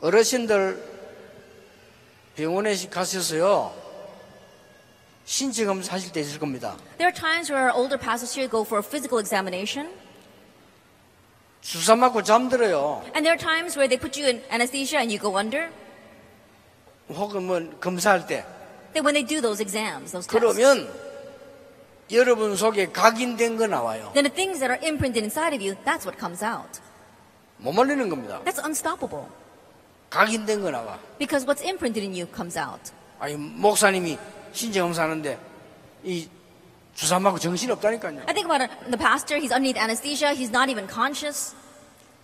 어르신들 0.00 0.93
병원에 2.36 2.74
가셔서요. 2.88 3.72
신체 5.24 5.64
검사 5.64 5.94
하실 5.94 6.12
때 6.12 6.20
있을 6.20 6.38
겁니다. 6.38 6.76
There 6.98 7.08
are 7.08 7.14
times 7.14 7.50
where 7.50 7.64
our 7.64 7.72
older 7.74 7.98
pastors 7.98 8.34
here 8.36 8.50
go 8.50 8.62
for 8.62 8.78
a 8.78 8.86
physical 8.86 9.18
examination, 9.20 9.90
주사 11.62 11.96
맞고 11.96 12.22
잠들어요. 12.22 13.02
and 13.14 13.24
there 13.24 13.32
are 13.32 13.38
times 13.38 13.78
where 13.78 13.88
they 13.88 13.96
put 13.98 14.18
you 14.20 14.28
in 14.28 14.42
anesthesia 14.50 14.98
and 15.00 15.10
you 15.14 15.18
go 15.18 15.38
under. 15.38 15.70
혹은 17.08 17.44
뭐 17.46 17.60
검사할 17.80 18.26
때 18.26 18.44
Then 18.92 19.04
when 19.04 19.14
they 19.14 19.24
do 19.24 19.40
those 19.40 19.60
exams, 19.62 20.12
those 20.12 20.26
tests, 20.26 20.30
그러면 20.30 20.88
여러분 22.10 22.54
속에 22.56 22.90
각인된 22.92 23.56
거 23.56 23.66
나와요. 23.66 24.10
then 24.12 24.24
the 24.24 24.34
things 24.34 24.60
that 24.60 24.68
are 24.68 24.78
imprinted 24.84 25.24
inside 25.24 25.54
of 25.54 25.62
you, 25.64 25.74
that's 25.86 26.04
what 26.04 26.18
comes 26.18 26.44
out. 26.44 26.80
못 27.56 27.72
말리는 27.72 28.10
겁니다. 28.10 28.42
That's 28.44 28.60
unstoppable. 28.60 29.24
각인된 30.13 30.61
거 30.61 30.71
나와. 30.71 30.99
Because 31.17 31.45
what's 31.45 31.63
imprinted 31.63 32.03
in 32.03 32.13
you 32.13 32.27
comes 32.33 32.57
out. 32.57 32.91
아니 33.19 33.35
목사님이 33.35 34.17
신체 34.53 34.81
검사하는데 34.81 35.37
이 36.03 36.27
주사 36.95 37.19
맞고 37.19 37.39
정신 37.39 37.71
없다니까요. 37.71 38.21
I 38.27 38.33
think 38.33 38.45
about 38.49 38.61
it, 38.61 38.71
the 38.89 38.97
pastor, 38.97 39.39
he's 39.39 39.51
underneath 39.51 39.77
anesthesia, 39.77 40.33
he's 40.33 40.49
not 40.49 40.69
even 40.69 40.87
conscious. 40.87 41.55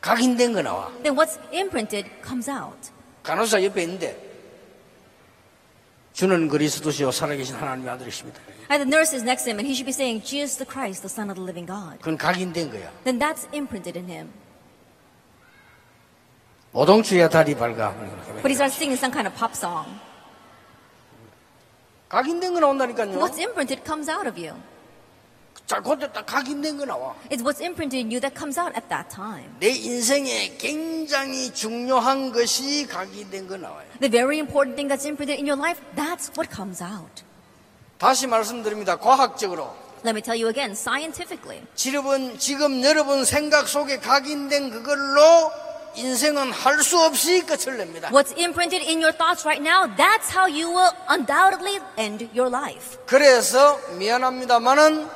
각인된 0.01 0.53
거 0.53 0.61
나와. 0.61 0.91
Then 1.03 1.15
what's 1.15 1.39
imprinted 1.53 2.09
comes 2.23 2.49
out. 2.49 2.91
간호사 3.23 3.63
옆에 3.63 3.83
있는데 3.83 4.15
주는 6.13 6.47
그리스도시요 6.47 7.11
살아계신 7.11 7.55
하나님의 7.55 7.91
아들이십니다. 7.91 8.39
And 8.69 8.83
the 8.83 8.89
nurse 8.89 9.13
is 9.13 9.23
next 9.23 9.43
to 9.43 9.51
him, 9.51 9.59
and 9.59 9.67
he 9.67 9.75
should 9.75 9.85
be 9.85 9.93
saying, 9.93 10.23
Jesus 10.23 10.57
the 10.57 10.65
Christ, 10.65 11.01
the 11.03 11.11
Son 11.11 11.29
of 11.29 11.35
the 11.35 11.43
living 11.43 11.67
God. 11.67 11.99
그건 11.99 12.17
각인된 12.17 12.71
거야. 12.71 12.89
Then 13.03 13.19
that's 13.19 13.45
imprinted 13.53 13.97
in 13.97 14.09
him. 14.09 14.31
오동주야 16.72 17.28
다리 17.28 17.54
밝아. 17.54 17.94
But 18.42 18.48
he 18.48 18.54
starts 18.54 18.76
singing 18.76 18.96
some 18.96 19.12
kind 19.12 19.26
of 19.26 19.34
pop 19.36 19.54
song. 19.54 19.86
각인된 22.08 22.54
거 22.54 22.60
나온다니까요. 22.60 23.18
What's 23.18 23.38
imprinted 23.38 23.84
comes 23.84 24.10
out 24.10 24.28
of 24.28 24.38
you. 24.38 24.54
딱 25.66 26.26
각인된 26.26 26.78
거 26.78 26.84
나와. 26.84 27.14
It's 27.30 27.42
what's 27.42 27.62
imprinted 27.62 27.98
in 27.98 28.10
you 28.10 28.20
that 28.20 28.34
comes 28.36 28.58
out 28.58 28.74
at 28.74 28.88
that 28.88 29.08
time. 29.08 29.54
내 29.60 29.68
인생에 29.68 30.56
굉장히 30.58 31.52
중요한 31.54 32.32
것이 32.32 32.86
각인된 32.86 33.46
거 33.46 33.56
나와요. 33.56 33.86
The 34.00 34.10
very 34.10 34.38
important 34.38 34.74
thing 34.74 34.88
that's 34.90 35.06
imprinted 35.06 35.38
in 35.38 35.46
your 35.46 35.58
life, 35.58 35.80
that's 35.94 36.30
what 36.36 36.50
comes 36.50 36.82
out. 36.82 37.22
다시 37.98 38.26
말씀드립니다. 38.26 38.96
과학적으로. 38.96 39.74
Let 40.02 40.14
me 40.14 40.22
tell 40.22 40.34
you 40.34 40.48
again, 40.48 40.72
scientifically. 40.72 41.62
지금, 41.74 42.38
지금 42.38 42.82
여러분 42.82 43.24
생각 43.24 43.68
속에 43.68 43.98
각인된 43.98 44.70
그걸로 44.70 45.52
인생은 45.96 46.52
할 46.52 46.82
수 46.82 46.98
없이 47.04 47.40
끝을 47.40 47.76
냅니다. 47.76 48.08
What's 48.10 48.32
imprinted 48.38 48.82
in 48.86 49.00
your 49.02 49.12
thoughts 49.16 49.44
right 49.46 49.60
now, 49.62 49.86
that's 49.96 50.30
how 50.30 50.46
you 50.46 50.70
will 50.70 50.92
undoubtedly 51.08 51.80
end 51.98 52.28
your 52.34 52.48
life. 52.48 52.98
그래서 53.06 53.78
미안합니다만은 53.98 55.08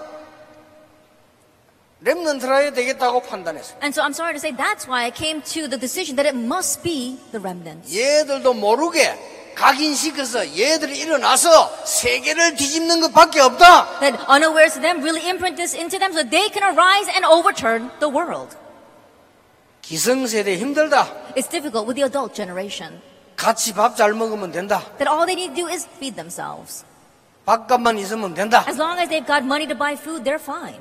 랩런트라야 2.04 2.74
되겠다고 2.74 3.22
판단했어요. 3.22 3.78
And 3.82 3.94
so 3.94 4.02
I'm 4.02 4.12
sorry 4.12 4.34
to 4.34 4.38
say 4.40 4.52
that's 4.52 4.87
why 4.87 5.04
I 5.06 5.10
came 5.10 5.40
to 5.54 5.68
the 5.68 5.78
decision 5.78 6.16
that 6.16 6.26
it 6.28 6.37
must 6.37 6.82
be 6.82 7.16
the 7.32 7.40
remnants. 7.40 7.96
얘들도 7.96 8.52
모르게 8.52 9.16
각인시켜서 9.54 10.44
얘들이 10.58 10.98
일어나서 10.98 11.87
세계를 11.87 12.56
뒤집는 12.56 13.00
것밖에 13.00 13.40
없다. 13.40 14.00
That 14.00 14.18
unawares 14.28 14.74
to 14.74 14.82
them 14.82 15.00
really 15.00 15.24
imprint 15.24 15.56
this 15.56 15.74
into 15.74 15.98
them 15.98 16.12
so 16.12 16.28
they 16.28 16.50
can 16.50 16.62
arise 16.66 17.08
and 17.14 17.24
overturn 17.24 17.88
the 18.00 18.10
world. 18.12 18.56
기성세대 19.85 20.57
힘들다. 20.57 21.07
It's 21.37 21.49
difficult 21.49 21.87
with 21.87 21.97
the 21.97 22.05
adult 22.05 22.35
generation. 22.35 23.01
같이 23.37 23.75
밥 23.75 23.97
잘 23.97 24.14
먹으면 24.14 24.51
된다. 24.51 24.81
That 24.97 25.09
all 25.09 25.27
they 25.27 25.37
need 25.37 25.55
to 25.55 25.66
do 25.66 25.68
is 25.68 25.87
feed 25.97 26.16
themselves. 26.16 26.85
밥값만 27.44 27.99
있으면 27.99 28.33
된다. 28.33 28.64
As 28.66 28.81
long 28.81 28.99
as 28.99 29.11
they've 29.11 29.27
got 29.27 29.44
money 29.44 29.66
to 29.68 29.77
buy 29.77 29.92
food, 29.92 30.25
they're 30.25 30.40
fine. 30.40 30.81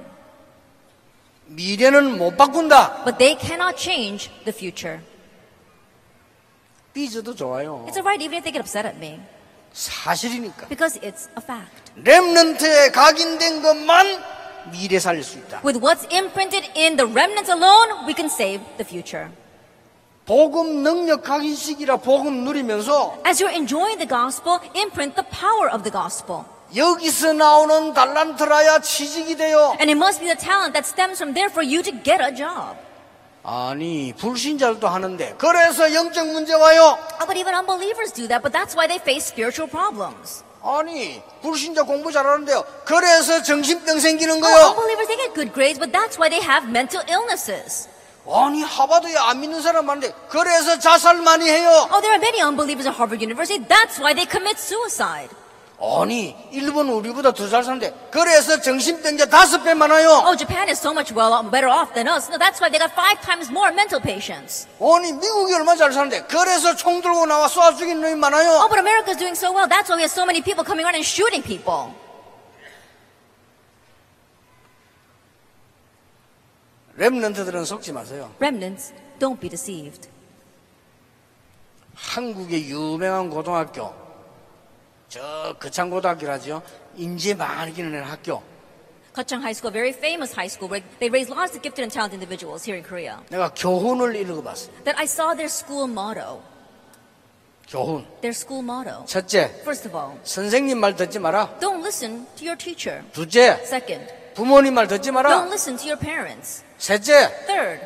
미래는 1.48 2.18
못 2.18 2.38
바꾼다. 2.38 3.04
But 3.04 3.18
they 3.18 3.38
cannot 3.38 3.76
change 3.76 4.32
the 4.46 4.56
future. 4.56 5.02
삐져도 6.94 7.36
좋아요. 7.36 7.84
It's 7.88 7.98
alright 7.98 8.24
even 8.24 8.38
if 8.38 8.44
they 8.46 8.54
get 8.54 8.64
upset 8.64 8.88
at 8.88 8.96
me. 8.98 9.20
사실이니까. 9.74 10.68
Because 10.70 10.98
it's 11.02 11.28
a 11.36 11.44
fact. 11.44 11.92
렘넌트에 11.98 12.92
각인된 12.92 13.62
것만 13.62 14.24
미래 14.71 14.99
살릴 14.99 15.23
수 15.23 15.39
있다. 15.39 15.61
With 15.65 15.81
what's 15.81 16.07
imprinted 16.13 16.71
in 16.77 16.97
the 16.97 17.07
remnants 17.07 17.51
alone, 17.51 18.07
we 18.07 18.15
can 18.15 18.27
save 18.27 18.61
the 18.77 18.85
future. 18.87 19.31
복음 20.27 20.83
능력 20.83 21.23
각인식이라 21.23 21.99
복음 21.99 22.45
누리면서 22.45 23.17
As 23.27 23.43
you're 23.43 23.55
enjoying 23.55 23.99
the 23.99 24.09
gospel, 24.09 24.61
imprint 24.75 25.15
the 25.17 25.27
power 25.31 25.73
of 25.73 25.83
the 25.83 25.91
gospel. 25.91 26.45
여기서 26.77 27.33
나오는 27.33 27.95
달란트라야 27.95 28.81
취직이 28.81 29.37
돼요. 29.37 29.75
And 29.81 29.89
it 29.91 29.97
must 29.97 30.21
be 30.21 30.27
the 30.29 30.37
talent 30.37 30.75
that 30.75 30.85
stems 30.87 31.17
from 31.17 31.33
there 31.33 31.49
for 31.49 31.65
you 31.65 31.83
to 31.83 31.93
get 32.05 32.21
a 32.21 32.35
job. 32.35 32.77
아니 33.43 34.13
불신자들도 34.13 34.87
하는데 34.87 35.35
그래서 35.39 35.95
영적 35.95 36.29
문제 36.29 36.53
와요. 36.53 36.99
Oh, 37.21 37.27
but 37.27 37.39
even 37.39 37.55
unbelievers 37.55 38.13
do 38.13 38.29
that, 38.29 38.43
but 38.43 38.53
that's 38.53 38.77
why 38.77 38.87
they 38.87 39.01
face 39.01 39.25
spiritual 39.25 39.67
problems. 39.71 40.45
아니 40.64 41.22
불신자 41.42 41.84
공부 41.84 42.12
잘하는데요. 42.12 42.64
그래서 42.86 43.44
정신병 43.44 44.00
생기는 44.00 44.36
Oh, 44.36 44.42
거요. 44.42 44.68
unbelievers, 44.72 45.08
they 45.08 45.18
get 45.18 45.34
good 45.36 45.54
grades, 45.54 45.78
but 45.80 45.92
that's 45.92 46.18
why 46.18 46.30
they 46.30 46.40
have 46.42 46.68
mental 46.70 47.04
illnesses. 47.10 47.90
아니 48.26 48.64
하버드에 48.64 49.18
안 49.18 49.42
믿는 49.42 49.62
사람 49.62 49.86
많은데 49.86 50.14
그래서 50.30 50.80
자살 50.80 51.18
많이 51.18 51.44
해요. 51.50 51.90
Oh, 51.92 52.00
there 52.00 52.16
are 52.16 52.20
many 52.22 52.40
unbelievers 52.42 52.88
at 52.88 52.96
Harvard 52.96 53.20
University. 53.22 53.60
That's 53.68 54.00
why 54.00 54.14
they 54.16 54.26
commit 54.26 54.58
suicide. 54.58 55.28
아니 55.84 56.34
일본 56.52 56.88
우리보다 56.88 57.34
더잘 57.34 57.62
사는데 57.62 57.94
그래서 58.10 58.62
정신병자 58.62 59.26
다섯 59.26 59.62
배 59.64 59.74
많아요. 59.74 60.24
Oh, 60.24 60.38
Japan 60.38 60.70
is 60.70 60.80
so 60.80 60.92
much 60.94 61.12
well 61.14 61.44
better 61.52 61.68
off 61.68 61.94
than 61.94 62.08
us. 62.08 62.30
No, 62.32 62.38
that's 62.40 62.64
why 62.64 62.72
they 62.72 62.80
got 62.80 62.96
five 62.96 63.20
times 63.20 63.52
more 63.52 63.68
mental 63.76 64.00
patients. 64.00 64.66
아니 64.80 65.12
미국이 65.12 65.54
얼마 65.54 65.76
잘 65.76 65.92
사는데 65.92 66.24
그래서 66.28 66.74
총 66.78 67.02
들고 67.02 67.26
나와 67.26 67.48
쏴 67.48 67.78
죽이는 67.78 68.00
놈이 68.00 68.16
많아요. 68.16 68.64
Oh, 68.64 68.70
but 68.70 68.80
America's 68.80 69.18
doing 69.18 69.36
so 69.36 69.52
well. 69.52 69.68
That's 69.68 69.92
why 69.92 69.98
we 70.00 70.04
have 70.08 70.12
so 70.12 70.24
many 70.24 70.40
people 70.42 70.64
coming 70.64 70.86
around 70.88 70.96
and 70.96 71.04
shooting 71.04 71.44
people. 71.44 71.92
랩런트들은 76.98 77.66
속지 77.66 77.92
마세요. 77.92 78.32
Remnants, 78.40 78.94
don't 79.20 79.42
be 79.42 79.50
deceived. 79.50 80.08
한국의 81.96 82.70
유명한 82.70 83.30
고등학교, 83.30 83.94
저 85.14 85.56
거창고등학교라죠. 85.60 86.64
인재 86.96 87.36
많이 87.36 87.72
기르는 87.72 88.02
학교. 88.02 88.42
Gachang 89.14 89.44
High 89.46 89.54
School, 89.54 89.70
a 89.70 89.72
very 89.72 89.94
famous 89.94 90.34
high 90.34 90.50
school 90.50 90.68
where 90.74 90.82
they 90.98 91.06
raise 91.08 91.30
lots 91.30 91.54
of 91.54 91.62
gifted 91.62 91.86
and 91.86 91.94
talented 91.94 92.18
individuals 92.18 92.66
here 92.66 92.74
in 92.76 92.82
Korea. 92.84 93.22
내가 93.30 93.54
교훈을 93.54 94.16
읽어봤어요. 94.16 94.74
That 94.86 94.98
I 94.98 95.06
saw 95.06 95.36
their 95.38 95.54
school 95.54 95.86
motto. 95.86 96.42
교훈. 97.70 98.08
Their 98.26 98.34
school 98.34 98.64
motto. 98.66 99.06
첫째, 99.06 99.54
First 99.62 99.86
of 99.88 99.96
all, 99.96 100.18
선생님 100.24 100.80
말 100.80 100.96
듣지 100.96 101.20
마라. 101.20 101.60
don't 101.60 101.86
listen 101.86 102.26
to 102.36 102.42
your 102.44 102.58
teacher. 102.58 103.04
둘째, 103.14 103.62
Second, 103.62 104.10
부모님 104.34 104.74
말 104.74 104.88
듣지 104.88 105.12
don't 105.12 105.22
마라. 105.22 105.46
listen 105.46 105.78
to 105.78 105.86
your 105.86 106.00
parents. 106.02 106.64
셋째, 106.80 107.30
Third, 107.46 107.86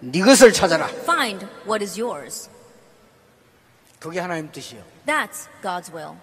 네 0.00 0.22
것을 0.24 0.54
찾아라. 0.54 0.88
find 1.04 1.44
what 1.68 1.84
is 1.84 2.00
yours. 2.00 2.48
그게 4.00 4.20
하나님 4.20 4.50
뜻이요. 4.50 4.80
That's 5.04 5.48
God's 5.60 5.92
will. 5.92 6.16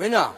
왜냐? 0.00 0.34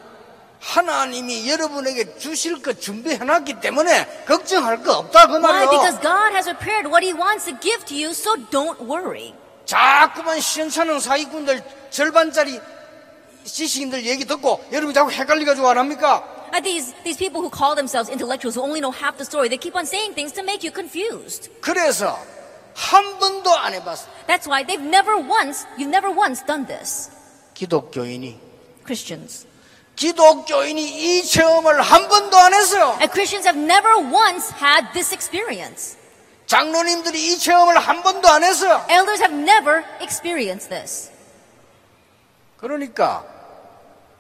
하나님이 0.58 1.48
여러분에게 1.48 2.18
주실 2.18 2.60
것 2.60 2.80
준비해놨기 2.80 3.60
때문에 3.60 4.24
걱정할 4.26 4.82
거 4.82 4.98
없다 4.98 5.26
그 5.28 5.36
Why? 5.36 5.68
Because 5.68 5.98
말이요. 5.98 6.02
God 6.02 6.34
has 6.34 6.46
prepared 6.50 6.86
what 6.90 7.06
He 7.06 7.14
wants 7.14 7.46
to 7.46 7.54
give 7.60 7.84
to 7.86 7.94
you, 7.94 8.10
so 8.10 8.34
don't 8.50 8.78
worry. 8.80 9.34
자꾸만 9.64 10.40
시원찮은 10.40 10.98
사기꾼들 10.98 11.62
절반짜리 11.90 12.60
지식인들 13.44 14.04
얘기 14.04 14.24
듣고 14.24 14.64
여러분이 14.72 14.94
자꾸 14.94 15.12
헷갈려가지고 15.12 15.68
안 15.68 15.78
합니까? 15.78 16.24
Uh, 16.52 16.60
these, 16.60 16.92
these 17.04 17.16
people 17.16 17.40
who 17.40 17.48
call 17.48 17.74
themselves 17.74 18.10
intellectuals 18.10 18.56
who 18.56 18.62
only 18.62 18.80
know 18.80 18.90
half 18.90 19.16
the 19.16 19.24
story, 19.24 19.48
they 19.48 19.56
keep 19.56 19.74
on 19.74 19.86
saying 19.86 20.14
things 20.14 20.32
to 20.34 20.42
make 20.42 20.66
you 20.66 20.72
confused. 20.74 21.50
그래서 21.60 22.18
한 22.74 23.18
번도 23.18 23.54
안 23.54 23.74
해봤어. 23.74 24.06
That's 24.26 24.46
why 24.46 24.66
they've 24.66 24.82
never 24.82 25.16
once, 25.16 25.66
you've 25.78 25.90
never 25.90 26.10
once 26.10 26.42
done 26.44 26.66
this. 26.66 27.10
기독교인이 27.54 28.38
Christians. 28.84 29.46
기독교인이 29.96 30.82
이 31.18 31.22
체험을 31.24 31.80
한 31.80 32.08
번도 32.08 32.36
안 32.36 32.54
했어요. 32.54 32.96
And 33.00 33.10
Christians 33.12 33.46
have 33.46 33.60
never 33.60 33.96
once 33.98 34.52
had 34.60 34.92
this 34.92 35.12
experience. 35.12 35.96
장로님들이 36.46 37.32
이 37.32 37.38
체험을 37.38 37.78
한 37.78 38.02
번도 38.02 38.28
안 38.28 38.44
했어요. 38.44 38.84
Elders 38.90 39.22
have 39.22 39.34
never 39.34 39.84
experienced 40.00 40.68
this. 40.68 41.10
그러니까 42.56 43.24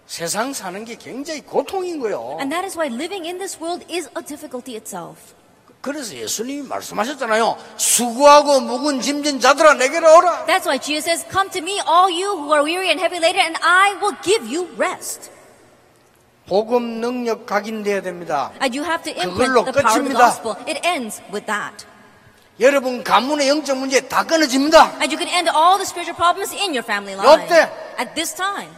세상 0.06 0.52
사는 0.52 0.84
게 0.84 0.96
굉장히 0.96 1.40
고통인 1.40 2.00
거예요. 2.00 2.36
And 2.38 2.50
that 2.50 2.64
is 2.64 2.76
why 2.76 2.92
living 2.92 3.26
in 3.26 3.38
this 3.38 3.58
world 3.60 3.84
is 3.90 4.08
a 4.16 4.22
difficulty 4.22 4.76
itself. 4.76 5.34
그래서 5.80 6.14
예수님이 6.14 6.68
말씀하셨잖아요. 6.68 7.56
수고하고 7.76 8.60
묵은 8.60 9.00
짐진 9.00 9.40
자들아 9.40 9.74
내게로 9.74 10.16
오라. 10.16 10.46
That's 10.46 10.64
why 10.66 10.78
Jesus 10.78 11.04
says, 11.04 11.26
Come 11.28 11.50
to 11.50 11.60
me, 11.60 11.80
all 11.80 12.08
you 12.08 12.38
who 12.38 12.52
are 12.52 12.62
weary 12.62 12.88
and 12.88 13.00
heavy 13.00 13.18
laden, 13.18 13.40
and 13.40 13.56
I 13.62 13.98
will 14.00 14.16
give 14.22 14.46
you 14.46 14.68
rest. 14.76 15.30
복음 16.52 17.00
능력 17.00 17.46
각인돼야 17.46 18.02
됩니다. 18.02 18.52
And 18.60 18.78
you 18.78 18.84
have 18.84 19.02
to 19.04 19.14
그걸로 19.14 19.64
imprint 19.64 19.72
the 19.72 19.82
power 19.82 20.00
of 20.00 20.04
the 20.04 20.12
끝입니다. 20.12 20.20
gospel. 20.20 20.52
It 20.68 20.86
ends 20.86 21.22
with 21.32 21.46
that. 21.46 21.86
여러분 22.60 23.02
가문의 23.02 23.48
영적 23.48 23.78
문제 23.78 24.06
다 24.06 24.22
끊어집니다. 24.22 25.00
And 25.00 25.08
you 25.08 25.16
can 25.16 25.32
end 25.32 25.48
all 25.48 25.80
the 25.80 25.88
spiritual 25.88 26.14
problems 26.14 26.52
in 26.52 26.76
your 26.76 26.84
family 26.84 27.16
line. 27.16 27.24
요때. 27.24 27.72
At 27.98 28.12
this 28.12 28.36
time. 28.36 28.68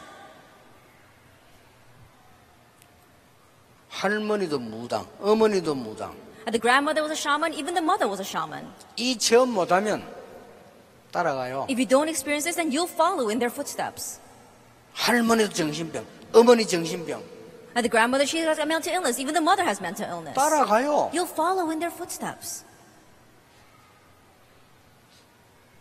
할머니도 3.89 4.61
무당, 4.61 5.05
어머니도 5.21 5.75
무당. 5.75 6.15
And 6.47 6.55
the 6.55 6.61
grandmother 6.61 7.03
was 7.03 7.11
a 7.11 7.19
shaman, 7.19 7.53
even 7.55 7.75
the 7.75 7.83
mother 7.83 8.07
was 8.07 8.23
a 8.23 8.25
shaman. 8.25 8.71
이 8.95 9.19
체험 9.19 9.51
못하면 9.51 10.07
따라가요. 11.11 11.67
If 11.69 11.83
you 11.83 11.89
don't 11.89 12.07
experience 12.07 12.47
this, 12.47 12.55
then 12.55 12.71
you'll 12.71 12.87
follow 12.87 13.31
in 13.31 13.41
their 13.43 13.51
footsteps. 13.51 14.21
할머니도 14.95 15.53
정신병, 15.53 16.07
어머니 16.35 16.65
정신병 16.65 17.34
And 17.76 17.84
the 17.86 17.90
grandmother, 17.90 18.26
she 18.26 18.40
has 18.40 18.58
a 18.60 18.66
mental 18.66 18.92
illness. 18.94 19.20
Even 19.20 19.34
the 19.34 19.42
mother 19.42 19.64
has 19.64 19.80
mental 19.80 20.08
illness. 20.10 20.34
따라가요. 20.36 21.12
You'll 21.14 21.30
follow 21.30 21.70
in 21.72 21.80
their 21.80 21.94
footsteps. 21.94 22.66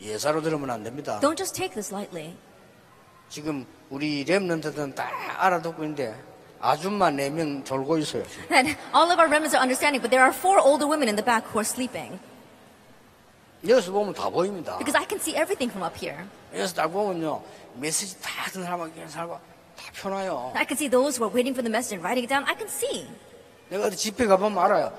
예사로 0.00 0.42
들으면 0.42 0.70
안 0.70 0.84
됩니다. 0.84 1.18
Don't 1.20 1.36
just 1.36 1.54
take 1.54 1.74
this 1.74 1.92
lightly. 1.92 2.36
지금 3.28 3.66
우리 3.90 4.24
랩런트들은 4.24 4.94
다 4.94 5.08
알아듣고 5.38 5.82
있는데 5.82 6.14
아줌마 6.60 7.10
네 7.10 7.30
명 7.30 7.64
졸고 7.64 7.98
있어요. 7.98 8.22
And 8.50 8.76
all 8.94 9.10
of 9.10 9.18
our 9.18 9.28
remnants 9.28 9.54
are 9.56 9.62
understanding, 9.62 10.00
but 10.00 10.10
there 10.10 10.22
are 10.22 10.32
four 10.32 10.60
older 10.60 10.86
women 10.86 11.08
in 11.08 11.16
the 11.16 11.24
back 11.24 11.44
who 11.50 11.58
are 11.58 11.66
sleeping. 11.66 12.18
여기서 13.66 13.90
보면 13.90 14.14
다 14.14 14.30
보입니다. 14.30 14.78
Because 14.78 14.96
I 14.96 15.04
can 15.08 15.18
see 15.20 15.34
everything 15.34 15.70
from 15.72 15.82
up 15.82 15.98
here. 15.98 16.24
여기서 16.54 16.74
딱 16.74 16.88
보면요 16.88 17.42
메시지 17.74 18.20
다 18.22 18.48
듣는 18.52 18.64
사람하고 18.64 18.92
이런 18.94 19.08
사람하고 19.08 19.40
다 19.82 19.84
펴놔요. 19.94 20.52
I 20.54 20.64
can 20.66 20.76
see 20.76 20.88
those 20.90 21.16
who 21.16 21.24
are 21.26 21.32
waiting 21.34 21.54
for 21.54 21.62
the 21.62 21.70
message 21.70 21.94
and 21.98 22.02
writing 22.04 22.24
it 22.24 22.30
down. 22.32 22.44
I 22.48 22.54
can 22.56 22.68
see. 22.68 23.06
내가 23.70 23.86
어디 23.86 23.96
집회 23.96 24.26
가보면 24.26 24.58
알아요. 24.58 24.92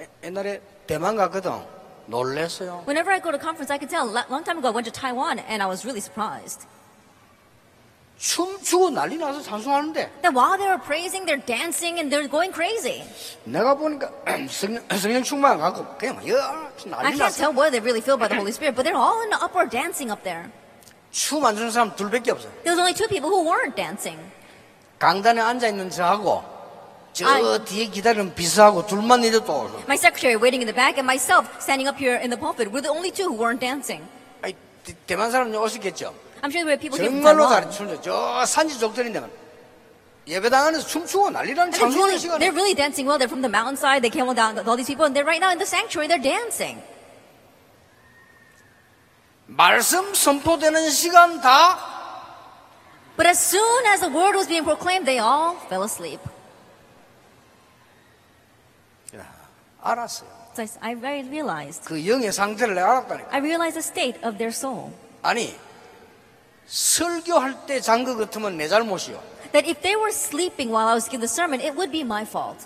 에- 0.00 0.08
옛날에 0.24 0.60
대만 0.86 1.16
갔거든. 1.16 1.52
놀랬어요. 2.06 2.84
Whenever 2.86 3.10
I 3.12 3.20
go 3.20 3.30
to 3.30 3.38
conference, 3.38 3.70
I 3.72 3.78
can 3.78 3.88
tell. 3.88 4.04
A 4.08 4.26
long 4.28 4.44
time 4.44 4.58
ago, 4.58 4.68
I 4.68 4.74
went 4.74 4.84
to 4.84 4.92
Taiwan 4.92 5.38
and 5.38 5.62
I 5.62 5.66
was 5.66 5.84
really 5.86 6.00
surprised. 6.00 6.66
춤추고 8.18 8.90
난리 8.90 9.16
나서 9.18 9.42
찬송하는데 9.42 10.22
That 10.22 10.32
while 10.34 10.56
they 10.56 10.68
were 10.68 10.78
praising, 10.78 11.26
they're 11.26 11.44
dancing 11.44 11.98
and 11.98 12.12
they're 12.12 12.28
going 12.30 12.52
crazy. 12.54 13.02
내가 13.44 13.74
보니까 13.74 14.08
성령, 14.48 14.82
성령 14.96 15.22
충만 15.22 15.58
갖고 15.58 15.84
그냥 15.98 16.22
여 16.28 16.38
I 16.38 16.90
난리 16.90 17.16
can't 17.16 17.18
났어. 17.18 17.36
tell 17.36 17.52
whether 17.52 17.72
they're 17.72 17.82
really 17.82 18.00
filled 18.00 18.20
by 18.20 18.28
the 18.28 18.36
Holy 18.38 18.52
Spirit, 18.52 18.76
but 18.76 18.84
they're 18.84 18.96
all 18.96 19.20
in 19.22 19.30
the 19.30 19.40
uproar 19.42 19.66
dancing 19.68 20.10
up 20.12 20.22
there. 20.22 20.48
춤 21.11 21.43
안 21.45 21.55
추는 21.55 21.71
사람 21.71 21.95
둘밖에 21.95 22.31
없어요. 22.31 22.51
There 22.63 22.71
was 22.75 22.79
only 22.79 22.93
two 22.93 23.07
people 23.07 23.29
who 23.29 23.41
weren't 23.43 23.75
dancing. 23.75 24.19
강단에 24.99 25.41
앉아 25.41 25.67
있는 25.69 25.89
저하고 25.89 26.43
저 27.13 27.27
아이. 27.27 27.41
뒤에 27.65 27.87
기다리는 27.87 28.33
비서하고 28.35 28.85
둘만 28.85 29.23
이래 29.23 29.39
또. 29.43 29.69
My 29.87 29.95
secretary 29.97 30.35
waiting 30.35 30.61
in 30.61 30.67
the 30.69 30.75
back 30.75 30.97
and 30.99 31.07
myself 31.07 31.47
standing 31.59 31.87
up 31.89 31.97
here 31.97 32.15
in 32.21 32.29
the 32.29 32.37
pulpit 32.39 32.69
were 32.69 32.81
the 32.81 32.91
only 32.91 33.09
two 33.11 33.25
who 33.27 33.35
weren't 33.35 33.59
dancing. 33.59 34.05
아이, 34.43 34.53
대- 34.83 34.93
대만 35.07 35.31
사람 35.31 35.53
오셨겠죠. 35.53 36.13
I'm 36.41 36.51
sure 36.51 36.63
there 36.63 36.71
were 36.71 36.77
people 36.79 36.95
here 36.99 37.09
from 37.09 37.23
정말로 37.25 37.49
잘 37.49 37.67
Taiwan. 37.67 37.97
춤죠. 37.97 38.01
저 38.01 38.45
산지 38.45 38.77
족들인데 38.79 39.19
예배당 40.27 40.67
안에서 40.67 40.85
춤추고 40.85 41.31
난리라는 41.31 41.73
And 41.73 41.73
they're 41.73 41.89
찬송하는 41.89 42.05
really, 42.05 42.19
시간에 42.21 42.37
they're 42.39 42.53
really 42.53 42.75
dancing 42.75 43.09
well. 43.09 43.17
They're 43.17 43.31
from 43.31 43.41
the 43.41 43.49
mountainside. 43.49 44.05
They 44.05 44.13
came 44.13 44.29
all 44.29 44.37
down, 44.37 44.55
all 44.61 44.77
these 44.77 44.85
people, 44.85 45.09
and 45.09 45.15
they're 45.17 45.25
right 45.25 45.41
now 45.41 45.49
in 45.49 45.57
the 45.57 45.65
sanctuary. 45.65 46.05
They're 46.07 46.21
dancing. 46.21 46.77
말씀 49.59 50.13
선포되는 50.13 50.89
시간 50.89 51.41
다 51.41 51.77
But 53.17 53.27
as 53.27 53.37
soon 53.37 53.85
as 53.87 53.99
the 53.99 54.09
word 54.09 54.37
was 54.37 54.47
being 54.47 54.63
proclaimed, 54.63 55.05
they 55.05 55.19
all 55.19 55.57
fell 55.67 55.83
asleep. 55.83 56.21
알았어요. 59.81 60.29
So 60.55 60.65
I, 60.79 60.93
realized. 60.95 61.83
그 61.83 62.07
영의 62.07 62.31
상태를 62.31 62.73
내가 62.73 62.89
알았다니까. 62.91 63.27
I 63.31 63.39
realized 63.41 63.75
the 63.75 63.83
state 63.83 64.25
of 64.25 64.37
their 64.37 64.55
soul. 64.55 64.93
아니 65.21 65.53
설교할 66.65 67.65
때잔거 67.65 68.15
같으면 68.15 68.55
내 68.55 68.69
잘못이요. 68.69 69.21
That 69.51 69.67
if 69.69 69.81
they 69.81 69.97
were 69.97 70.15
sleeping 70.15 70.71
while 70.71 70.87
I 70.87 70.95
was 70.95 71.09
giving 71.11 71.19
the 71.19 71.27
sermon, 71.27 71.59
it 71.59 71.75
would 71.75 71.91
be 71.91 72.07
my 72.07 72.23
fault. 72.23 72.65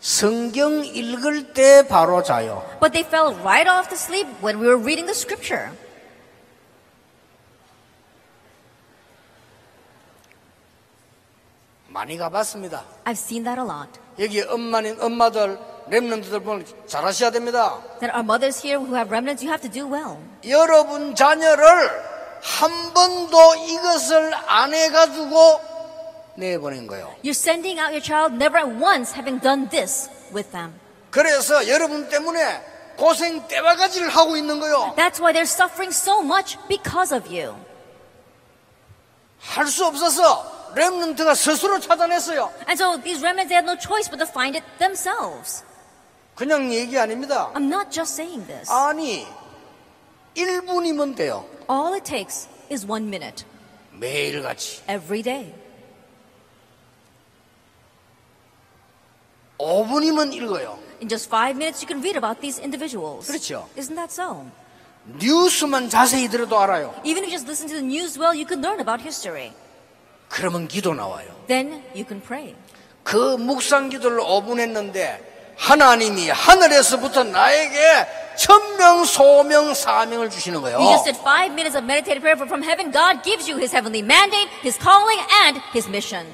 성경 0.00 0.82
읽을 0.82 1.52
때 1.52 1.86
바로 1.86 2.22
자요. 2.22 2.64
But 2.80 2.96
they 2.96 3.04
fell 3.06 3.36
right 3.44 3.68
off 3.68 3.90
to 3.90 3.96
sleep 3.96 4.26
when 4.40 4.56
we 4.56 4.64
were 4.64 4.80
reading 4.80 5.04
the 5.04 5.12
scripture. 5.12 5.68
많이 11.92 12.16
가봤습니다. 12.16 12.84
I've 13.04 13.12
seen 13.12 13.44
that 13.44 13.60
a 13.60 13.64
lot. 13.66 14.00
여기 14.18 14.40
엄마는 14.40 15.00
엄마들 15.00 15.58
랩런트들 15.90 16.42
보면 16.42 16.64
잘하셔야 16.86 17.30
됩니다. 17.30 17.78
That 18.00 18.12
our 18.14 18.24
mothers 18.24 18.64
here 18.66 18.80
who 18.82 18.94
have 18.96 19.10
remnants, 19.10 19.44
you 19.44 19.52
have 19.52 19.60
to 19.62 19.70
do 19.70 19.86
well. 19.86 20.16
여러분 20.48 21.14
자녀를 21.14 21.64
한 22.42 22.92
번도 22.94 23.54
이것을 23.68 24.32
안 24.46 24.72
해가지고 24.74 25.60
내보낸 26.36 26.86
거예요. 26.86 27.14
You're 27.22 27.30
sending 27.36 27.78
out 27.78 27.92
your 27.92 28.02
child 28.02 28.34
never 28.34 28.64
once 28.64 29.12
having 29.14 29.40
done 29.40 29.68
this 29.68 30.08
with 30.34 30.50
them. 30.50 30.72
그래서 31.10 31.68
여러분 31.68 32.08
때문에 32.08 32.62
고생 32.96 33.46
때바가지를 33.48 34.08
하고 34.08 34.36
있는 34.36 34.60
거요. 34.60 34.94
That's 34.96 35.20
why 35.20 35.32
they're 35.32 35.42
suffering 35.42 35.92
so 35.94 36.20
much 36.22 36.56
because 36.68 37.14
of 37.14 37.28
you. 37.28 37.54
할 39.40 39.66
수 39.66 39.84
없어서 39.84 40.51
랩런트가 40.75 41.35
스스로 41.35 41.79
찾아냈어요. 41.79 42.51
And 42.67 42.77
so 42.77 42.97
these 43.01 43.21
remnants, 43.21 43.49
they 43.49 43.55
had 43.55 43.65
no 43.65 43.77
choice 43.77 44.09
but 44.09 44.19
to 44.19 44.27
find 44.27 44.55
it 44.57 44.65
themselves. 44.79 45.63
그냥 46.35 46.71
얘기 46.71 46.97
아닙니다. 46.97 47.51
I'm 47.55 47.67
not 47.67 47.89
just 47.89 48.13
saying 48.13 48.45
this. 48.47 48.69
아니 48.71 49.25
1분이면 50.35 51.15
돼요. 51.15 51.45
All 51.69 51.93
it 51.93 52.05
takes 52.05 52.47
is 52.71 52.85
one 52.85 53.07
minute 53.07 53.45
매일같이 53.93 54.83
every 54.87 55.23
day. 55.23 55.53
5분이면 59.59 60.33
읽어요. 60.33 60.77
In 61.01 61.09
just 61.09 61.27
five 61.27 61.55
minutes, 61.57 61.81
you 61.81 61.87
can 61.87 62.01
read 62.01 62.15
about 62.15 62.41
these 62.41 62.59
individuals. 62.61 63.27
그렇죠. 63.27 63.67
Isn't 63.75 63.95
that 63.95 64.11
so? 64.11 64.45
뉴스만 65.19 65.89
자세히 65.89 66.27
들어도 66.27 66.59
알아요. 66.59 66.93
Even 67.03 67.23
if 67.23 67.31
you 67.31 67.37
just 67.37 67.47
listen 67.47 67.67
to 67.67 67.75
the 67.75 67.85
news 67.85 68.17
well, 68.19 68.35
you 68.35 68.45
can 68.45 68.61
learn 68.61 68.79
about 68.79 69.01
history. 69.01 69.53
그러면 70.32 70.66
기도 70.66 70.94
나와요. 70.94 71.28
Then 71.46 71.84
you 71.94 72.06
can 72.08 72.22
pray. 72.22 72.54
그 73.04 73.36
묵상 73.36 73.90
기도를 73.90 74.20
5분 74.20 74.60
했는데 74.60 75.20
하나님이 75.58 76.30
하늘에서부터 76.30 77.24
나에게 77.24 78.06
천명, 78.38 79.04
소명, 79.04 79.74
사명을 79.74 80.30
주시는 80.30 80.62
거예요. 80.62 80.78
You 80.78 80.88
just 80.88 81.04
did 81.04 81.20
five 81.20 81.52
minutes 81.52 81.76
of 81.76 81.84
meditative 81.84 82.22
prayer, 82.22 82.34
but 82.34 82.48
from 82.48 82.64
heaven, 82.64 82.90
God 82.90 83.22
gives 83.22 83.44
you 83.44 83.60
His 83.60 83.76
heavenly 83.76 84.00
mandate, 84.00 84.48
His 84.64 84.80
calling, 84.80 85.20
and 85.44 85.60
His 85.76 85.86
mission. 85.86 86.26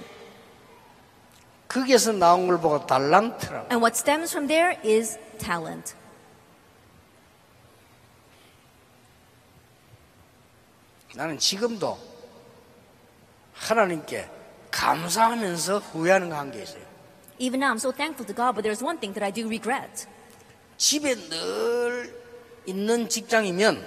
거기에서 1.66 2.12
나온 2.12 2.46
걸 2.46 2.60
보고 2.60 2.86
달란트라고. 2.86 3.66
And 3.74 3.82
what 3.82 3.98
stems 3.98 4.30
from 4.30 4.46
there 4.46 4.78
is 4.84 5.18
talent. 5.38 5.96
나는 11.16 11.36
지금도 11.36 12.07
하나님께 13.58 14.28
감사하면서 14.70 15.78
후회하는 15.78 16.30
거한게 16.30 16.62
있어요. 16.62 16.82
Even 17.38 17.60
now, 17.60 17.72
I'm 17.72 17.78
so 17.78 17.92
thankful 17.92 18.26
to 18.26 18.34
God, 18.34 18.54
but 18.54 18.62
there's 18.62 18.82
one 18.82 18.98
thing 18.98 19.14
that 19.14 19.22
I 19.24 19.30
do 19.32 19.46
regret. 19.46 20.06
집에 20.76 21.14
늘 21.14 22.14
있는 22.66 23.08
직장이면 23.08 23.84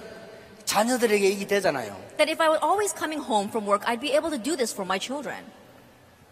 자녀들에게 0.64 1.26
이기 1.28 1.46
되잖아요. 1.46 1.96
That 2.16 2.30
if 2.30 2.40
I 2.40 2.48
were 2.48 2.60
always 2.62 2.94
coming 2.94 3.22
home 3.22 3.48
from 3.48 3.66
work, 3.66 3.84
I'd 3.86 4.00
be 4.00 4.12
able 4.12 4.30
to 4.30 4.38
do 4.38 4.56
this 4.56 4.72
for 4.72 4.86
my 4.86 4.98
children. 4.98 5.44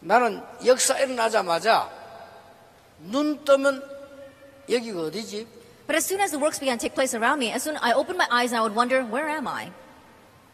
나는 0.00 0.42
역사 0.64 0.98
일어나자마자 0.98 1.90
눈 3.00 3.44
뜨면 3.44 3.82
여기가 4.68 5.00
어디지? 5.02 5.46
But 5.86 5.96
as 5.96 6.06
soon 6.06 6.20
as 6.20 6.30
the 6.30 6.40
works 6.40 6.60
began 6.60 6.78
to 6.78 6.82
take 6.82 6.94
place 6.94 7.14
around 7.16 7.40
me, 7.40 7.52
as 7.52 7.62
soon 7.62 7.76
I 7.82 7.92
opened 7.92 8.16
my 8.16 8.28
eyes, 8.30 8.54
I 8.54 8.60
would 8.60 8.76
wonder, 8.76 9.02
where 9.04 9.28
am 9.28 9.48
I? 9.48 9.72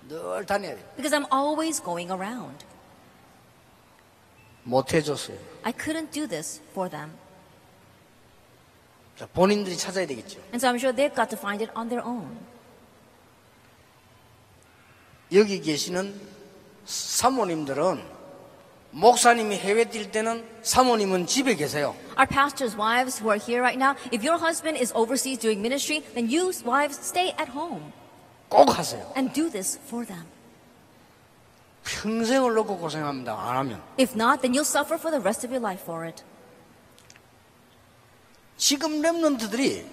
늘 0.09 0.46
다녀야 0.46 0.75
돼. 0.75 0.83
Because 0.96 1.14
I'm 1.14 1.27
always 1.31 1.83
going 1.83 2.11
around. 2.11 2.64
못 4.66 4.92
해줬어요. 4.92 5.37
I 5.62 5.72
couldn't 5.72 6.11
do 6.12 6.26
this 6.26 6.61
for 6.72 6.90
them. 6.90 7.12
자, 9.16 9.26
본인들이 9.26 9.76
찾아야 9.76 10.07
되겠죠. 10.07 10.38
And 10.52 10.57
so 10.59 10.68
I'm 10.68 10.76
sure 10.79 10.92
they've 10.94 11.14
got 11.14 11.31
to 11.31 11.38
find 11.38 11.62
it 11.62 11.72
on 11.79 11.88
their 11.88 12.05
own. 12.07 12.37
여기 15.33 15.61
계시는 15.61 16.20
사모님들은 16.85 18.02
목사님이 18.92 19.57
해외 19.57 19.85
뛸 19.85 20.11
때는 20.11 20.46
사모님은 20.62 21.26
집에 21.26 21.55
계세요. 21.55 21.94
Our 22.16 22.26
pastors' 22.29 22.76
wives 22.76 23.20
who 23.20 23.31
are 23.31 23.40
here 23.40 23.61
right 23.61 23.79
now, 23.79 23.94
if 24.12 24.24
your 24.24 24.38
husband 24.38 24.79
is 24.81 24.92
overseas 24.94 25.38
doing 25.38 25.61
ministry, 25.61 26.02
then 26.14 26.31
you 26.31 26.52
wives 26.64 26.98
stay 27.02 27.35
at 27.38 27.50
home 27.52 27.92
꼭 28.48 28.70
하세요. 28.70 29.12
and 29.16 29.33
do 29.33 29.50
this 29.50 29.79
for 29.87 30.07
them. 30.07 30.24
평생을 31.87 32.55
놓고 32.55 32.79
고생합니다. 32.79 33.33
안 33.33 33.57
하면. 33.59 33.83
If 33.99 34.14
not, 34.14 34.42
then 34.42 34.53
you'll 34.53 34.66
suffer 34.66 34.99
for 34.99 35.11
the 35.11 35.22
rest 35.22 35.46
of 35.46 35.55
your 35.55 35.62
life 35.62 35.83
for 35.83 36.05
it. 36.05 36.22
지금 38.59 39.03
랩런트들이 39.03 39.85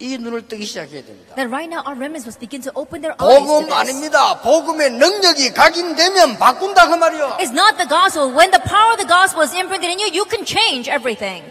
이 0.00 0.18
눈을 0.18 0.48
뜨기 0.48 0.64
시작해야 0.64 1.04
됩니다. 1.04 1.34
Then 1.36 1.52
right 1.52 1.68
now, 1.68 1.84
our 1.86 1.94
remnants 1.94 2.24
must 2.26 2.40
begin 2.40 2.62
to 2.64 2.72
open 2.74 3.02
their 3.02 3.14
eyes 3.20 3.46
복음. 3.46 3.72
아닙니다. 3.72 4.40
복음의 4.40 4.90
능력이 4.92 5.52
각인되면 5.52 6.38
바꾼다 6.38 6.88
그 6.88 6.94
말이요. 6.94 7.36
It's 7.38 7.52
not 7.52 7.76
the 7.76 7.86
gospel. 7.86 8.32
When 8.32 8.50
the 8.50 8.62
power 8.64 8.96
of 8.96 8.98
the 8.98 9.06
gospel 9.06 9.44
is 9.44 9.54
imprinted 9.54 9.92
in 9.92 10.00
you, 10.00 10.08
you 10.08 10.24
can 10.24 10.44
change 10.44 10.90
everything. 10.90 11.44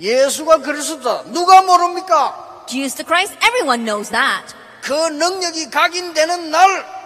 예수가 0.00 0.58
그리스도다. 0.58 1.24
누가 1.32 1.60
모릅니까? 1.62 2.64
Jesus 2.68 3.02
Christ, 3.04 3.34
everyone 3.42 3.84
knows 3.84 4.10
that. 4.10 4.54
그 4.80 4.94
능력이 4.94 5.70
각인되는 5.70 6.50
날 6.52 6.97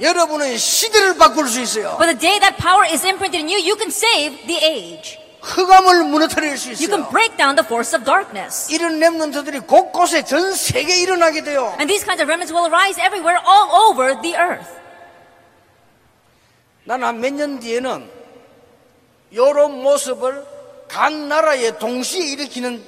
여러분은 0.00 0.56
시대를 0.56 1.16
바꿀 1.18 1.48
수 1.48 1.60
있어요. 1.60 1.96
But 1.98 2.06
the 2.06 2.18
day 2.18 2.38
that 2.40 2.56
power 2.56 2.86
is 2.86 3.04
imprinted 3.04 3.42
in 3.42 3.48
you, 3.48 3.58
you 3.58 3.76
can 3.76 3.88
save 3.90 4.46
the 4.46 4.58
age. 4.64 5.18
흑암을 5.40 6.04
무너뜨릴 6.04 6.56
수 6.58 6.70
You 6.70 6.86
can 6.90 7.00
있어요. 7.02 7.10
break 7.10 7.36
down 7.36 7.54
the 7.56 7.64
force 7.66 7.94
of 7.96 8.04
darkness. 8.04 8.70
이런 8.72 8.98
랩런트들이 9.00 9.66
곳곳에 9.66 10.24
전 10.24 10.52
세계에 10.54 11.00
일어나게 11.02 11.42
돼요. 11.42 11.74
And 11.78 11.86
these 11.86 12.04
kinds 12.04 12.22
of 12.22 12.28
remnants 12.28 12.52
will 12.52 12.66
arise 12.66 12.98
everywhere, 13.00 13.38
all 13.46 13.90
over 13.90 14.20
the 14.22 14.34
earth. 14.36 14.68
나는 16.84 17.06
한몇 17.06 17.32
년 17.34 17.60
뒤에는 17.60 18.10
이런 19.30 19.82
모습을 19.82 20.44
각 20.88 21.12
나라에 21.12 21.76
동시에 21.78 22.24
일으키는 22.32 22.82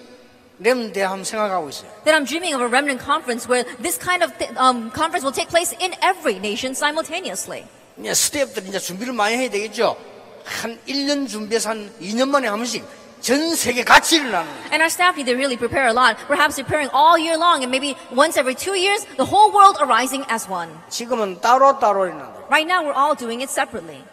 렘대 0.61 1.03
한번 1.03 1.25
생각하고 1.25 1.69
있어요. 1.71 1.91
That 2.05 2.13
I'm 2.15 2.27
dreaming 2.27 2.55
of 2.55 2.61
a 2.63 2.69
remnant 2.69 3.03
conference 3.03 3.49
where 3.49 3.65
this 3.83 3.99
kind 3.99 4.23
of 4.23 4.37
th- 4.39 4.53
um, 4.61 4.93
conference 4.93 5.25
will 5.25 5.35
take 5.35 5.49
place 5.49 5.73
in 5.81 5.93
every 6.05 6.37
nation 6.37 6.77
simultaneously. 6.77 7.65
이제 7.99 8.13
스태프들이 8.15 8.69
이제 8.69 8.79
준비를 8.79 9.13
많이 9.13 9.37
해야 9.37 9.49
되겠죠. 9.49 9.97
한 10.45 10.79
1년 10.87 11.29
준비해서 11.29 11.71
한 11.71 11.91
2년 12.01 12.29
만에 12.29 12.49
한 12.49 12.59
번씩 12.59 12.85
전 13.21 13.55
세계 13.55 13.85
같이 13.85 14.17
일어나는 14.17 14.47
거예요. 14.49 14.65
And 14.73 14.81
our 14.85 14.89
staff 14.93 15.17
need 15.17 15.29
to 15.31 15.37
really 15.37 15.57
prepare 15.57 15.89
a 15.89 15.93
lot, 15.93 16.17
perhaps 16.29 16.57
preparing 16.57 16.89
all 16.93 17.17
year 17.21 17.37
long 17.37 17.65
and 17.65 17.69
maybe 17.73 17.97
once 18.13 18.37
every 18.37 18.55
two 18.55 18.77
years, 18.77 19.05
the 19.17 19.25
whole 19.29 19.53
world 19.53 19.77
arising 19.81 20.25
as 20.31 20.49
one. 20.49 20.73
지금은 20.89 21.41
따로따로 21.41 22.07
일어난다. 22.07 22.49
Right 22.49 22.69
now, 22.69 22.85
we're 22.85 22.97
all 22.97 23.17
doing 23.17 23.41
it 23.41 23.51
separately. 23.53 24.05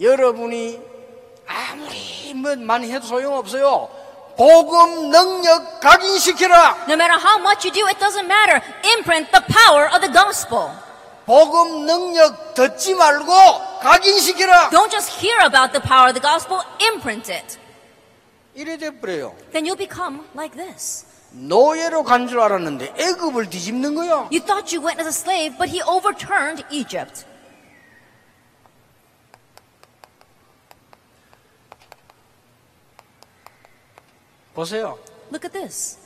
여러분이 0.00 0.78
아무리 1.46 2.34
뭐 2.34 2.54
많이 2.56 2.90
해도 2.92 3.06
소용없어요. 3.06 3.88
복음 4.38 5.10
능력 5.10 5.80
각인시켜라. 5.80 6.86
No 6.86 6.94
matter 6.94 7.18
how 7.18 7.38
much 7.42 7.66
you 7.66 7.72
do, 7.74 7.84
it 7.88 7.98
doesn't 7.98 8.28
matter. 8.28 8.62
Imprint 8.96 9.32
the 9.32 9.42
power 9.50 9.90
of 9.90 10.00
the 10.00 10.12
gospel. 10.12 10.70
복음 11.26 11.84
능력 11.84 12.54
듣지 12.54 12.94
말고 12.94 13.26
각인시켜라. 13.80 14.70
Don't 14.70 14.90
just 14.90 15.10
hear 15.18 15.36
about 15.44 15.72
the 15.72 15.82
power 15.82 16.06
of 16.08 16.14
the 16.14 16.22
gospel, 16.22 16.62
imprint 16.80 17.28
it. 17.32 17.58
이래 18.54 18.76
돼버려요. 18.78 19.34
Then 19.52 19.66
you'll 19.66 19.76
become 19.76 20.24
like 20.36 20.56
this. 20.56 21.04
노예로 21.32 22.04
간 22.04 22.28
줄 22.28 22.40
알았는데 22.40 22.94
애굽을 22.96 23.50
뒤집는 23.50 23.96
거야. 23.96 24.28
You 24.30 24.38
thought 24.40 24.72
you 24.72 24.80
went 24.80 25.00
as 25.02 25.08
a 25.08 25.12
slave, 25.12 25.58
but 25.58 25.68
he 25.68 25.82
overturned 25.82 26.64
Egypt. 26.70 27.26
보세요. 34.58 34.98
Look 35.30 35.46
at 35.46 35.52
this. 35.52 35.98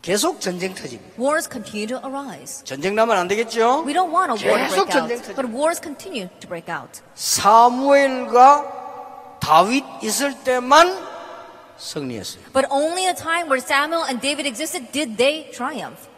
계속 0.00 0.40
전쟁 0.40 0.72
터집니다. 0.74 1.20
Wars 1.20 1.50
continue 1.50 1.86
to 1.88 1.98
arise. 2.08 2.64
전쟁 2.64 2.94
나면 2.94 3.18
안 3.18 3.28
되겠죠? 3.28 3.84
We 3.84 3.92
don't 3.92 4.10
want 4.10 4.32
a 4.32 4.38
war 4.48 4.56
to 4.56 4.68
계속 4.72 4.86
break 4.86 4.90
전쟁 4.90 5.18
out, 5.18 5.26
터져. 5.26 5.36
but 5.36 5.52
wars 5.52 5.78
continue 5.82 6.28
to 6.40 6.48
break 6.48 6.72
out. 6.72 7.02
사무엘과 7.14 8.72
다윗 9.40 9.84
있을 10.02 10.42
때만 10.44 10.96
승리했어요. 11.76 12.44
But 12.54 12.66
only 12.70 13.04
the 13.04 13.14
time 13.14 13.50
where 13.50 13.60
Samuel 13.60 14.04
and 14.08 14.22
David 14.22 14.46
existed 14.46 14.90
did 14.92 15.18
they 15.18 15.50
triumph. 15.52 16.08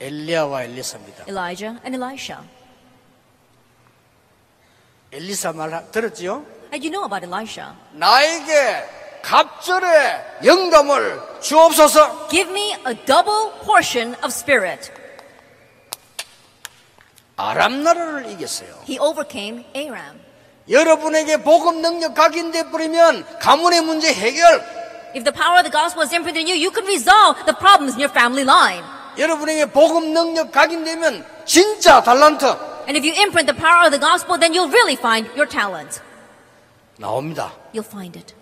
엘리야와 0.00 0.64
엘리사입니다. 0.64 1.24
Elijah 1.28 1.78
and 1.84 1.96
Elisha. 1.96 2.40
엘리사 5.12 5.52
말 5.52 5.72
하- 5.72 5.82
들었지요? 5.90 6.44
And 6.72 6.84
you 6.86 6.90
know 6.90 7.04
about 7.04 7.24
Elisha. 7.24 7.72
나에게 7.92 9.20
갑절의 9.22 10.40
영감을 10.44 11.40
주옵소서. 11.40 12.28
Give 12.28 12.50
me 12.50 12.72
a 12.86 12.94
double 13.06 13.52
portion 13.64 14.14
of 14.16 14.26
spirit. 14.26 14.90
아람 17.36 17.82
나라를 17.82 18.30
이겼어요. 18.32 18.68
He 18.88 18.98
overcame 18.98 19.64
Aram. 19.74 20.20
여러분에게 20.68 21.38
복음 21.42 21.80
능력 21.80 22.14
각인돼 22.14 22.70
버리면 22.70 23.38
가문의 23.38 23.80
문제 23.82 24.12
해결. 24.12 24.60
If 25.14 25.24
the 25.24 25.32
power 25.32 25.60
of 25.60 25.62
the 25.64 25.70
gospel 25.72 26.02
is 26.04 26.12
imprinted 26.12 26.40
in 26.42 26.48
you, 26.48 26.56
you 26.58 26.70
can 26.72 26.84
resolve 26.86 27.38
the 27.46 27.54
problems 27.56 27.94
in 27.94 28.00
your 28.02 28.10
family 28.12 28.44
line. 28.44 28.84
여러분에게 29.18 29.66
복음 29.66 30.12
능력 30.12 30.52
각인되면 30.52 31.26
진짜 31.44 32.02
달란트 32.02 32.44
And 32.88 32.96
if 32.96 33.04
you 33.04 33.12
imprint 33.20 33.50
the 33.50 33.56
power 33.56 33.84
of 33.84 33.90
the 33.90 33.98
gospel, 33.98 34.38
then 34.38 34.54
you'll 34.54 34.70
really 34.70 34.94
find 34.94 35.26
your 35.34 35.48
talent. 35.48 36.00
나옵니다. 36.98 37.52
You'll 37.74 37.84
find 37.84 38.16
it. 38.16 38.34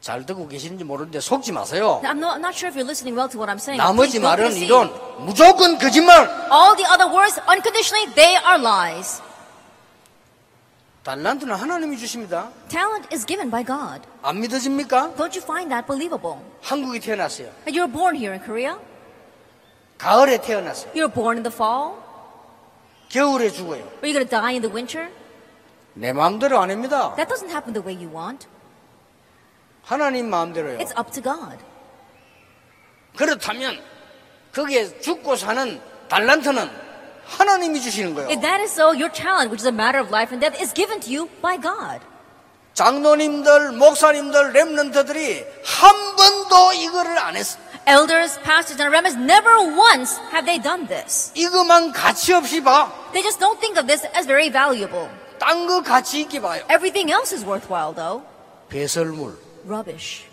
잘 0.00 0.24
듣고 0.24 0.46
계시는지 0.46 0.84
모르는데 0.84 1.18
속지 1.18 1.50
마세요. 1.50 2.00
I'm 2.04 2.18
not, 2.22 2.38
not 2.38 2.54
sure 2.54 2.70
if 2.70 2.78
you're 2.78 2.86
listening 2.86 3.18
well 3.18 3.28
to 3.28 3.38
what 3.40 3.50
I'm 3.50 3.58
saying. 3.58 3.78
나머지 3.82 4.20
말은. 4.20 4.54
이론 4.54 4.94
무조건 5.26 5.78
거짓말. 5.78 6.28
All 6.52 6.76
the 6.76 6.86
other 6.86 7.10
words, 7.10 7.40
unconditionally, 7.50 8.14
they 8.14 8.36
are 8.36 8.56
lies. 8.62 9.20
달란트는 11.06 11.54
하나님이 11.54 11.96
주십니다. 11.98 12.50
Talent 12.68 13.08
is 13.14 13.24
given 13.24 13.48
by 13.48 13.64
God. 13.64 14.02
안 14.22 14.40
믿어집니까? 14.40 15.14
Don't 15.14 15.38
you 15.38 15.40
find 15.40 15.70
that 15.70 15.86
believable? 15.86 16.40
한국에 16.62 16.98
태어났어요. 16.98 17.46
You 17.68 17.82
were 17.82 17.92
born 17.92 18.16
here 18.16 18.32
in 18.32 18.44
Korea? 18.44 18.76
가을에 19.98 20.40
태어났어요. 20.40 20.90
You're 20.94 21.14
born 21.14 21.36
in 21.36 21.44
the 21.44 21.54
fall? 21.54 21.94
겨울에 23.08 23.50
죽어요. 23.50 23.82
Are 24.02 24.02
you 24.02 24.14
going 24.18 24.26
to 24.26 24.28
die 24.28 24.54
in 24.54 24.62
the 24.62 24.74
winter? 24.74 25.08
내 25.94 26.12
마음대로 26.12 26.58
아닙니다. 26.58 27.14
That 27.14 27.32
doesn't 27.32 27.54
happen 27.54 27.72
the 27.72 27.86
way 27.86 27.94
you 27.94 28.12
want. 28.12 28.48
하나님 29.84 30.28
마음대로요. 30.28 30.78
It's 30.78 30.98
up 30.98 31.12
to 31.12 31.22
God. 31.22 31.62
그렇다면 33.16 33.80
거기에 34.52 34.98
죽고 34.98 35.36
사는 35.36 35.80
달란트는 36.08 36.68
하나님이 37.25 37.81
주시는 37.81 38.13
거예요. 38.15 38.29
If 38.29 38.41
that 38.41 38.61
is 38.61 38.71
so, 38.71 38.91
your 38.91 39.11
talent, 39.11 39.49
which 39.49 39.61
is 39.61 39.67
a 39.67 39.73
matter 39.73 39.99
of 39.99 40.11
life 40.11 40.31
and 40.33 40.39
death, 40.41 40.59
is 40.59 40.73
given 40.73 40.99
to 41.01 41.09
you 41.09 41.29
by 41.41 41.57
God. 41.57 42.03
장로님들, 42.73 43.73
목사님들, 43.73 44.53
렘넌트들이 44.53 45.45
한 45.63 46.15
번도 46.15 46.73
이거를 46.73 47.17
안 47.17 47.35
했어. 47.35 47.59
Elders, 47.85 48.39
pastors, 48.43 48.79
and 48.79 48.93
remnants, 48.93 49.17
never 49.17 49.57
once 49.75 50.19
have 50.31 50.45
they 50.45 50.61
done 50.61 50.87
this. 50.87 51.31
이것만 51.35 51.91
가치 51.93 52.33
없이 52.33 52.61
봐. 52.61 52.91
They 53.11 53.23
just 53.23 53.39
don't 53.39 53.59
think 53.59 53.79
of 53.79 53.87
this 53.87 54.05
as 54.15 54.25
very 54.27 54.49
valuable. 54.49 55.09
딴 55.39 55.67
거 55.67 55.81
가치 55.81 56.21
있게 56.21 56.39
봐요. 56.39 56.63
Everything 56.69 57.11
else 57.11 57.33
is 57.33 57.43
worthwhile, 57.43 57.93
though. 57.95 58.23
배설물. 58.69 59.37
Rubbish. 59.65 60.23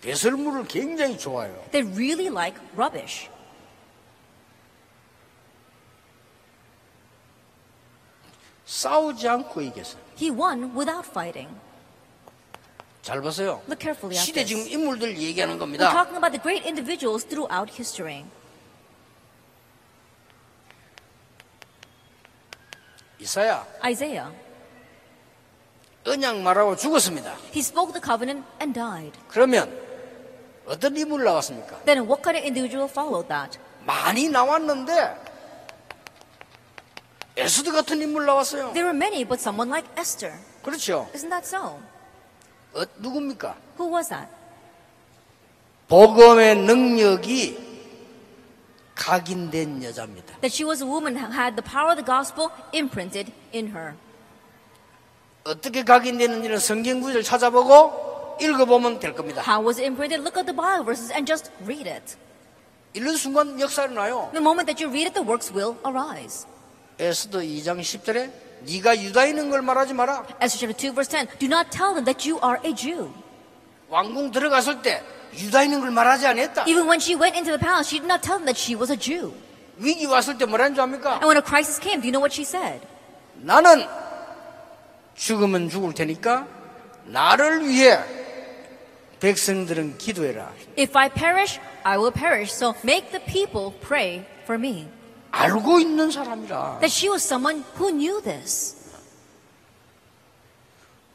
배설물을 0.00 0.66
굉장히 0.66 1.18
좋아해요. 1.18 1.54
They 1.72 1.86
really 1.86 2.28
like 2.28 2.58
rubbish. 2.76 3.28
싸우지 8.65 9.27
않고 9.27 9.61
이겼어요. 9.61 10.01
He 10.17 10.29
won 10.31 10.71
without 10.75 11.07
fighting. 11.07 11.53
잘 13.01 13.21
보세요. 13.21 13.61
Look 13.67 13.79
carefully 13.79 14.17
at 14.17 14.25
시대 14.25 14.43
this. 14.43 14.47
지금 14.47 14.67
인물들 14.81 15.17
얘기하는 15.17 15.55
We're 15.55 15.59
겁니다. 15.59 15.91
talking 15.91 16.17
about 16.17 16.31
the 16.31 16.41
great 16.41 16.65
individuals 16.65 17.25
throughout 17.25 17.69
history. 17.71 18.25
이사야 23.19 23.65
Isaiah, 23.85 24.31
언약 26.05 26.37
말하고 26.41 26.75
죽었습니다. 26.75 27.35
he 27.53 27.59
spoke 27.59 27.93
the 27.93 28.01
covenant 28.03 28.45
and 28.61 28.73
died. 28.77 29.17
그러면 29.27 29.71
어떤 30.65 30.95
인물 30.97 31.23
나왔습니까? 31.23 31.77
Then 31.85 32.05
what 32.09 32.21
kind 32.23 32.37
of 32.37 32.43
individual 32.45 32.89
followed 32.89 33.27
that? 33.29 33.57
많이 33.85 34.27
나왔는데 34.29 35.15
에스드 37.37 37.71
같은 37.71 38.01
인물 38.01 38.25
나왔어요. 38.25 38.71
There 38.73 38.87
were 38.87 38.95
many, 38.95 39.25
but 39.25 39.41
someone 39.41 39.69
like 39.69 39.89
Esther. 39.99 40.33
그렇죠. 40.63 41.09
Isn't 41.13 41.29
that 41.29 41.45
so? 41.45 41.79
어, 42.73 42.83
누굽니까? 42.97 43.55
Who 43.77 43.93
was 43.93 44.09
that? 44.09 44.29
복음의 45.87 46.55
능력이 46.57 47.65
각인된 48.95 49.83
여자입니다. 49.83 50.39
That 50.39 50.53
she 50.55 50.65
was 50.65 50.81
a 50.81 50.89
woman 50.89 51.15
who 51.17 51.31
had 51.31 51.55
the 51.55 51.63
power 51.63 51.91
of 51.91 51.97
the 51.99 52.05
gospel 52.05 52.49
imprinted 52.73 53.31
in 53.53 53.67
her. 53.75 53.95
어떻게 55.43 55.83
각인되는지는 55.83 56.57
성경 56.57 57.01
구절 57.01 57.21
찾아보고 57.21 58.37
읽어보면 58.41 58.99
될 58.99 59.13
겁니다. 59.13 59.43
How 59.45 59.61
was 59.63 59.79
it 59.79 59.85
imprinted? 59.85 60.23
Look 60.23 60.39
at 60.39 60.47
the 60.47 60.55
Bible 60.55 60.85
verses 60.85 61.11
and 61.11 61.27
just 61.27 61.51
read 61.63 61.87
it. 61.87 62.15
이런 62.93 63.15
순간 63.17 63.59
역사를 63.59 63.93
나요. 63.93 64.29
The 64.31 64.41
moment 64.41 64.65
that 64.71 64.81
you 64.81 64.89
read 64.89 65.07
it, 65.07 65.13
the 65.13 65.23
works 65.27 65.51
will 65.53 65.75
arise. 65.85 66.47
에스더 66.99 67.39
2장 67.39 67.81
10절에 67.81 68.31
네가 68.61 68.97
유다인인 69.01 69.49
걸 69.49 69.61
말하지 69.61 69.93
마라. 69.93 70.25
Esther 70.41 70.73
chapter 70.73 70.75
2 70.75 70.93
verse 70.93 71.09
10. 71.09 71.37
Do 71.39 71.47
not 71.47 71.69
tell 71.69 71.93
them 71.93 72.05
that 72.05 72.27
you 72.27 72.39
are 72.41 72.59
a 72.65 72.73
Jew. 72.73 73.11
왕궁 73.89 74.31
들어갔을 74.31 74.81
때 74.81 75.03
유다인인 75.37 75.81
걸 75.81 75.91
말하지 75.91 76.25
않았다. 76.27 76.65
Even 76.67 76.87
when 76.87 76.99
she 76.99 77.15
went 77.15 77.37
into 77.37 77.51
the 77.51 77.59
palace, 77.59 77.89
she 77.89 77.99
did 77.99 78.07
not 78.07 78.21
tell 78.23 78.39
them 78.39 78.45
that 78.45 78.57
she 78.57 78.75
was 78.75 78.91
a 78.91 78.97
Jew. 78.97 79.33
위기 79.77 80.05
왔을 80.05 80.37
때 80.37 80.45
뭐라는 80.45 80.73
줄 80.73 80.83
압니까? 80.83 81.19
And 81.19 81.27
when 81.27 81.37
a 81.37 81.43
crisis 81.43 81.79
came, 81.79 82.01
do 82.01 82.07
you 82.07 82.13
know 82.13 82.23
what 82.23 82.33
she 82.33 82.47
said? 82.47 82.81
나는 83.35 83.85
죽으면 85.15 85.69
죽을 85.69 85.93
테니까 85.93 86.47
나를 87.05 87.67
위해 87.67 87.99
백성들은 89.19 89.97
기도해라. 89.97 90.51
If 90.77 90.97
I 90.97 91.09
perish, 91.09 91.59
I 91.83 91.97
will 91.97 92.11
perish. 92.11 92.53
So 92.53 92.73
make 92.83 93.11
the 93.11 93.23
people 93.23 93.73
pray 93.81 94.25
for 94.43 94.57
me. 94.57 94.87
알고 95.35 95.79
있는 95.79 96.11
사람이라. 96.11 96.79
That 96.79 96.87
she 96.91 97.09
was 97.09 97.23
someone 97.23 97.63
who 97.77 97.89
knew 97.91 98.21
this. 98.21 98.75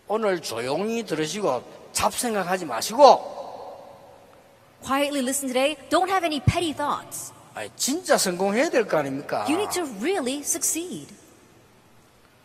오늘 0.09 0.41
조용히 0.43 1.05
들으시고 1.05 1.63
잡생각하지 1.93 2.67
마시고 2.67 3.39
Quietly 4.83 5.21
listen 5.23 5.49
today. 5.49 5.77
Don't 5.91 6.09
have 6.11 6.25
any 6.25 6.41
petty 6.41 6.73
thoughts. 6.73 7.33
아이, 7.55 7.69
진짜 7.77 8.17
성공해야 8.19 8.71
될 8.71 8.87
거 8.87 8.99
아닙니까? 8.99 9.45
You 9.49 9.57
need 9.57 9.73
to 9.75 9.85
really 10.01 10.41
succeed. 10.41 11.15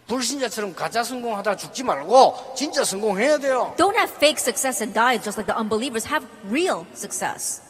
불신자처럼 0.07 0.75
가짜 0.75 1.03
성공하다 1.03 1.55
죽지 1.57 1.83
말고 1.83 2.53
진짜 2.55 2.83
성공해야 2.83 3.37
돼요. 3.39 3.73
Don't 3.77 3.95
have 3.95 4.13
fake 4.15 4.37
success 4.39 4.81
and 4.83 4.93
die 4.93 5.17
just 5.17 5.37
like 5.39 5.47
the 5.51 5.57
unbelievers. 5.59 6.07
Have 6.07 6.25
real 6.47 6.85
success. 6.93 7.61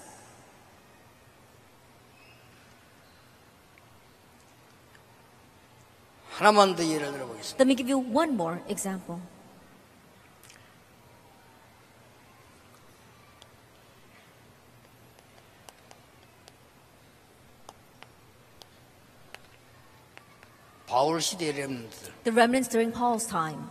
하나만 6.36 6.76
더 6.76 6.84
예를 6.86 7.14
들어보겠습니다. 7.14 7.64
Let 7.64 7.66
me 7.66 7.76
give 7.78 7.90
you 7.90 8.04
one 8.14 8.34
more 8.34 8.62
example. 8.68 9.22
바울 20.88 21.22
시대의 21.22 21.54
렘들 21.54 21.90
The 22.24 22.32
remnants 22.32 22.70
during 22.70 22.94
Paul's 22.94 23.28
time. 23.28 23.70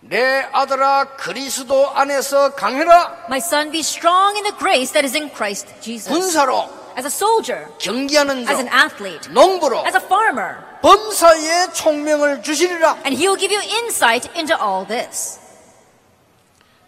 내 0.00 0.42
아들아 0.52 1.16
그리스도 1.16 1.90
안에서 1.90 2.54
강해라 2.54 3.24
My 3.28 3.38
son, 3.38 3.70
be 3.70 3.80
strong 3.80 4.36
in 4.36 4.44
the 4.44 4.56
grace 4.58 4.92
that 4.92 5.04
is 5.04 5.16
in 5.16 5.30
Christ 5.34 5.68
Jesus. 5.80 6.08
군사로 6.08 6.77
As 6.98 7.06
a 7.06 7.14
soldier, 7.14 7.68
경기하는 7.78 8.38
as 8.48 8.58
an 8.58 8.66
자 8.66 8.86
athlete, 8.86 9.30
농부로 9.30 9.86
as 9.86 9.96
a 9.96 10.02
farmer. 10.02 10.56
범사의 10.82 11.72
총명을 11.72 12.42
주시리라 12.42 12.94
And 13.04 13.14
he 13.14 13.28
will 13.28 13.38
give 13.38 13.54
you 13.54 13.62
insight 13.62 14.28
into 14.36 14.56
all 14.60 14.84
this. 14.84 15.38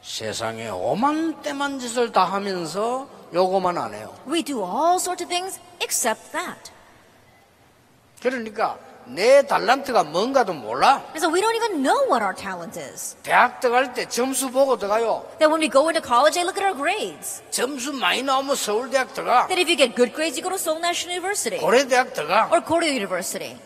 세상에 0.02 0.68
오만 0.68 1.40
때만 1.42 1.78
짓을 1.78 2.10
다 2.10 2.24
하면서 2.24 3.08
요거만 3.32 3.78
안 3.78 3.94
해요 3.94 4.12
We 4.26 4.42
do 4.42 4.64
all 4.64 4.96
sorts 4.96 5.22
of 5.22 5.28
things 5.28 5.60
except 5.80 6.32
that. 6.32 6.72
그러니까 8.20 8.78
내 9.06 9.42
달란트가 9.42 10.04
뭔가도 10.04 10.52
몰라 10.52 11.02
And 11.16 11.18
so 11.18 11.28
we 11.32 11.40
don't 11.40 11.56
even 11.56 11.82
know 11.82 11.98
what 12.08 12.22
our 12.22 12.34
talent 12.34 12.78
is. 12.78 13.16
대학 13.22 13.58
들어갈 13.60 13.92
때 13.94 14.06
점수 14.08 14.50
보고 14.50 14.76
들어가요 14.78 15.24
Then 15.38 15.50
when 15.50 15.60
we 15.60 15.68
go 15.68 15.88
into 15.88 16.00
college, 16.00 16.34
they 16.34 16.44
look 16.44 16.56
at 16.58 16.64
our 16.64 16.76
grades. 16.76 17.42
점수 17.50 17.92
많이 17.92 18.22
나오면 18.22 18.54
서울대학 18.56 19.12
들어가 19.14 19.46
Then 19.48 19.58
if 19.58 19.68
you 19.68 19.76
get 19.76 19.94
good 19.96 20.12
grades, 20.14 20.38
you 20.38 20.42
go 20.42 20.50
to 20.50 20.58
Seoul 20.58 20.78
National 20.80 21.16
University 21.18 21.58
고려대학 21.58 22.12
들어가 22.14 22.48
or 22.52 22.60
Korea 22.64 22.90
University 22.92 23.56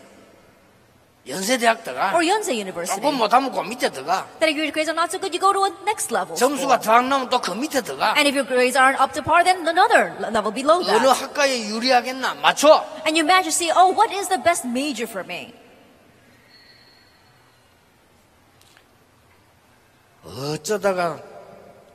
연세대학 1.28 1.84
들어가 1.84 2.14
or 2.16 2.24
Yonsei 2.26 2.58
University. 2.58 2.96
조금 3.02 3.18
못하면 3.20 3.52
그 3.52 3.60
밑에 3.62 3.90
들어가 3.92 4.26
Then 4.40 4.50
if 4.50 4.58
your 4.58 4.72
grades 4.72 4.90
are 4.90 4.98
not 4.98 5.12
so 5.14 5.20
good, 5.20 5.30
you 5.36 5.40
go 5.40 5.54
to 5.54 5.66
a 5.68 5.72
next 5.86 6.10
level. 6.10 6.34
school. 6.34 6.58
점수가 6.58 6.80
더 6.80 6.94
안 6.98 7.10
나오면 7.10 7.30
또 7.30 7.40
그 7.42 7.52
밑에 7.52 7.82
들어가 7.82 8.16
And 8.18 8.26
if 8.26 8.34
your 8.34 8.48
grades 8.48 8.76
aren't 8.80 8.98
up 8.98 9.14
to 9.14 9.22
par, 9.22 9.44
then 9.44 9.62
another 9.68 10.16
level 10.32 10.50
below 10.50 10.82
어느 10.82 10.88
that. 10.90 11.22
학과에 11.22 11.70
유리하겠나 11.70 12.36
맞춰 12.42 12.82
And 13.06 13.14
you 13.20 13.22
imagine, 13.28 13.52
see, 13.54 13.70
oh, 13.70 13.94
what 13.94 14.10
is 14.16 14.30
the 14.30 14.42
best 14.42 14.66
major 14.66 15.06
for 15.06 15.22
me? 15.28 15.54
어쩌다가 20.24 21.20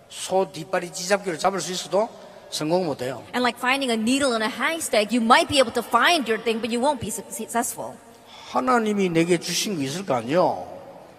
소 0.09 0.51
뒷발이 0.53 0.93
찌잡기로 0.93 1.39
잡을 1.39 1.61
수 1.61 1.73
있어도 1.73 2.09
성공 2.51 2.87
못해요 2.87 3.25
And 3.35 3.41
like 3.43 3.59
finding 3.59 3.91
a 3.91 3.97
needle 4.01 4.35
in 4.35 4.43
a 4.43 4.49
haystack, 4.49 5.11
you 5.13 5.21
might 5.25 5.49
be 5.49 5.59
able 5.59 5.73
to 5.75 5.83
find 5.83 6.29
your 6.29 6.39
thing, 6.39 6.61
but 6.61 6.71
you 6.71 6.79
won't 6.81 7.01
be 7.01 7.11
suc- 7.11 7.33
successful. 7.33 7.97
하나님이 8.50 9.10
내게 9.10 9.38
주신 9.40 9.76
거 9.76 9.84
있을 9.84 10.06
거 10.06 10.16
아니요 10.16 10.68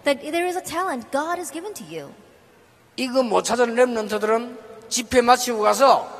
That 0.03 0.19
there 0.31 0.45
is 0.47 0.57
a 0.57 0.63
talent 0.63 1.09
God 1.11 1.37
has 1.37 1.51
given 1.51 1.73
to 1.75 1.85
you. 1.85 2.11
이거 2.97 3.23
못 3.23 3.43
찾은 3.43 3.75
랩런트들은 3.75 4.89
집회 4.89 5.21
마치고 5.21 5.61
가서 5.61 6.19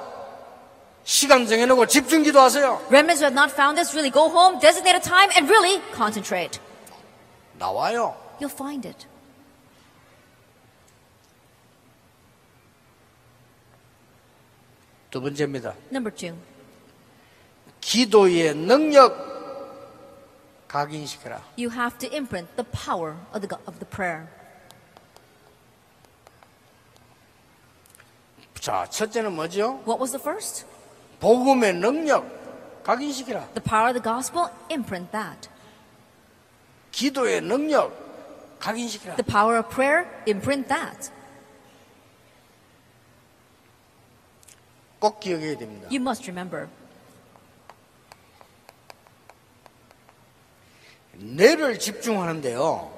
시간 1.03 1.45
정해놓고 1.47 1.88
집중 1.88 2.24
기도하세요 2.24 2.86
Remnants 2.89 3.22
who 3.22 3.26
have 3.26 3.34
not 3.36 3.51
found 3.51 3.76
this 3.76 3.91
really 3.93 4.12
go 4.12 4.30
home, 4.30 4.59
designate 4.62 4.95
a 4.95 5.01
time, 5.01 5.30
and 5.36 5.51
really 5.51 5.82
concentrate. 5.93 6.59
나와요 7.57 8.16
You'll 8.39 8.53
find 8.53 8.88
it. 8.88 9.05
두 15.09 15.20
번째입니다 15.20 15.74
Number 15.91 16.16
two, 16.16 16.36
기도의 17.82 18.55
능력 18.55 19.30
각인시켜라 20.72 21.41
you 21.57 21.69
have 21.69 21.97
to 21.97 22.07
imprint 22.15 22.47
the 22.55 22.63
power 22.72 23.15
of 23.34 23.45
the, 23.45 23.57
of 23.67 23.80
the 23.80 23.86
prayer. 23.86 24.28
자 28.55 28.88
첫째는 28.89 29.34
뭐죠? 29.34 29.82
What 29.86 29.99
was 29.99 30.11
the 30.11 30.22
first? 30.22 30.65
복음의 31.19 31.74
능력 31.74 32.24
각인시키라. 32.84 33.49
The 33.53 33.63
power 33.63 33.89
of 33.89 34.01
the 34.01 34.03
gospel, 34.03 34.49
imprint 34.69 35.11
that. 35.11 35.49
기도의 36.91 37.41
능력 37.41 37.91
각인시키라. 38.59 39.15
The 39.15 39.26
power 39.26 39.57
of 39.57 39.69
prayer, 39.69 40.07
imprint 40.28 40.67
that. 40.69 41.11
꼭 44.99 45.19
기억해야 45.19 45.57
됩니다. 45.57 45.88
You 45.89 45.99
must 45.99 46.30
remember. 46.30 46.69
뇌를 51.22 51.80
집중하는데요. 51.80 52.91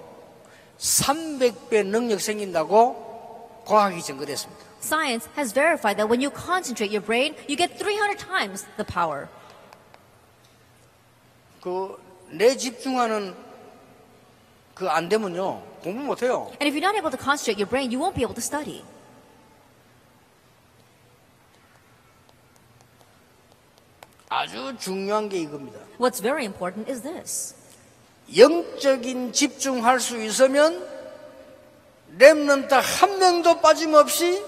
300배 0.78 1.86
능력 1.86 2.19
생긴다고 2.21 3.63
과학이 3.65 4.01
증거됐습니다. 4.01 4.63
Science 4.82 5.30
has 5.38 5.53
verified 5.53 5.97
that 5.97 6.09
when 6.09 6.21
you 6.21 6.30
concentrate 6.30 6.91
your 6.91 7.03
brain, 7.05 7.36
you 7.47 7.55
get 7.55 7.78
300 7.78 8.17
times 8.17 8.65
the 8.76 8.86
power. 8.86 9.28
그뇌 11.61 12.57
집중하는 12.57 13.36
그 14.74 14.89
안 14.89 15.07
되면요. 15.07 15.61
공부 15.82 16.03
못 16.03 16.24
해요. 16.24 16.51
And 16.59 16.67
if 16.67 16.76
you're 16.76 16.84
not 16.84 16.95
able 16.97 17.11
to 17.11 17.17
concentrate 17.17 17.59
your 17.59 17.69
brain, 17.69 17.91
you 17.91 17.99
won't 17.99 18.15
be 18.15 18.24
able 18.24 18.36
to 18.36 18.41
study. 18.43 18.84
아주 24.30 24.76
중요한 24.80 25.30
게 25.30 25.38
이겁니다. 25.39 25.80
What's 25.99 26.21
very 26.21 26.43
important 26.43 26.89
is 26.91 27.01
this. 27.03 27.55
영적인 28.36 29.34
집중할 29.34 29.99
수 29.99 30.21
있으면 30.21 30.88
랩런트 32.17 32.69
한 32.69 33.19
명도 33.19 33.59
빠짐없이 33.59 34.43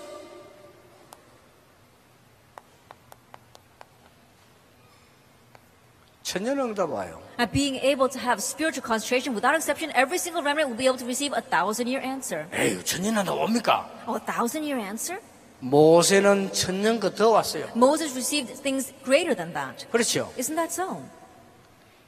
천년응답 6.23 6.89
와요. 6.89 7.21
At 7.39 7.51
being 7.51 7.77
able 7.77 8.09
to 8.09 8.19
have 8.19 8.41
spiritual 8.41 8.83
concentration 8.83 9.35
without 9.35 9.55
exception, 9.55 9.91
every 9.95 10.17
single 10.17 10.43
remnant 10.43 10.69
will 10.69 10.77
be 10.77 10.87
able 10.87 10.97
to 10.97 11.05
receive 11.05 11.33
a 11.35 11.41
thousand 11.41 11.87
year 11.87 12.01
answer. 12.03 12.47
에이, 12.51 12.83
천년응답 12.83 13.37
옵니까? 13.37 13.87
Oh, 14.07 14.17
a 14.17 14.25
thousand 14.25 14.65
year 14.65 14.79
answer? 14.79 15.21
모세는 15.59 16.51
천년 16.51 16.99
그더 16.99 17.29
왔어요. 17.29 17.69
Moses 17.75 18.13
received 18.15 18.61
things 18.61 18.91
greater 19.03 19.35
than 19.35 19.53
that. 19.53 19.87
그렇죠. 19.91 20.31
Isn't 20.37 20.55
that 20.55 20.73
so? 20.73 21.01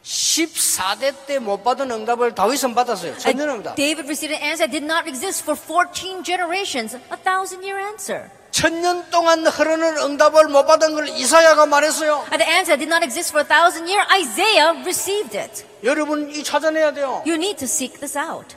14대 0.07 1.25
때 1.25 1.39
못 1.39 1.63
받은 1.65 1.91
응답을 1.91 2.33
다윗은 2.33 2.73
받았어요. 2.73 3.11
And 3.11 3.21
천년 3.21 3.49
응답. 3.49 3.75
David 3.75 4.07
received 4.07 4.33
an 4.33 4.41
answer 4.41 4.63
that 4.63 4.71
did 4.71 4.85
not 4.85 5.03
exist 5.05 5.43
for 5.43 5.59
14 5.59 6.23
generations, 6.23 6.95
a 7.11 7.17
thousand 7.19 7.59
year 7.67 7.77
answer. 7.77 8.29
천년 8.51 9.03
동안 9.11 9.45
흐르는 9.45 9.97
응답을 9.97 10.47
못 10.47 10.65
받은 10.65 10.95
걸 10.95 11.09
이사야가 11.09 11.65
말했어요. 11.65 12.23
And 12.31 12.39
the 12.39 12.47
answer 12.49 12.77
did 12.79 12.87
not 12.87 13.03
exist 13.03 13.35
for 13.35 13.43
a 13.43 13.47
thousand 13.47 13.91
years, 13.91 14.07
Isaiah 14.15 14.71
received 14.87 15.35
it. 15.37 15.65
여러분 15.83 16.31
이 16.31 16.41
찾아내야 16.41 16.93
돼요. 16.93 17.21
You 17.27 17.35
need 17.35 17.57
to 17.59 17.65
seek 17.67 17.99
this 17.99 18.17
out. 18.17 18.55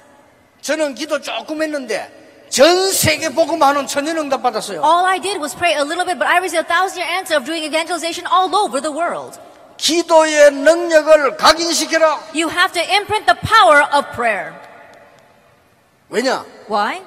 저는 0.63 0.95
기도 0.95 1.21
조금 1.21 1.61
했는데 1.63 2.07
전 2.49 2.93
세계 2.93 3.29
복음하는 3.29 3.89
천년 3.89 4.17
응답 4.19 4.43
받았어요. 4.43 4.83
All 4.87 5.05
I 5.05 5.19
did 5.21 5.39
was 5.43 5.57
pray 5.57 5.75
a 5.75 5.83
little 5.83 6.07
bit, 6.07 6.15
but 6.17 6.31
I 6.31 6.39
received 6.39 6.63
a 6.63 6.69
thousand 6.69 7.03
year 7.03 7.11
answer 7.11 7.35
of 7.35 7.45
doing 7.45 7.67
evangelization 7.67 8.23
all 8.31 8.55
over 8.55 8.79
the 8.81 8.95
world. 8.95 9.35
기도의 9.81 10.51
능력을 10.53 11.37
각인시켜라. 11.37 12.21
You 12.35 12.51
have 12.51 12.73
to 12.73 12.83
imprint 12.83 13.25
the 13.27 13.41
power 13.41 13.83
of 13.95 14.13
prayer. 14.15 14.55
왜냐? 16.11 16.45
Why? 16.69 17.03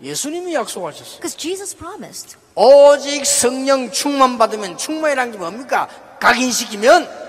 예수님이 0.00 0.54
약속하셨어요. 0.54 1.20
Because 1.20 1.36
Jesus 1.36 1.76
promised. 1.76 2.36
오직 2.54 3.26
성령 3.26 3.90
충만 3.90 4.38
받으면 4.38 4.78
충만이란 4.78 5.32
게 5.32 5.38
뭡니까? 5.38 5.88
각인시키면 6.20 7.24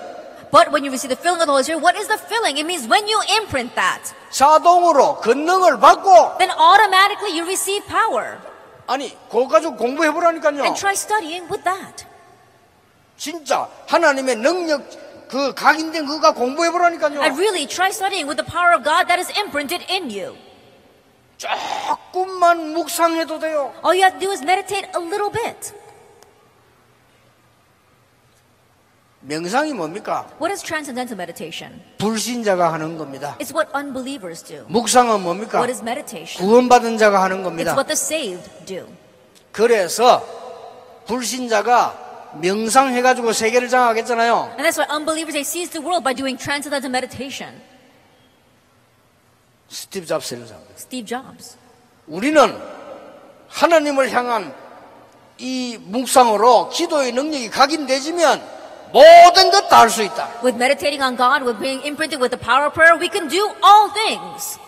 But 0.51 0.72
when 0.72 0.86
you 0.86 0.91
receive 0.91 1.10
the 1.10 1.20
filling 1.20 1.41
of 1.41 1.47
the 1.47 1.51
Holy 1.51 1.64
Spirit, 1.64 1.84
what 1.84 1.97
is 1.99 2.08
the 2.08 2.18
filling? 2.18 2.56
It 2.56 2.66
means 2.66 2.88
when 2.88 3.03
you 3.10 3.20
imprint 3.41 3.76
that, 3.76 4.16
자동으로 4.32 5.18
권능을 5.20 5.80
받고 5.80 6.38
then 6.38 6.51
automatically 6.51 7.36
you 7.36 7.43
receive 7.43 7.84
power. 7.88 8.39
아니 8.88 9.12
그거 9.28 9.47
가지고 9.47 9.76
공부해 9.76 10.12
보라니까요. 10.12 10.64
And 10.64 10.80
try 10.80 10.93
studying 10.93 11.51
with 11.51 11.64
that. 11.66 12.06
진짜 13.18 13.68
하나님의 13.88 14.36
능력 14.38 14.84
그 15.28 15.53
각인된 15.53 16.05
그가 16.05 16.34
공부해 16.34 16.72
보라니까요. 16.72 17.22
And 17.22 17.38
really 17.39 17.68
try 17.68 17.89
studying 17.89 18.28
with 18.28 18.38
the 18.38 18.45
power 18.45 18.74
of 18.76 18.84
God 18.84 19.07
that 19.07 19.20
is 19.20 19.32
imprinted 19.38 19.86
in 19.89 20.09
you. 20.09 20.38
조금만 21.38 22.74
묵상해도 22.74 23.39
돼요. 23.39 23.74
All 23.84 23.97
you 23.97 24.03
have 24.03 24.20
to 24.20 24.28
do 24.28 24.32
is 24.32 24.41
meditate 24.41 24.88
a 24.95 25.01
little 25.01 25.32
bit. 25.32 25.74
명상이 29.22 29.74
뭡니까? 29.74 30.30
What 30.39 30.51
is 30.51 30.61
transcendental 30.63 31.18
meditation? 31.18 31.82
불신자가 31.97 32.72
하는 32.72 32.97
겁니다. 32.97 33.36
It's 33.39 33.51
what 33.53 33.72
unbelievers 33.76 34.43
do. 34.43 34.66
묵상은 34.68 35.22
뭡니까? 35.24 35.57
What 35.57 35.72
is 35.72 35.82
meditation? 35.82 36.45
구원받은 36.45 36.99
자가 36.99 37.24
하는 37.24 37.38
It's 37.39 37.43
겁니다. 37.43 37.72
what 37.74 37.88
the 37.88 37.97
saved 37.97 38.66
do. 38.66 38.86
그래서 39.51 40.22
불신자가 41.07 42.05
명상해가지고 42.42 43.34
세계를 43.34 43.70
장악했잖아요. 43.70 44.56
And 44.58 44.64
that's 44.64 44.78
why 44.78 44.88
unbelievers 44.90 45.34
they 45.34 45.42
seize 45.42 45.72
the 45.72 45.82
world 45.84 46.04
by 46.04 46.14
doing 46.14 46.38
transcendental 46.38 46.90
meditation. 46.90 47.62
스티브 49.70 50.06
잡스를 50.06 50.46
잡니다. 50.46 50.74
Steve 50.78 51.06
Jobs. 51.08 51.58
우리는 52.08 52.56
하나님을 53.50 54.12
향한 54.12 54.54
이 55.38 55.78
묵상으로 55.82 56.70
기도의 56.70 57.12
능력이 57.12 57.50
각인되지면 57.50 58.56
모든 58.94 59.52
것 59.52 59.68
다 59.68 59.80
할 59.82 59.90
수 59.90 60.04
있다. 60.04 60.30
With 60.44 60.56
meditating 60.56 61.02
on 61.04 61.18
God, 61.18 61.44
with 61.44 61.60
being 61.60 61.82
imprinted 61.86 62.22
with 62.22 62.32
the 62.32 62.40
power 62.40 62.66
of 62.68 62.74
prayer, 62.74 62.96
we 62.96 63.10
can 63.10 63.28
do 63.28 63.42
all 63.64 63.92
things. 63.92 64.60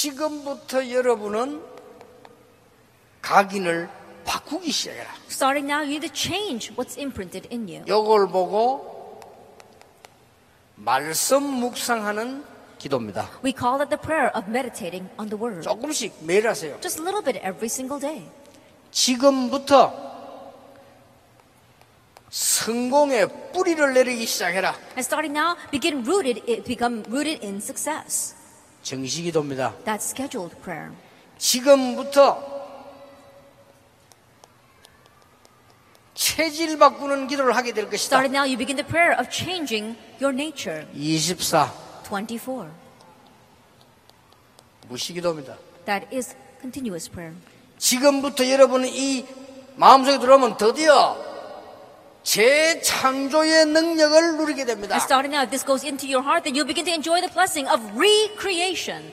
지금부터 0.00 0.90
여러분은 0.90 1.62
각인을 3.20 3.90
바꾸기 4.24 4.70
시작해라. 4.72 5.10
Starting 5.28 5.70
now, 5.70 5.82
you 5.82 5.96
need 5.96 6.08
to 6.08 6.14
change 6.14 6.74
what's 6.74 6.98
imprinted 6.98 7.46
in 7.52 7.68
you. 7.68 7.84
요걸 7.86 8.28
보고 8.28 9.20
말씀 10.76 11.42
묵상하는 11.42 12.44
기도입니다. 12.78 13.28
We 13.44 13.52
call 13.52 13.82
it 13.82 13.90
the 13.90 14.00
prayer 14.00 14.30
of 14.34 14.48
meditating 14.48 15.10
on 15.18 15.28
the 15.28 15.38
Word. 15.38 15.62
조금씩 15.62 16.14
매일 16.22 16.48
하세요. 16.48 16.80
Just 16.80 16.98
a 16.98 17.04
little 17.04 17.22
bit 17.22 17.38
every 17.44 17.66
single 17.66 18.00
day. 18.00 18.26
지금부터 18.90 19.92
성공의 22.30 23.52
뿌리를 23.52 23.92
내리기 23.92 24.24
시작해라. 24.24 24.74
And 24.96 25.00
starting 25.00 25.36
now, 25.38 25.56
begin 25.70 26.02
rooted, 26.06 26.64
become 26.64 27.02
rooted 27.10 27.44
in 27.44 27.56
success. 27.56 28.39
정시기도입니다. 28.82 29.74
That's 29.84 30.10
scheduled 30.10 30.56
prayer. 30.62 30.92
지금부터 31.38 32.60
체질 36.14 36.78
바꾸는 36.78 37.28
기도를 37.28 37.56
하게 37.56 37.72
될 37.72 37.88
것이다. 37.88 38.18
Starting 38.20 38.36
now, 38.36 38.44
you 38.44 38.58
begin 38.58 38.76
the 38.76 38.86
prayer 38.86 39.18
of 39.18 39.30
changing 39.30 39.96
your 40.20 40.34
nature. 40.34 40.86
24 40.94 41.72
24. 42.10 42.68
무시 44.88 45.12
기도입니다. 45.14 45.56
That 45.86 46.14
is 46.14 46.36
continuous 46.60 47.10
prayer. 47.10 47.36
지금부터 47.78 48.48
여러분은 48.50 48.88
이 48.88 49.24
마음속에 49.76 50.18
들어오면 50.18 50.56
드디어 50.58 51.29
재창조의 52.30 53.66
능력을 53.66 54.36
누리게 54.36 54.64
됩니다. 54.64 54.94
And 54.94 55.02
starting 55.02 55.34
now, 55.34 55.42
if 55.42 55.50
this 55.50 55.66
goes 55.66 55.84
into 55.84 56.06
your 56.06 56.22
heart, 56.22 56.44
then 56.44 56.54
you'll 56.54 56.68
begin 56.68 56.86
to 56.86 56.94
enjoy 56.94 57.18
the 57.18 57.32
blessing 57.32 57.66
of 57.66 57.82
recreation. 57.98 59.12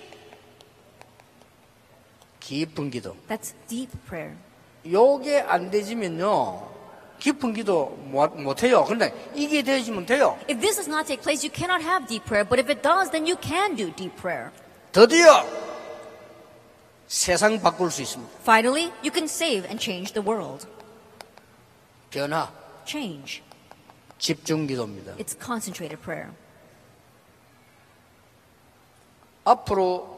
깊은 2.40 2.92
기도. 2.92 3.16
That's 3.28 3.56
deep 3.68 3.90
prayer. 4.06 4.38
요게 4.86 5.40
안 5.42 5.72
되지면요. 5.72 6.70
깊은 7.18 7.54
기도 7.54 7.98
못, 8.06 8.40
못해요. 8.40 8.86
근데 8.86 9.12
이게 9.34 9.64
되어지면 9.64 10.06
돼요. 10.06 10.38
If 10.48 10.62
this 10.62 10.78
does 10.78 10.88
not 10.88 11.08
take 11.08 11.24
place, 11.24 11.42
you 11.42 11.50
cannot 11.50 11.82
have 11.82 12.06
deep 12.06 12.24
prayer. 12.24 12.46
But 12.48 12.62
if 12.62 12.70
it 12.70 12.84
does, 12.84 13.10
then 13.10 13.26
you 13.26 13.36
can 13.42 13.76
do 13.76 13.90
deep 13.96 14.16
prayer. 14.22 14.52
드디어 14.92 15.44
세상 17.08 17.60
바꿀 17.60 17.90
수 17.90 18.04
있습니다. 18.04 18.32
Finally, 18.44 18.94
you 19.02 19.10
can 19.10 19.26
save 19.26 19.66
and 19.66 19.82
change 19.82 20.14
the 20.14 20.22
world. 20.22 20.68
변화, 22.12 22.54
Change. 22.88 23.42
집중 24.18 24.66
기도입니다. 24.66 25.14
It's 25.18 25.36
concentrated 25.38 26.02
prayer. 26.02 26.32
앞으로 29.44 30.18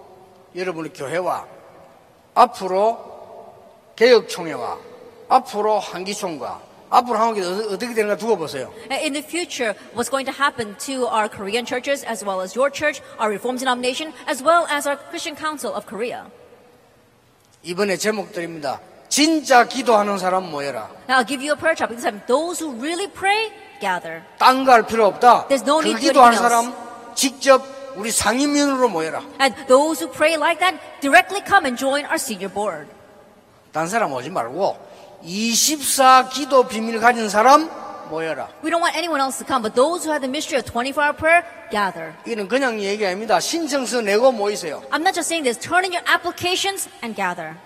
여러분의 0.55 0.93
교회와 0.93 1.45
앞으로 2.35 3.53
개혁총회와 3.95 4.77
앞으로 5.29 5.79
한기총과 5.79 6.61
앞으로 6.89 7.17
한국에 7.19 7.41
어- 7.45 7.73
어떻게 7.73 7.93
되는가 7.93 8.17
두고 8.17 8.37
보세요. 8.37 8.73
In 8.89 9.13
the 9.13 9.23
future, 9.23 9.73
what's 9.93 10.09
going 10.09 10.25
to 10.25 10.33
happen 10.33 10.75
to 10.79 11.05
our 11.05 11.29
Korean 11.29 11.65
churches, 11.65 12.03
as 12.05 12.25
well 12.25 12.41
as 12.41 12.55
your 12.57 12.71
church, 12.73 13.01
our 13.19 13.29
Reformed 13.29 13.59
denomination, 13.59 14.13
as 14.27 14.41
well 14.41 14.65
as 14.69 14.87
our 14.87 14.97
Christian 15.09 15.35
Council 15.37 15.73
of 15.75 15.85
Korea? 15.85 16.25
이번에 17.61 17.97
제목들입니다. 17.97 18.79
진짜 19.09 19.65
기도하는 19.65 20.17
사람 20.17 20.49
모여라. 20.51 20.87
Now, 21.09 21.17
I'll 21.19 21.27
give 21.27 21.41
you 21.43 21.53
a 21.53 21.57
prayer 21.57 21.75
topic. 21.75 21.97
This 21.97 22.05
time, 22.05 22.21
those 22.27 22.63
who 22.63 22.73
really 22.79 23.07
pray, 23.11 23.51
gather. 23.81 24.21
딴 24.37 24.63
거 24.65 24.71
할 24.73 24.83
필요 24.85 25.07
없다. 25.07 25.47
There's 25.49 25.65
no 25.65 25.81
그 25.81 25.89
need 25.89 25.97
to 25.99 26.13
do 26.13 26.13
기도하는 26.13 26.37
anything 26.37 26.71
사람 26.73 27.15
직접 27.15 27.65
우리 27.95 28.11
상임위원으로 28.11 28.87
모여라. 28.89 29.21
And 29.41 29.55
those 29.67 29.99
who 29.99 30.11
pray 30.13 30.35
like 30.37 30.59
that, 30.61 30.77
directly 31.01 31.41
come 31.45 31.65
and 31.65 31.75
join 31.77 32.05
our 32.05 32.15
senior 32.21 32.53
board. 32.53 32.87
딴 33.73 33.87
사람 33.87 34.13
오지 34.13 34.29
말고 34.29 34.77
24 35.23 36.29
기도 36.29 36.63
비밀 36.67 36.99
가진 36.99 37.29
사람 37.29 37.69
모여라. 38.09 38.47
We 38.63 38.69
don't 38.71 38.81
want 38.81 38.95
anyone 38.95 39.21
else 39.21 39.37
to 39.39 39.45
come, 39.45 39.61
but 39.61 39.73
those 39.75 40.05
who 40.05 40.11
have 40.13 40.21
the 40.21 40.29
mystery 40.29 40.57
of 40.57 40.65
24 40.65 41.03
hour 41.03 41.13
prayer, 41.13 41.43
gather. 41.71 42.13
이는 42.25 42.47
그냥 42.47 42.79
얘기 42.79 43.05
아닙니다. 43.05 43.39
신청서 43.39 44.01
내고 44.01 44.31
모이세요. 44.31 44.81
I'm 44.91 45.01
not 45.01 45.13
just 45.13 45.27
saying 45.29 45.43
this. 45.43 45.57
Turn 45.59 45.83
in 45.83 45.93
your 45.93 46.05
applications 46.09 46.89
and 47.03 47.15
gather. 47.15 47.57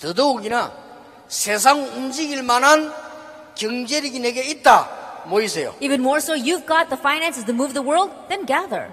더더욱이나 0.00 0.72
세상 1.28 1.82
움직일 1.82 2.42
만한 2.42 2.92
경제력이 3.54 4.20
내게 4.20 4.42
있다. 4.42 5.24
모이세요. 5.26 5.74
Even 5.80 6.00
more 6.00 6.18
so, 6.18 6.34
you've 6.34 6.66
got 6.66 6.88
the 6.88 6.98
finances 6.98 7.44
to 7.46 7.54
move 7.54 7.72
the 7.72 7.84
world, 7.84 8.12
then 8.28 8.46
gather. 8.46 8.92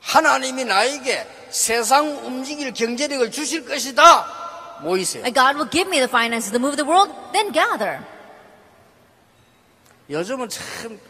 하나님이 0.00 0.64
나에게 0.64 1.26
세상 1.50 2.06
움직일 2.24 2.72
경제력을 2.72 3.30
주실 3.30 3.66
것이다. 3.66 4.80
모이세요. 4.82 5.24
And 5.24 5.34
God 5.34 5.56
will 5.56 5.70
give 5.70 5.88
me 5.88 5.98
the 5.98 6.08
finances 6.08 6.52
to 6.52 6.58
move 6.60 6.76
the 6.76 6.88
world, 6.88 7.12
then 7.32 7.52
gather. 7.52 8.04
요즘은 10.10 10.48
참 10.48 11.00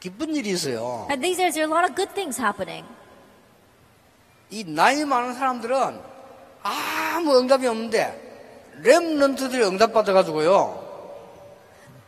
기쁜 0.00 0.34
일이 0.36 0.50
있어요. 0.50 1.06
And 1.10 1.20
these 1.22 1.36
days, 1.36 1.54
there 1.54 1.66
are 1.66 1.72
a 1.72 1.74
lot 1.74 1.84
of 1.88 1.96
good 1.96 2.14
things 2.14 2.40
happening. 2.40 2.86
이 4.50 4.64
나이 4.64 5.04
많은 5.04 5.34
사람들은 5.34 6.13
아무 6.64 7.38
응답이 7.38 7.66
없는데 7.66 8.72
렘넌트들이 8.82 9.62
응답 9.62 9.92
받아가지고요. 9.92 10.82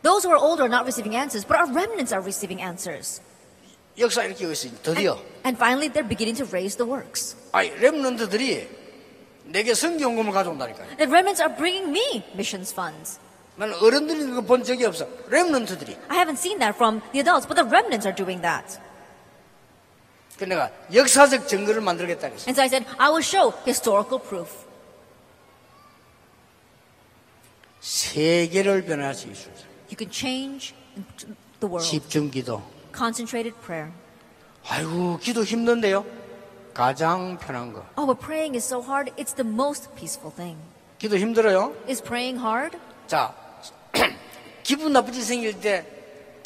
Those 0.01 0.25
who 0.25 0.33
are 0.33 0.41
older 0.43 0.63
are 0.65 0.73
not 0.73 0.83
receiving 0.83 1.15
answers, 1.15 1.45
but 1.45 1.57
our 1.57 1.69
remnants 1.71 2.13
are 2.13 2.21
receiving 2.23 2.61
answers. 2.61 3.21
역사 3.97 4.23
이렇게 4.23 4.49
있어요. 4.51 4.71
드디어. 4.83 5.17
And 5.45 5.57
finally, 5.57 5.89
they're 5.89 6.07
beginning 6.07 6.35
to 6.37 6.45
raise 6.51 6.75
the 6.75 6.89
works. 6.89 7.35
아니 7.51 7.69
렘넌트들이 7.69 8.67
내게 9.45 9.73
성경금을 9.73 10.31
가져온다니까요. 10.33 10.97
The 10.97 11.07
remnants 11.09 11.41
are 11.41 11.55
bringing 11.55 11.89
me 11.89 12.23
missions 12.33 12.73
funds. 12.73 13.19
나는 13.55 13.75
어른들이 13.81 14.19
그거 14.25 14.41
본 14.41 14.63
적이 14.63 14.85
없어. 14.85 15.07
렘넌트들이. 15.29 15.97
I 16.09 16.17
haven't 16.17 16.37
seen 16.37 16.59
that 16.59 16.75
from 16.75 17.01
the 17.13 17.21
adults, 17.21 17.47
but 17.47 17.55
the 17.55 17.65
remnants 17.65 18.05
are 18.05 18.15
doing 18.15 18.41
that. 18.41 18.79
그 20.37 20.43
내가 20.43 20.69
역사적 20.93 21.47
증거를 21.47 21.81
만들겠다 21.81 22.29
그랬어. 22.29 22.47
And 22.47 22.53
so 22.53 22.61
I 22.61 22.67
said, 22.67 22.85
I 22.97 23.09
will 23.09 23.23
show 23.23 23.53
historical 23.65 24.21
proof. 24.21 24.67
세계를 27.81 28.83
변화할 28.83 29.15
수 29.15 29.27
있습니다. 29.27 29.63
You 29.89 29.95
can 29.97 30.11
change 30.11 30.75
the 31.59 31.71
world. 31.71 31.89
집중기도. 31.89 32.61
Concentrated 32.95 33.55
prayer. 33.61 33.91
아이고 34.67 35.17
기도 35.19 35.43
힘든데요. 35.43 36.05
가장 36.73 37.37
편한 37.39 37.73
거. 37.73 37.83
Oh, 37.97 38.05
but 38.05 38.19
praying 38.19 38.55
is 38.55 38.65
so 38.65 38.81
hard. 38.81 39.11
It's 39.17 39.33
the 39.33 39.47
most 39.47 39.89
peaceful 39.95 40.33
thing. 40.35 40.59
기도 40.99 41.17
힘들어요. 41.17 41.73
Is 41.87 42.03
praying 42.03 42.39
hard? 42.39 42.77
자, 43.07 43.33
기분 44.63 44.93
나쁘지 44.93 45.23
생길 45.23 45.59
때 45.59 45.85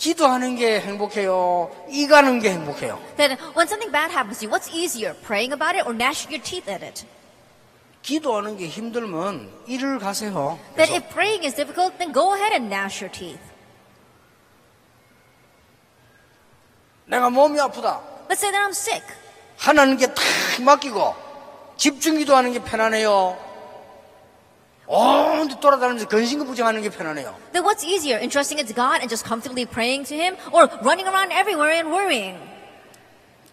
기도하는 0.02 0.56
게 0.56 0.80
행복해요. 0.82 1.70
이가는 1.88 2.40
게 2.40 2.50
행복해요. 2.50 3.00
Then 3.18 3.38
when 3.54 3.68
something 3.70 3.92
bad 3.92 4.10
happens 4.10 4.40
to 4.40 4.48
you, 4.48 4.50
what's 4.50 4.68
easier, 4.74 5.14
praying 5.22 5.54
about 5.54 5.78
it 5.78 5.86
or 5.86 5.94
gnashing 5.94 6.34
your 6.34 6.42
teeth 6.42 6.68
at 6.68 6.84
it? 6.84 7.06
기도하는 8.02 8.58
게 8.58 8.68
힘들면 8.68 9.48
일을 9.68 10.00
가세요. 10.00 10.58
Then 10.76 10.90
그래서 10.90 10.96
if 10.96 11.08
praying 11.14 11.46
is 11.46 11.56
difficult, 11.56 12.00
then 12.00 12.12
go 12.12 12.34
ahead 12.34 12.52
and 12.52 12.74
gnash 12.74 12.98
your 13.06 13.14
teeth. 13.14 13.40
내가 17.06 17.30
몸이 17.30 17.60
아프다. 17.60 18.02
Let's 18.28 18.42
say 18.42 18.50
that 18.50 18.58
I'm 18.58 18.74
sick. 18.74 19.06
하나님께 19.60 20.08
탁 20.16 20.24
맡기고 20.66 21.14
집중 21.78 22.18
기도하는 22.18 22.54
게 22.54 22.64
편하네요. 22.64 23.38
온데 24.92 25.56
돌아다니면서 25.60 26.08
근심급부정하는 26.08 26.82
게 26.82 26.90
편하네요. 26.90 27.34
Then 27.54 27.64
what's 27.64 27.86
easier, 27.86 28.20
entrusting 28.22 28.60
it 28.60 28.68
to 28.68 28.76
God 28.76 29.00
and 29.00 29.08
just 29.08 29.24
comfortably 29.26 29.66
praying 29.66 30.04
to 30.10 30.16
Him 30.16 30.36
or 30.52 30.68
running 30.84 31.08
around 31.08 31.32
everywhere 31.32 31.72
and 31.74 31.90
worrying? 31.90 32.38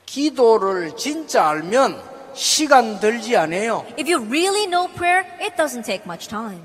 기도를 0.07 0.97
진짜 0.97 1.49
알면 1.49 2.03
시간 2.35 2.99
들지 2.99 3.37
않아요. 3.37 3.87
If 3.99 4.11
you 4.11 4.19
really 4.25 4.67
know 4.67 4.89
prayer, 4.95 5.25
it 5.41 5.55
doesn't 5.57 5.85
take 5.85 6.03
much 6.07 6.29
time. 6.29 6.63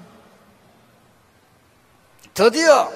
드디어 2.34 2.90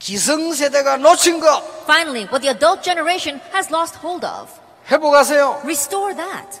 기성세대가 0.00 0.96
놓친 0.98 1.38
거 1.40 1.62
Finally, 1.84 2.26
what 2.26 2.42
the 2.42 2.50
adult 2.50 2.82
generation 2.82 3.40
has 3.52 3.70
lost 3.72 3.96
hold 4.04 4.26
of, 4.26 4.50
회복하세요. 4.90 5.60
restore 5.64 6.14
that. 6.16 6.60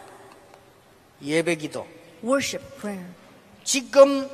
예배기도. 1.20 1.86
Worship 2.24 2.64
prayer. 2.80 3.04
지금 3.64 4.28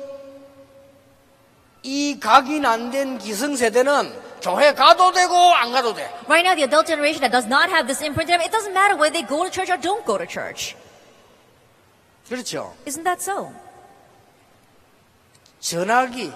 이 1.83 2.19
각인 2.19 2.65
안 2.65 2.91
된 2.91 3.17
기성세대는 3.17 4.31
교회 4.41 4.73
가도 4.73 5.11
되고 5.11 5.35
안 5.35 5.71
가도 5.71 5.93
돼. 5.93 6.03
Right 6.27 6.41
now, 6.47 6.55
the 6.55 6.63
adult 6.63 6.87
generation 6.87 7.21
that 7.21 7.31
does 7.31 7.47
not 7.47 7.69
have 7.69 7.85
this 7.87 8.01
imprint 8.01 8.31
in 8.31 8.39
them, 8.39 8.41
it 8.41 8.51
doesn't 8.51 8.73
matter 8.73 8.95
whether 8.95 9.11
they 9.13 9.27
go 9.27 9.43
to 9.43 9.51
church 9.51 9.69
or 9.69 9.77
don't 9.77 10.05
go 10.05 10.17
to 10.17 10.25
church. 10.25 10.75
그렇죠. 12.29 12.73
Isn't 12.87 13.03
that 13.03 13.21
so? 13.21 13.51
전화기 15.59 16.31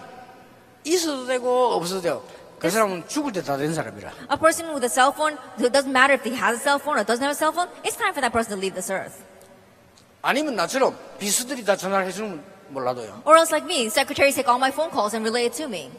있어도 0.83 1.25
되고 1.25 1.73
없어도 1.73 2.01
돼요. 2.01 2.23
그 2.59 2.69
사람은 2.69 3.07
죽을 3.07 3.31
때 3.31 3.41
다 3.41 3.57
된 3.57 3.73
사람이라. 3.73 4.11
A 4.31 4.37
person 4.37 4.69
with 4.73 4.83
a 4.83 4.89
cell 4.89 5.11
phone, 5.13 5.37
it 5.57 5.71
doesn't 5.71 5.91
matter 5.91 6.13
if 6.13 6.23
he 6.27 6.35
has 6.35 6.57
a 6.57 6.61
cell 6.61 6.79
phone 6.79 6.97
or 6.99 7.03
doesn't 7.05 7.23
have 7.23 7.31
a 7.31 7.37
cell 7.37 7.51
phone, 7.53 7.69
it's 7.83 7.97
time 7.97 8.13
for 8.13 8.21
that 8.21 8.31
person 8.33 8.53
to 8.55 8.59
leave 8.59 8.75
this 8.75 8.89
earth. 8.91 9.23
아니면 10.25 10.55
나처럼 10.55 10.97
비수들이 11.19 11.63
다 11.63 11.75
전화를 11.75 12.07
해주는 12.07 12.43
몰라도요. 12.69 13.21
Or 13.25 13.37
else, 13.37 13.53
like 13.53 13.63
me, 13.63 13.85
secretaries 13.85 14.33
take 14.33 14.49
all 14.49 14.57
my 14.57 14.71
phone 14.71 14.89
calls 14.89 15.15
and 15.15 15.21
relay 15.21 15.45
it 15.45 15.55
to 15.61 15.69
me. 15.69 15.91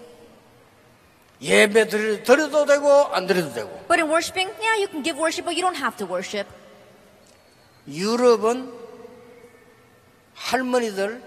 예배 1.40 1.86
드려, 1.86 2.22
드려도 2.24 2.66
되고 2.66 3.06
안 3.14 3.28
드려도 3.28 3.54
되고. 3.54 3.70
But 3.86 4.02
in 4.02 4.10
worshiping, 4.10 4.50
yeah, 4.58 4.82
you 4.82 4.88
can 4.90 5.04
give 5.04 5.16
worship, 5.16 5.46
but 5.46 5.54
you 5.54 5.62
don't 5.62 5.78
have 5.78 5.96
to 5.98 6.06
worship. 6.10 6.50
유럽은 7.86 8.72
할머니들 10.34 11.22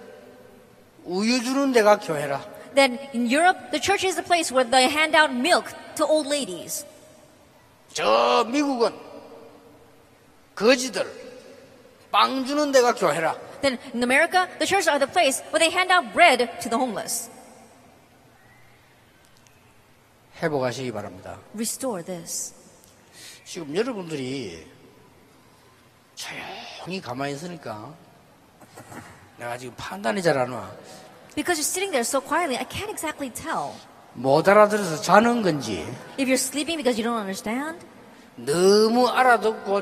우유 1.06 1.42
주는 1.42 1.72
데가 1.72 2.00
교회라. 2.00 2.44
Then 2.76 3.00
in 3.16 3.32
Europe, 3.32 3.72
the 3.72 3.80
church 3.80 4.06
is 4.06 4.20
the 4.20 4.28
place 4.28 4.52
where 4.52 4.70
they 4.70 4.92
hand 4.92 5.16
out 5.16 5.32
milk 5.32 5.72
to 5.96 6.06
old 6.06 6.28
ladies. 6.28 6.86
저 7.94 8.44
미국은 8.44 8.94
거지들 10.54 11.29
빵 12.12 12.46
주는 12.46 12.72
데가 12.72 12.94
교회라. 12.96 13.36
Then 13.62 13.78
in 13.94 14.02
America, 14.04 14.48
the 14.58 14.66
churches 14.66 14.90
are 14.90 15.00
the 15.00 15.12
place 15.12 15.42
where 15.52 15.60
they 15.60 15.70
hand 15.72 15.92
out 15.92 16.14
bread 16.14 16.48
to 16.62 16.70
the 16.70 16.78
homeless. 16.78 17.30
회복하시기 20.42 20.92
바랍니다. 20.92 21.38
Restore 21.54 22.04
this. 22.04 22.54
지금 23.46 23.76
여러분들이 23.76 24.66
조용히 26.16 27.02
가만히 27.02 27.34
있으니까 27.34 27.94
내가 29.38 29.58
지금 29.58 29.74
판단이 29.76 30.22
잘 30.22 30.38
안 30.38 30.52
와. 30.52 30.70
Because 31.36 31.60
you're 31.60 31.68
sitting 31.68 31.92
there 31.92 32.02
so 32.02 32.20
quietly, 32.22 32.58
I 32.58 32.66
can't 32.66 32.90
exactly 32.90 33.30
tell. 33.34 33.74
못 34.14 34.48
알아들어서 34.48 35.02
자는 35.02 35.42
건지 35.44 35.86
If 36.18 36.28
you're 36.30 36.34
sleeping 36.34 36.78
because 36.78 37.00
you 37.00 37.04
don't 37.04 37.20
understand, 37.20 37.86
너무 38.36 39.08
알아듣고 39.08 39.82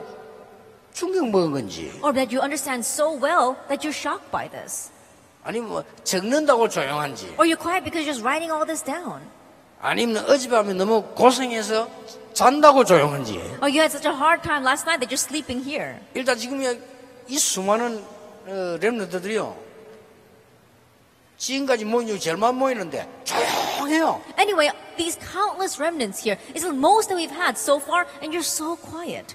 충격 0.97 1.31
먹은 1.31 1.53
건지 1.53 1.91
or 2.03 2.13
that 2.13 2.35
you 2.35 2.41
understand 2.43 2.85
so 2.85 3.13
well 3.17 3.57
that 3.69 3.81
you're 3.87 3.97
shocked 3.97 4.31
by 4.31 4.49
this. 4.51 4.91
아니면 5.45 5.69
뭐 5.71 5.85
적는다고 6.05 6.69
조용한지 6.69 7.35
Or 7.39 7.47
you're 7.49 7.57
quiet 7.59 7.83
because 7.83 8.05
you're 8.07 8.15
just 8.15 8.23
writing 8.23 8.53
all 8.53 8.65
this 8.67 8.85
down. 8.85 9.21
아니면 9.81 10.25
어젯밤에 10.29 10.75
너무 10.75 11.03
고생해서 11.15 11.89
잔다고 12.35 12.85
조용한지 12.85 13.39
Or 13.61 13.67
you 13.69 13.81
had 13.83 13.91
such 13.91 14.07
a 14.07 14.15
hard 14.15 14.43
time 14.43 14.63
last 14.63 14.87
night 14.87 15.01
that 15.01 15.11
you're 15.11 15.19
sleeping 15.19 15.65
here. 15.65 15.99
일단 16.15 16.37
지금 16.39 16.63
이 17.27 17.39
수많은 17.39 17.99
어, 18.47 18.79
랩런트들이요 18.81 19.55
지금까지 21.39 21.85
모인 21.85 22.07
중 22.07 22.19
제일 22.19 22.37
많이 22.37 22.57
모이는데 22.57 23.09
조용해요 23.25 24.23
Anyway, 24.39 24.71
these 24.97 25.19
countless 25.19 25.81
remnants 25.81 26.23
here 26.23 26.39
is 26.55 26.63
the 26.63 26.73
most 26.73 27.09
that 27.09 27.17
we've 27.17 27.35
had 27.35 27.59
so 27.59 27.81
far, 27.81 28.07
and 28.23 28.33
you're 28.33 28.47
so 28.47 28.77
quiet. 28.77 29.35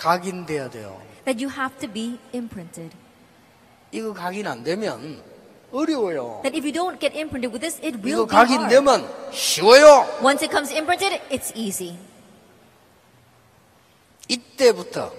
각인돼야 0.00 0.70
돼요. 0.70 0.98
that 1.26 1.44
you 1.44 1.52
have 1.52 1.78
to 1.78 1.92
be 1.92 2.18
imprinted. 2.34 2.96
이거 3.92 4.14
각인 4.14 4.46
안 4.46 4.64
되면 4.64 5.22
어려워요. 5.70 6.40
That 6.42 6.56
if 6.56 6.64
you 6.64 6.72
don't 6.72 6.98
get 6.98 7.14
imprinted 7.14 7.52
with 7.52 7.60
this, 7.60 7.76
it 7.84 7.98
이거 7.98 8.24
will 8.24 8.26
be 8.26 8.34
hard. 8.34 8.48
각인되면 8.48 9.32
쉬워요. 9.32 10.08
Once 10.24 10.42
it 10.42 10.50
comes 10.50 10.72
imprinted, 10.72 11.20
it's 11.30 11.52
easy. 11.54 11.98
이때부터 14.28 15.12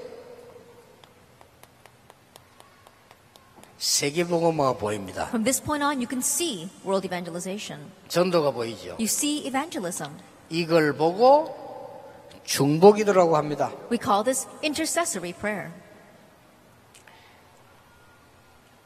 세계복음화가 3.78 4.78
보입니다. 4.80 5.28
From 5.28 5.44
this 5.44 5.62
point 5.62 5.84
on, 5.84 5.98
you 5.98 6.08
can 6.10 6.20
see 6.20 6.70
world 6.84 7.06
evangelization. 7.06 7.92
전도가 8.08 8.50
보이죠. 8.52 8.98
You 8.98 9.06
see 9.06 9.46
evangelism. 9.46 10.18
이걸 10.50 10.94
보고 10.94 11.61
중보 12.44 12.94
기도라고 12.94 13.38
합니다. 13.38 13.72
We 13.92 13.98
call 14.02 14.24
this 14.24 14.48
intercessory 14.64 15.34
prayer. 15.34 15.72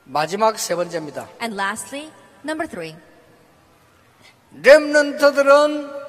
마지막 0.03 0.59
세 0.59 0.75
번째입니다. 0.75 1.27
And 1.41 1.59
lastly, 1.59 2.11
number 2.43 2.67
three, 2.69 2.95
렘넌트들은 4.51 6.05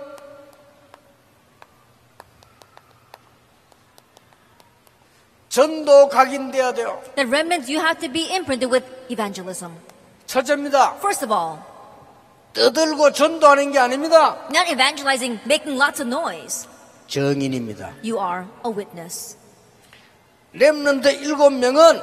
전도 5.49 6.09
각인돼야 6.09 6.75
돼요. 6.75 7.01
the 7.15 7.27
remnants 7.27 7.71
you 7.73 7.81
have 7.81 7.99
to 8.01 8.13
be 8.13 8.31
imprinted 8.31 8.71
with 8.71 8.85
evangelism. 9.09 9.73
첫째입니다. 10.27 10.97
First 10.99 11.25
of 11.25 11.33
all, 11.33 11.61
떠들고 12.53 13.13
전도하는 13.13 13.73
게 13.73 13.79
아닙니다. 13.79 14.37
not 14.51 14.69
evangelizing, 14.71 15.41
making 15.47 15.81
lots 15.81 16.03
of 16.03 16.09
noise. 16.09 16.69
정인입니다. 17.07 17.95
You 18.05 18.19
are 18.19 18.47
a 18.65 18.73
witness. 18.73 19.37
렘넌트 20.53 21.09
일곱 21.09 21.51
명은 21.51 22.01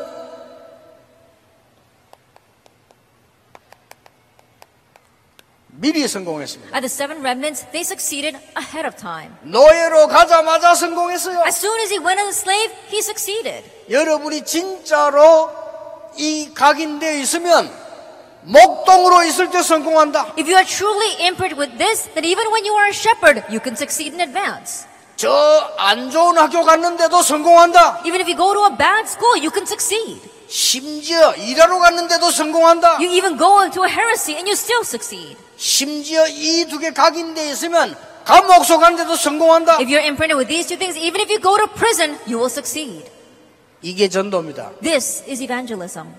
미리 5.75 6.07
성공했습니다. 6.07 6.75
At 6.77 6.81
the 6.81 6.89
seven 6.89 7.19
remnants, 7.19 7.65
they 7.71 7.81
succeeded 7.81 8.37
ahead 8.55 8.87
of 8.87 8.95
time. 8.95 9.33
노예로 9.41 10.07
가자마자 10.07 10.75
성공했어요. 10.75 11.43
As 11.45 11.57
soon 11.57 11.79
as 11.81 11.91
he 11.91 11.99
went 11.99 12.21
as 12.21 12.27
a 12.27 12.41
slave, 12.41 12.73
he 12.89 12.99
succeeded. 12.99 13.63
여러분이 13.89 14.45
진짜로 14.45 15.51
이 16.15 16.53
각인되어 16.53 17.17
있으면 17.17 17.69
목동으로 18.43 19.23
있을 19.23 19.49
때 19.49 19.63
성공한다. 19.63 20.35
If 20.37 20.47
you 20.47 20.55
are 20.55 20.65
truly 20.65 21.25
imprinted 21.25 21.59
with 21.59 21.77
this, 21.77 22.07
then 22.13 22.23
even 22.23 22.47
when 22.51 22.65
you 22.65 22.75
are 22.75 22.87
a 22.87 22.93
shepherd, 22.93 23.43
you 23.49 23.59
can 23.59 23.75
succeed 23.75 24.13
in 24.13 24.21
advance. 24.21 24.85
저 25.15 25.75
안 25.77 26.09
좋은 26.09 26.37
학교 26.37 26.63
갔는데도 26.63 27.21
성공한다. 27.21 28.01
Even 28.05 28.19
if 28.21 28.27
you 28.29 28.35
go 28.35 28.53
to 28.53 28.65
a 28.65 28.77
bad 28.77 29.07
school, 29.07 29.37
you 29.37 29.51
can 29.51 29.63
succeed. 29.63 30.21
심지어 30.47 31.33
일하러 31.35 31.79
갔는데도 31.79 32.29
성공한다. 32.31 32.95
You 32.99 33.09
even 33.11 33.37
go 33.37 33.61
into 33.61 33.83
a 33.83 33.89
heresy 33.89 34.35
and 34.35 34.49
you 34.49 34.53
still 34.53 34.81
succeed. 34.83 35.37
심지어 35.57 36.27
이 36.27 36.65
두 36.65 36.79
개 36.79 36.91
각인되어 36.91 37.51
있으면 37.51 37.95
감옥소 38.25 38.79
갔는데도 38.79 39.15
성공한다. 39.15 39.79
If 39.79 39.87
you're 39.89 40.03
imprinted 40.03 40.35
with 40.37 40.47
these 40.47 40.67
two 40.67 40.77
things, 40.77 40.97
even 40.97 41.21
if 41.21 41.29
you 41.31 41.39
go 41.39 41.57
to 41.57 41.67
prison, 41.73 42.17
you 42.27 42.37
will 42.37 42.51
succeed. 42.51 43.09
이게 43.81 44.07
전도입니다. 44.09 44.71
This 44.81 45.23
is 45.27 45.41
evangelism. 45.41 46.15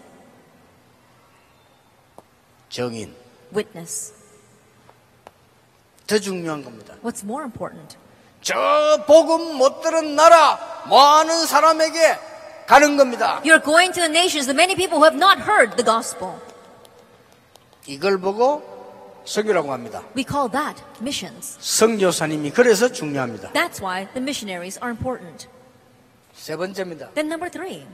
정인. 2.70 3.14
Witness. 3.54 4.12
더 6.06 6.18
중요한 6.18 6.62
겁니다. 6.62 6.94
What's 7.02 7.24
more 7.24 7.44
important? 7.44 7.96
저 8.44 9.02
복음 9.06 9.56
못 9.56 9.80
들은 9.80 10.14
나라 10.14 10.84
많은 10.90 11.46
사람에게 11.46 12.18
가는 12.66 12.98
겁니다. 12.98 13.40
You're 13.42 13.64
going 13.64 13.92
to 13.94 14.02
the 14.02 14.10
nations, 14.10 14.46
the 14.46 14.54
many 14.54 14.76
people 14.76 14.98
who 14.98 15.04
have 15.04 15.16
not 15.16 15.40
heard 15.50 15.76
the 15.76 15.84
gospel. 15.84 16.34
이걸 17.86 18.18
보고 18.18 18.62
성교라고 19.24 19.72
합니다. 19.72 20.02
We 20.14 20.26
call 20.28 20.50
that 20.50 20.82
missions. 21.00 21.56
성교사님이 21.58 22.50
그래서 22.50 22.92
중요합니다. 22.92 23.52
That's 23.52 23.80
why 23.80 24.06
the 24.12 24.20
missionaries 24.20 24.78
are 24.78 24.90
important. 24.90 25.48
세 26.34 26.54
번째입니다. 26.54 27.12
Then 27.14 27.32
number 27.32 27.50
three, 27.50 27.86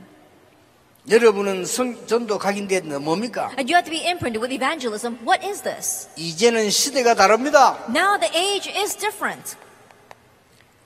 여러분은 1.09 1.65
성, 1.65 2.05
전도 2.07 2.37
각인되는 2.37 3.01
뭡니까? 3.01 3.51
and 3.57 3.71
you 3.71 3.75
have 3.79 3.85
to 3.87 3.91
be 3.91 4.03
imprinted 4.05 4.41
with 4.43 4.51
evangelism. 4.53 5.17
What 5.25 5.47
is 5.47 5.61
this? 5.63 6.09
이제는 6.17 6.69
시대가 6.69 7.15
다릅니다. 7.15 7.77
Now 7.87 8.19
the 8.19 8.35
age 8.35 8.69
is 8.69 8.97
different. 8.97 9.55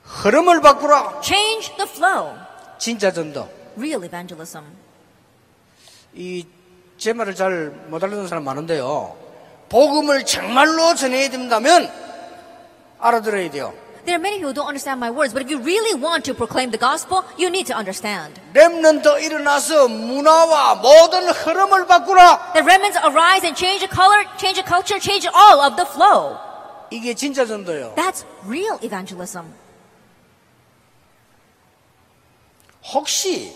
흐름을 0.06 0.60
바꾸라. 0.60 1.20
Change 1.22 1.76
the 1.76 1.88
flow. 1.90 2.34
진짜 2.78 3.10
전도. 3.12 3.48
Real 3.76 4.04
evangelism. 4.04 4.64
이 6.14 6.44
제 6.98 7.12
말을 7.12 7.34
잘 7.34 7.72
못 7.88 8.02
알아듣는 8.02 8.26
사람 8.26 8.44
많은데요. 8.44 9.14
복음을 9.68 10.24
정말로 10.24 10.94
전해야 10.94 11.28
된다면 11.28 11.90
알아들어야 12.98 13.50
돼요. 13.50 13.74
There 14.06 14.16
are 14.16 14.22
many 14.22 14.38
who 14.40 14.54
don't 14.54 14.64
understand 14.70 14.96
my 14.96 15.10
words, 15.10 15.34
but 15.34 15.42
if 15.44 15.50
you 15.52 15.60
really 15.60 15.92
want 15.92 16.24
to 16.24 16.32
proclaim 16.32 16.70
the 16.70 16.78
gospel, 16.78 17.20
you 17.36 17.48
need 17.48 17.66
to 17.68 17.76
understand. 17.76 18.40
렘넌트 18.54 19.20
일어나서 19.20 19.88
문화와 19.88 20.76
모든 20.76 21.28
흐름을 21.28 21.86
바꾸라. 21.86 22.52
The 22.54 22.64
remnants 22.64 22.96
arise 23.04 23.44
and 23.44 23.52
change 23.58 23.84
the 23.84 23.90
color, 23.92 24.24
change 24.38 24.56
the 24.56 24.64
culture, 24.64 24.96
change 24.96 25.28
all 25.28 25.60
of 25.60 25.76
the 25.76 25.84
flow. 25.90 26.38
이게 26.90 27.12
진짜 27.12 27.44
전도예요. 27.44 27.92
That's 27.96 28.24
real 28.46 28.78
evangelism. 28.80 29.52
혹시 32.92 33.52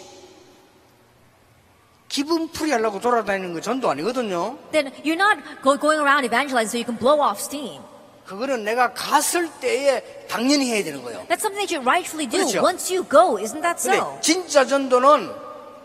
기분 2.09 2.49
풀이 2.51 2.73
하려고 2.73 2.99
돌아다니는 3.01 3.55
거 3.55 3.61
전도 3.61 3.89
아니거든요. 3.91 4.59
Then 4.73 4.93
you're 5.05 5.15
not 5.15 5.39
go- 5.63 5.79
going 5.79 6.01
around 6.01 6.25
evangelizing 6.27 6.69
so 6.69 6.79
you 6.79 6.85
can 6.85 6.99
blow 6.99 7.21
off 7.23 7.41
steam. 7.41 7.83
그거는 8.27 8.65
내가 8.65 8.93
갔을 8.93 9.49
때에 9.61 10.27
당연히 10.29 10.71
해야 10.73 10.83
되는 10.85 11.03
거예요. 11.03 11.21
That's 11.29 11.43
something 11.43 11.67
that 11.67 11.75
you 11.75 11.83
rightfully 11.83 12.29
do 12.29 12.39
그렇죠. 12.39 12.63
once 12.63 12.91
you 12.93 13.07
go. 13.09 13.39
Isn't 13.39 13.63
that 13.63 13.81
근데 13.83 13.99
so? 13.99 14.19
진짜 14.21 14.65
전도는 14.67 15.31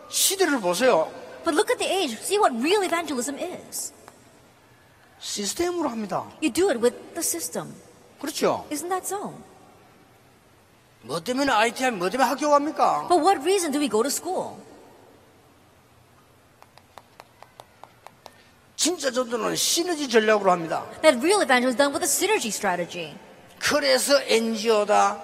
시대를 0.09 0.59
보세요. 0.61 1.11
But 1.43 1.53
look 1.55 1.69
at 1.69 1.77
the 1.77 1.89
age. 1.89 2.17
See 2.17 2.37
what 2.39 2.55
real 2.57 2.83
evangelism 2.83 3.37
is. 3.37 3.93
시스템으로 5.19 5.89
합니다. 5.89 6.25
You 6.41 6.51
do 6.51 6.69
it 6.69 6.79
with 6.81 6.97
the 7.13 7.21
system. 7.21 7.73
그렇죠. 8.19 8.65
Isn't 8.71 8.89
that 8.89 9.05
so? 9.05 9.33
뭐 11.04 11.20
때문에 11.20 11.50
IT 11.52 11.82
하면 11.84 11.98
뭐 11.98 12.10
때문에 12.10 12.28
학교 12.28 12.50
갑니까? 12.50 13.06
But 13.08 13.20
what 13.24 13.40
reason 13.42 13.72
do 13.72 13.80
we 13.80 13.88
go 13.88 14.02
to 14.02 14.08
school? 14.10 14.56
진짜 18.76 19.10
전도는 19.10 19.56
시너지 19.56 20.08
전략으로 20.08 20.50
합니다. 20.50 20.84
That 21.02 21.18
real 21.18 21.42
evangelism 21.42 21.68
is 21.68 21.76
done 21.76 21.92
with 21.92 22.02
a 22.04 22.08
synergy 22.08 22.48
strategy. 22.48 23.14
그래서 23.58 24.18
NGO다, 24.26 25.22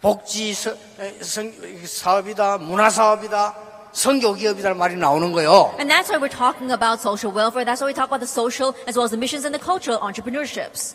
복지 0.00 0.52
서- 0.54 0.76
에, 1.00 1.20
성- 1.20 1.52
사업이다, 1.84 2.58
문화 2.58 2.88
사업이다, 2.90 3.56
선교 3.92 4.34
기업이다 4.34 4.74
말이 4.74 4.94
나오는 4.94 5.32
거예요. 5.32 5.74
And 5.80 5.90
that's 5.90 6.08
why 6.08 6.18
we're 6.20 6.30
talking 6.30 6.70
about 6.70 7.00
social 7.00 7.34
welfare. 7.34 7.64
That's 7.66 7.82
why 7.82 7.90
we 7.90 7.94
talk 7.94 8.06
about 8.06 8.20
the 8.22 8.30
social 8.30 8.74
as 8.86 8.94
well 8.96 9.02
as 9.04 9.10
the 9.10 9.18
missions 9.18 9.42
and 9.44 9.50
the 9.52 9.58
cultural 9.58 9.98
entrepreneurships. 9.98 10.94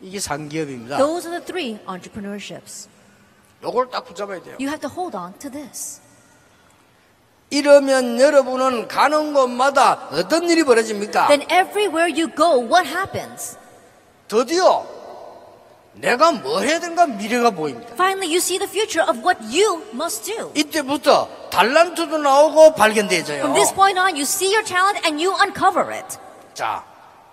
이게 0.00 0.20
상기업입니다. 0.20 0.98
Those 0.98 1.28
are 1.28 1.40
the 1.40 1.44
three 1.44 1.78
entrepreneurships. 1.88 2.88
요걸 3.62 3.90
딱 3.90 4.04
붙잡아야 4.04 4.42
돼요. 4.42 4.56
You 4.60 4.68
have 4.68 4.80
to 4.80 4.90
hold 4.90 5.16
on 5.16 5.32
to 5.38 5.50
this. 5.50 6.00
이러면 7.50 8.20
여러분은 8.20 8.88
가는 8.88 9.32
곳마다 9.32 10.08
어떤 10.12 10.50
일이 10.50 10.64
벌어집니까? 10.64 11.28
Then 11.28 11.42
everywhere 11.42 12.10
you 12.10 12.28
go, 12.34 12.60
what 12.60 12.88
happens? 12.88 13.56
드디어 14.28 14.84
내가 15.94 16.32
뭐 16.32 16.60
해야 16.60 16.78
되는가 16.78 17.06
미래가 17.06 17.50
보입니다. 17.50 17.94
Finally, 17.94 18.28
you 18.28 18.38
see 18.38 18.58
the 18.58 18.68
future 18.68 19.08
of 19.08 19.24
what 19.24 19.40
you 19.44 19.82
must 19.94 20.24
do. 20.30 20.50
이때부터 20.54 21.28
달란트도 21.50 22.18
나오고 22.18 22.74
발견되져요. 22.74 23.38
From 23.38 23.54
this 23.54 23.72
point 23.72 23.98
on, 23.98 24.14
you 24.14 24.22
see 24.22 24.52
your 24.52 24.64
talent 24.66 25.00
and 25.06 25.22
you 25.22 25.32
uncover 25.40 25.90
it. 25.94 26.18
자, 26.52 26.84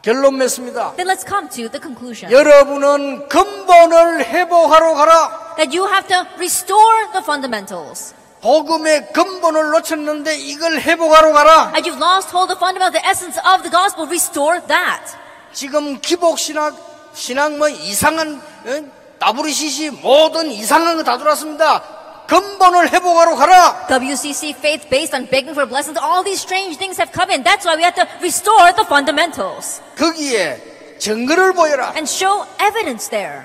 결론 0.04 0.38
맺습니다. 0.38 0.94
Then 0.98 1.08
let's 1.08 1.26
come 1.26 1.48
to 1.50 1.70
the 1.72 1.80
conclusion 1.82 2.30
여러분은 2.32 3.30
근본을 3.30 4.26
회복하러 4.26 4.94
가라. 4.96 5.56
that 5.56 5.76
you 5.76 5.88
have 5.90 6.08
to 6.10 6.26
restore 6.36 7.08
the 7.14 7.24
fundamentals. 7.24 8.14
복음의 8.42 9.14
근본을 9.14 9.72
놓쳤는데 9.72 10.36
이걸 10.38 10.80
회복하러 10.82 11.32
가라. 11.32 11.72
And 11.74 11.88
you've 11.90 12.02
lost 12.04 12.36
hold 12.36 12.52
of 12.52 12.54
the 12.54 12.60
fundamental, 12.60 12.92
the 12.92 13.00
essence 13.10 13.40
of 13.48 13.64
the 13.64 13.72
gospel. 13.72 14.06
Restore 14.06 14.60
that. 14.68 15.16
지금 15.54 16.00
기복 16.02 16.38
신학 16.38 16.76
신학 17.14 17.54
뭐 17.58 17.70
이상한 17.70 18.42
어? 18.66 19.04
WCC 19.40 19.92
모든 20.02 20.52
이상한 20.52 20.98
거 20.98 21.04
다 21.04 21.18
들어왔습니다. 21.18 21.82
근본을 22.28 22.92
회복하러 22.92 23.36
가라. 23.36 23.88
WCC 23.88 24.52
faith 24.58 24.90
based 24.90 25.16
on 25.16 25.28
begging 25.30 25.52
for 25.54 25.68
blessings. 25.68 26.00
All 26.00 26.24
these 26.24 26.42
strange 26.42 26.78
things 26.78 27.00
have 27.00 27.12
come 27.12 27.32
in. 27.32 27.44
That's 27.44 27.66
why 27.66 27.76
we 27.76 27.84
have 27.84 27.96
to 27.96 28.08
restore 28.22 28.72
the 28.74 28.86
fundamentals. 28.86 29.82
거기에 29.98 30.98
증거를 31.00 31.54
보여라. 31.54 31.94
and 31.96 32.10
show 32.10 32.46
evidence 32.60 33.10
there. 33.10 33.44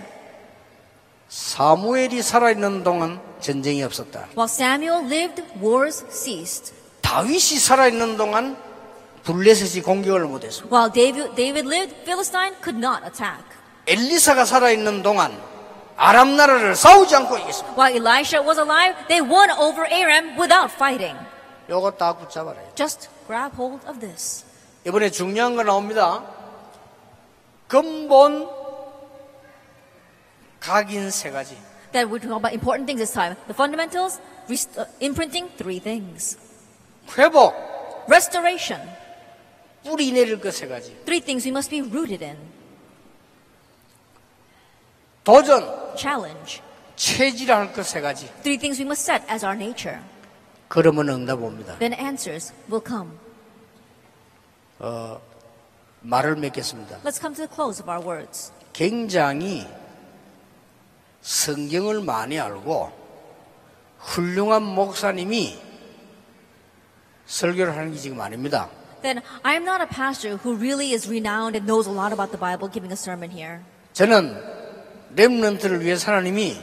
사무엘이 1.29 2.23
살아있는 2.23 2.85
동안 2.85 3.21
전쟁이 3.41 3.83
없었다. 3.83 4.29
While 4.37 4.49
Samuel 4.49 5.05
lived, 5.05 5.43
wars 5.63 6.05
ceased. 6.11 6.73
다윗이 7.03 7.59
살아있는 7.59 8.17
동안 8.17 8.57
블레셋이 9.25 9.83
공격을 9.83 10.25
못했습니다. 10.27 10.75
While 10.75 10.93
David, 10.93 11.35
David 11.35 11.67
lived, 11.69 11.95
Philistine 12.05 12.55
could 12.63 12.79
not 12.79 13.05
attack. 13.05 13.45
엘리사가 13.87 14.45
살아있는 14.45 15.03
동안 15.03 15.39
아람 15.98 16.36
나라를 16.36 16.76
싸우지 16.76 17.16
않고 17.16 17.38
이겼습니다. 17.38 17.76
While 17.78 17.96
Elisha 17.96 18.42
was 18.42 18.60
alive, 18.60 18.96
they 19.08 19.22
won 19.22 19.50
over 19.52 19.86
Aram 19.92 20.38
without 20.40 20.74
fighting. 20.74 21.18
요거 21.70 21.92
딱 21.92 22.20
붙잡아라. 22.20 22.58
Just 22.76 23.10
grab 23.28 23.56
hold 23.56 23.86
of 23.88 24.00
this. 24.00 24.44
이번에 24.86 25.10
중요한 25.10 25.56
거 25.56 25.64
나옵니다. 25.64 26.24
근본 27.68 28.50
각인 30.60 31.10
세 31.12 31.30
가지. 31.32 31.56
That 31.94 32.10
we're 32.10 32.20
talking 32.20 32.34
about 32.34 32.54
important 32.54 32.86
things 32.88 33.00
this 33.00 33.14
time. 33.14 33.36
The 33.48 33.54
fundamentals, 33.54 34.20
rest- 34.50 34.78
uh, 34.80 34.86
imprinting 35.00 35.50
three 35.58 35.80
things. 35.80 36.38
회복, 37.18 37.54
Restoration, 38.10 38.82
뿌리 39.86 40.12
내릴 40.12 40.40
것 40.42 40.52
세 40.60 40.68
가지. 40.68 40.92
three 41.06 41.22
things 41.22 41.46
we 41.46 41.52
must 41.52 41.70
be 41.70 41.82
rooted 41.82 42.24
in. 42.24 42.36
도전, 45.24 45.87
Challenge, 45.99 46.63
체질할 46.97 47.73
것 47.73 47.83
세 47.85 48.01
가지. 48.01 48.27
three 48.43 48.57
things 48.59 48.79
we 48.81 48.87
must 48.87 49.03
set 49.05 49.25
as 49.29 49.45
our 49.45 49.57
nature. 49.57 50.01
그러면 50.69 51.09
응답 51.09 51.43
옵니다. 51.43 51.77
Then 51.79 51.93
answers 51.95 52.53
will 52.71 52.85
come. 52.87 53.19
말을 56.01 56.37
맺겠습니다. 56.37 57.01
Let's 57.03 57.21
come 57.21 57.35
to 57.35 57.47
the 57.47 57.53
close 57.53 57.83
of 57.83 57.91
our 57.91 58.01
words. 58.05 58.53
굉장히 58.73 59.67
성경을 61.23 62.03
많이 62.03 62.39
알고 62.39 62.93
훌륭한 63.99 64.63
목사님이 64.63 65.59
설교를 67.27 67.77
하는 67.77 67.93
게 67.93 67.99
지금 67.99 68.21
아닙니다. 68.21 68.71
Then 69.03 69.21
I 69.43 69.55
am 69.55 69.65
not 69.65 69.83
a 69.83 69.89
pastor 69.89 70.39
who 70.39 70.57
really 70.57 70.93
is 70.95 71.09
renowned 71.09 71.57
and 71.57 71.67
knows 71.67 71.89
a 71.89 71.93
lot 71.93 72.13
about 72.13 72.31
the 72.31 72.39
Bible 72.39 72.71
giving 72.71 72.93
a 72.93 72.97
sermon 72.97 73.31
here. 73.31 73.61
저는 73.95 74.58
렘넌트를 75.15 75.85
위해 75.85 75.97
하나님이 76.03 76.59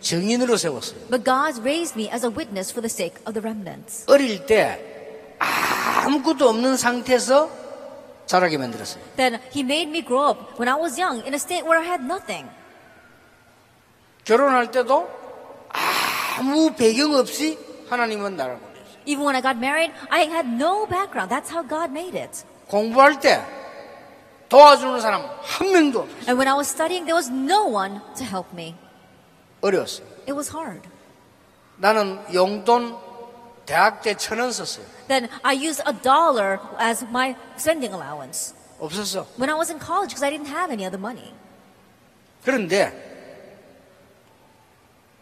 정인으로 0.00 0.56
세웠어요. 0.56 0.98
But 1.10 1.24
God 1.24 1.60
raised 1.60 1.98
me 1.98 2.10
as 2.10 2.24
a 2.24 2.32
witness 2.32 2.72
for 2.72 2.80
the 2.80 2.90
sake 2.90 3.20
of 3.26 3.34
the 3.34 3.42
remnants. 3.42 4.04
어릴 4.10 4.46
때 4.46 5.36
아무것도 5.38 6.48
없는 6.48 6.76
상태에서 6.76 7.50
자라게 8.26 8.58
만들었어요. 8.58 9.02
Then 9.16 9.40
He 9.54 9.62
made 9.62 9.90
me 9.90 10.02
grow 10.04 10.30
up 10.30 10.54
when 10.58 10.68
I 10.68 10.80
was 10.80 10.98
young 11.00 11.20
in 11.26 11.34
a 11.34 11.38
state 11.40 11.64
where 11.66 11.78
I 11.80 11.86
had 11.86 12.04
nothing. 12.04 12.48
결혼할 14.24 14.70
때도 14.70 15.08
아무 16.38 16.72
배경 16.74 17.14
없이 17.14 17.58
하나님은 17.88 18.36
나를 18.36 18.58
보냈어요. 18.58 18.80
Even 19.06 19.24
when 19.24 19.34
I 19.34 19.42
got 19.42 19.56
married, 19.58 19.92
I 20.10 20.22
had 20.24 20.48
no 20.48 20.86
background. 20.86 21.28
That's 21.28 21.50
how 21.50 21.66
God 21.66 21.90
made 21.90 22.16
it. 22.16 22.44
공부할 22.68 23.18
때 23.20 23.42
도와주는 24.49 25.01
사람 25.01 25.23
한 25.41 25.71
명도 25.71 26.01
없어요. 26.01 26.17
And 26.27 26.37
when 26.37 26.47
I 26.47 26.53
was 26.55 26.69
studying, 26.69 27.05
there 27.05 27.15
was 27.15 27.29
no 27.31 27.65
one 27.65 27.99
to 28.15 28.23
help 28.25 28.51
me. 28.53 28.75
어려웠어요. 29.61 30.05
It 30.27 30.33
was 30.33 30.49
hard. 30.51 30.87
나는 31.77 32.21
용돈 32.33 32.95
대학 33.65 34.01
때 34.01 34.15
천 34.15 34.39
원 34.39 34.51
썼어요. 34.51 34.85
Then 35.07 35.29
I 35.43 35.53
used 35.55 35.81
a 35.87 35.93
dollar 35.93 36.59
as 36.79 37.03
my 37.03 37.35
spending 37.57 37.93
allowance 37.93 38.53
없었어. 38.79 39.25
when 39.37 39.49
I 39.49 39.55
was 39.57 39.71
in 39.71 39.79
college 39.79 40.13
because 40.13 40.23
I 40.23 40.29
didn't 40.29 40.47
have 40.53 40.71
any 40.71 40.85
other 40.85 40.99
money. 40.99 41.33
그런데 42.43 42.93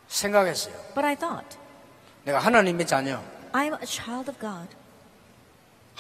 생각했어요. 0.07 0.73
But 0.93 1.05
I 1.05 1.15
thought, 1.15 1.57
내가 2.25 2.39
하나님의 2.39 2.85
자녀. 2.85 3.21
I'm 3.53 3.73
a 3.73 3.85
child 3.85 4.29
of 4.29 4.37
God. 4.39 4.67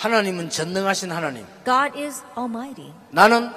하나님은 0.02 0.48
전능하신 0.50 1.10
하나님. 1.10 1.44
God 1.64 1.98
is 1.98 2.22
almighty. 2.36 2.92
나는 3.10 3.50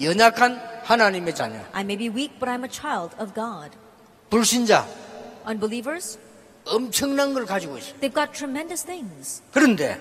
연약한 0.00 0.60
하나님의 0.84 1.34
자녀. 1.34 1.56
I 1.72 1.82
may 1.82 1.96
be 1.96 2.08
weak, 2.08 2.38
but 2.38 2.48
I'm 2.48 2.62
a 2.64 2.70
child 2.70 3.16
of 3.20 3.34
God. 3.34 3.76
불신자. 4.30 4.86
Unbelievers, 5.48 6.18
엄청난 6.64 7.34
걸 7.34 7.44
가지고 7.44 7.76
있어요. 7.78 7.94
they've 8.00 8.14
got 8.14 8.32
tremendous 8.32 8.84
things, 8.84 9.42
그런데 9.52 10.00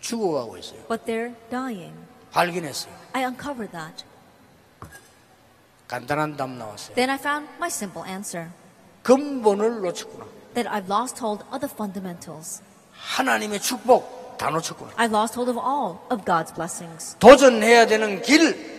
죽어가고 0.00 0.58
있어요. 0.58 0.80
but 0.88 1.04
they're 1.06 1.34
dying. 1.48 1.94
발견했어요. 2.32 2.92
I 3.12 3.22
uncovered 3.22 3.70
that. 3.70 4.04
간단한 5.86 6.36
답 6.36 6.50
나왔어요. 6.50 6.94
Then 6.96 7.08
I 7.10 7.16
found 7.18 7.48
my 7.56 7.68
simple 7.68 8.04
answer 8.08 8.50
근본을 9.04 9.80
놓쳤구나. 9.80 10.26
that 10.54 10.68
I've 10.68 10.90
lost 10.90 11.22
hold 11.24 11.44
of 11.52 11.60
the 11.60 11.70
fundamentals. 11.72 12.62
하나님의 13.02 13.60
축복 13.60 14.38
다 14.38 14.50
놓쳤구나. 14.50 14.92
I've 14.96 15.12
lost 15.12 15.34
hold 15.34 15.50
of 15.50 15.58
all 15.58 15.98
of 16.10 16.24
God's 16.24 16.54
blessings. 16.54 17.16
도전해야 17.18 17.86
되는 17.86 18.22
길 18.22 18.70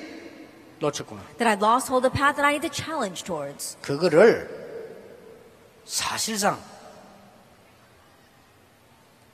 놓쳤구나. 0.80 1.22
That 1.38 1.46
I've 1.46 1.62
lost 1.62 1.90
hold 1.90 2.06
of 2.08 2.12
the 2.12 2.18
path 2.18 2.36
that 2.38 2.46
I 2.46 2.56
need 2.56 2.68
to 2.68 2.74
challenge 2.74 3.24
towards. 3.24 3.78
그거를 3.82 4.50
사실상 5.86 6.60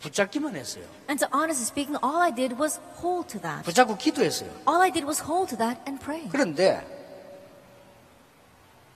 붙잡기만 0.02 0.56
했어요. 0.56 0.84
And 1.08 1.20
to 1.20 1.30
honestly 1.34 1.66
speaking, 1.66 1.98
all 2.04 2.22
I 2.22 2.34
did 2.34 2.58
was 2.60 2.80
hold 3.02 3.30
to 3.30 3.42
that. 3.42 3.64
붙잡고 3.64 3.98
기도했어요. 3.98 4.50
All 4.68 4.82
I 4.82 4.92
did 4.92 5.06
was 5.06 5.22
hold 5.22 5.50
to 5.50 5.58
that 5.58 5.80
and 5.88 6.04
pray. 6.04 6.28
그런데 6.32 6.86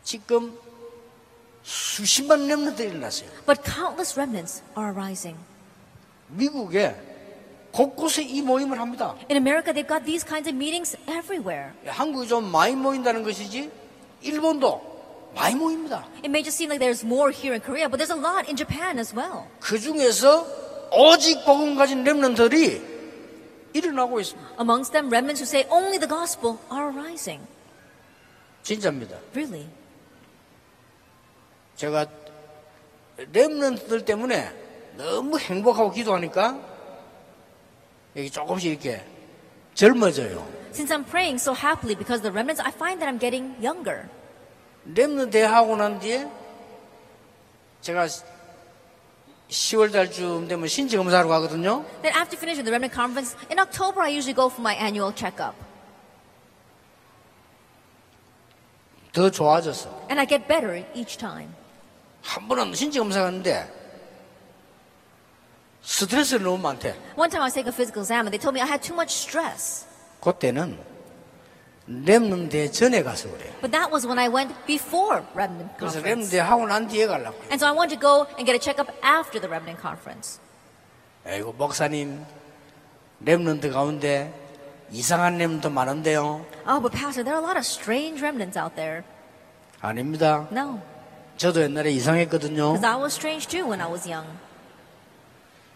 지금 0.03 0.57
수십만 1.63 2.47
렘너들이 2.47 2.89
일어났어요. 2.89 3.29
But 3.45 3.63
countless 3.63 4.17
remnants 4.19 4.63
are 4.77 4.91
arising. 4.91 5.37
미국에 6.36 6.95
곳곳에 7.71 8.21
이 8.21 8.41
모임을 8.41 8.79
합니다. 8.79 9.15
In 9.29 9.38
America, 9.38 9.73
they've 9.73 9.88
got 9.88 10.05
these 10.05 10.23
kinds 10.25 10.47
of 10.47 10.55
meetings 10.55 10.95
everywhere. 11.07 11.71
한국이 11.86 12.27
좀 12.27 12.45
많이 12.51 12.75
모인다는 12.75 13.23
것이지 13.23 13.71
일본도 14.21 15.31
많이 15.36 15.55
모입니다. 15.55 16.05
It 16.17 16.29
may 16.29 16.43
just 16.43 16.57
seem 16.57 16.69
like 16.69 16.79
there's 16.79 17.03
more 17.03 17.31
here 17.34 17.53
in 17.53 17.61
Korea, 17.61 17.89
but 17.89 17.97
there's 17.97 18.13
a 18.13 18.19
lot 18.19 18.47
in 18.47 18.55
Japan 18.55 18.99
as 18.99 19.15
well. 19.15 19.47
그 19.59 19.79
중에서 19.79 20.45
오직 20.91 21.43
복음 21.45 21.75
가진 21.75 22.03
렘넌들이 22.03 22.93
일어나고 23.73 24.19
있습니다. 24.19 24.51
Amongst 24.59 24.91
them, 24.91 25.09
remnants 25.09 25.41
who 25.41 25.49
say 25.49 25.65
only 25.71 25.97
the 25.97 26.07
gospel 26.07 26.59
are 26.71 26.93
arising. 26.93 27.41
진짜입니다. 28.61 29.17
Really. 29.34 29.67
제가 31.75 32.05
렘넌트들 33.34 34.05
때문에 34.05 34.62
너무 34.95 35.39
행복하고 35.39 35.91
기도하니까 35.91 36.59
여기 38.15 38.29
조금씩 38.29 38.71
이렇게 38.71 39.03
젊어져요. 39.73 40.45
Since 40.71 40.93
I'm 40.93 41.05
praying 41.05 41.41
so 41.41 41.53
happily 41.53 41.95
because 41.95 42.19
of 42.19 42.23
the 42.23 42.31
remnants, 42.31 42.61
I 42.61 42.71
find 42.71 42.99
that 43.01 43.09
I'm 43.09 43.19
getting 43.19 43.55
younger. 43.63 44.09
렘넌트 44.85 45.29
대하고 45.31 45.75
난 45.75 45.99
뒤에 45.99 46.27
제가 47.81 48.07
10월 49.49 49.91
달쯤 49.91 50.47
되면 50.47 50.67
신체 50.67 50.97
검사하러 50.97 51.27
가거든요. 51.27 51.85
Then 52.01 52.13
after 52.15 52.37
finishing 52.37 52.65
the 52.65 52.71
remnant 52.71 52.93
conference, 52.93 53.35
in 53.49 53.59
October 53.59 54.01
I 54.01 54.09
usually 54.09 54.33
go 54.33 54.49
for 54.49 54.61
my 54.61 54.75
annual 54.75 55.13
checkup. 55.13 55.55
더 59.13 59.29
좋아졌어. 59.29 59.89
And 60.09 60.19
I 60.19 60.25
get 60.25 60.47
better 60.47 60.83
each 60.95 61.17
time. 61.17 61.53
한 62.23 62.47
번은 62.47 62.73
신체 62.73 62.99
검사 62.99 63.21
갔는데 63.21 63.82
스트레스가 65.84 66.43
너무 66.43 66.57
많대. 66.57 66.95
One 67.15 67.29
time 67.29 67.41
I 67.43 67.47
was 67.47 67.53
taking 67.53 67.67
a 67.69 67.75
physical 67.75 68.01
exam 68.03 68.25
and 68.25 68.31
they 68.31 68.39
told 68.39 68.55
me 68.55 68.61
I 68.61 68.67
had 68.67 68.81
too 68.81 68.95
much 68.95 69.11
stress. 69.13 69.86
그때는 70.21 70.79
렘넌트 71.88 72.71
전에 72.71 73.03
가서 73.03 73.29
그래요. 73.29 73.51
But 73.59 73.71
that 73.71 73.91
was 73.91 74.07
when 74.07 74.17
I 74.17 74.29
went 74.29 74.55
before 74.65 75.23
remnant 75.36 75.75
그래서 75.77 75.99
conference. 75.99 76.31
렘넌트 76.31 76.36
하고 76.39 76.65
난 76.67 76.88
뒤에 76.88 77.07
가려고. 77.07 77.36
And 77.51 77.59
so 77.59 77.67
I 77.67 77.75
wanted 77.75 77.99
to 77.99 78.01
go 78.01 78.23
and 78.39 78.45
get 78.47 78.55
a 78.55 78.59
checkup 78.61 78.88
after 79.03 79.41
the 79.41 79.49
remnant 79.51 79.81
conference. 79.81 80.39
아이고 81.27 81.51
목사님 81.53 82.23
렘넌트 83.19 83.69
가운데 83.71 84.31
이상한 84.91 85.38
렘넌트 85.38 85.67
많은데요. 85.67 86.45
Oh, 86.65 86.79
but 86.79 86.95
Pastor, 86.95 87.23
there 87.23 87.36
are 87.36 87.43
a 87.43 87.45
lot 87.45 87.57
of 87.59 87.65
strange 87.67 88.23
remnants 88.23 88.57
out 88.57 88.75
there. 88.75 89.03
아닙니다. 89.81 90.47
No, 90.49 90.79
저도 91.36 91.61
옛날에 91.61 91.91
이상했거든요. 91.91 92.71
because 92.79 92.86
I 92.88 92.95
was 92.95 93.11
strange 93.13 93.47
too 93.51 93.67
when 93.67 93.81
I 93.81 93.91
was 93.91 94.07
young. 94.07 94.27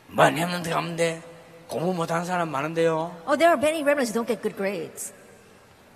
뭐 0.10 0.30
렘넌트 0.30 0.70
가운데 0.70 1.22
공부 1.68 1.94
못하는 1.94 2.26
사람 2.26 2.50
많은데요. 2.50 3.16
Oh, 3.26 3.38
there 3.38 3.50
are 3.52 3.58
many 3.58 3.82
remnants 3.82 4.12
who 4.12 4.24
don't 4.24 4.28
get 4.28 4.42
good 4.42 4.56
grades. 4.56 5.14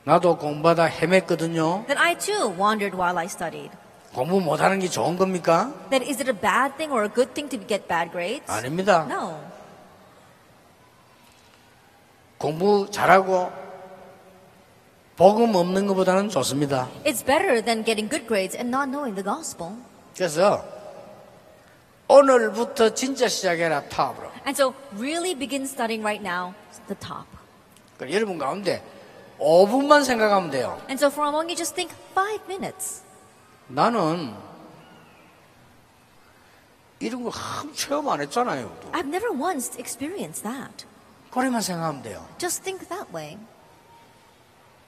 나도 0.04 0.38
공부하다 0.38 0.88
헤맸거든요. 0.88 1.86
Then 1.88 1.98
I 1.98 2.18
too 2.18 2.50
wandered 2.58 2.96
while 2.96 3.18
I 3.18 3.26
studied. 3.26 3.72
공부 4.14 4.42
못하는 4.42 4.80
게 4.80 4.90
좋은 4.90 5.18
겁니까? 5.18 5.72
Then 5.90 6.04
is 6.04 6.22
it 6.22 6.30
a 6.30 6.38
bad 6.38 6.76
thing 6.76 6.92
or 6.92 7.06
a 7.06 7.10
good 7.10 7.34
thing 7.34 7.50
to 7.50 7.60
get 7.68 7.88
bad 7.88 8.12
grades? 8.12 8.52
아닙니다. 8.52 9.06
No. 9.10 9.40
공부 12.38 12.90
잘하고 12.92 13.52
복음 15.16 15.56
없는 15.56 15.88
것보다는 15.88 16.30
좋습니다. 16.30 16.90
It's 17.06 17.24
better 17.26 17.64
than 17.64 17.86
getting 17.86 18.10
good 18.10 18.28
grades 18.28 18.58
and 18.58 18.76
not 18.76 18.90
knowing 18.90 19.16
the 19.16 19.24
gospel. 19.24 19.78
그래서 20.16 20.66
오늘부터 22.12 22.94
진짜 22.94 23.30
시작해라 23.30 23.88
탑으로. 23.88 24.30
And 24.46 24.52
so 24.52 24.74
really 24.94 25.34
begin 25.34 25.64
studying 25.64 26.04
right 26.04 26.22
now 26.22 26.54
the 26.88 27.00
top. 27.00 27.26
그러니까 27.96 28.16
여러분 28.16 28.38
가운데 28.38 28.84
5분만 29.40 30.04
생각하면 30.04 30.52
돼요. 30.52 30.78
And 30.90 30.96
so 30.96 31.08
for 31.08 31.26
a 31.26 31.32
moment, 31.32 31.52
you 31.52 31.56
just 31.56 31.74
think 31.74 31.96
five 32.12 32.44
minutes. 32.48 33.04
나는 33.68 34.36
이런 37.00 37.24
거한 37.24 37.74
체험 37.74 38.10
안 38.10 38.20
했잖아요. 38.22 38.78
또. 38.82 38.92
I've 38.92 39.08
never 39.08 39.32
once 39.32 39.80
experienced 39.80 40.44
that. 40.44 40.86
그래만 41.32 41.62
생각하면 41.62 42.04
돼요. 42.04 42.28
Just 42.38 42.62
think 42.64 42.90
that 42.90 43.08
way. 43.16 43.38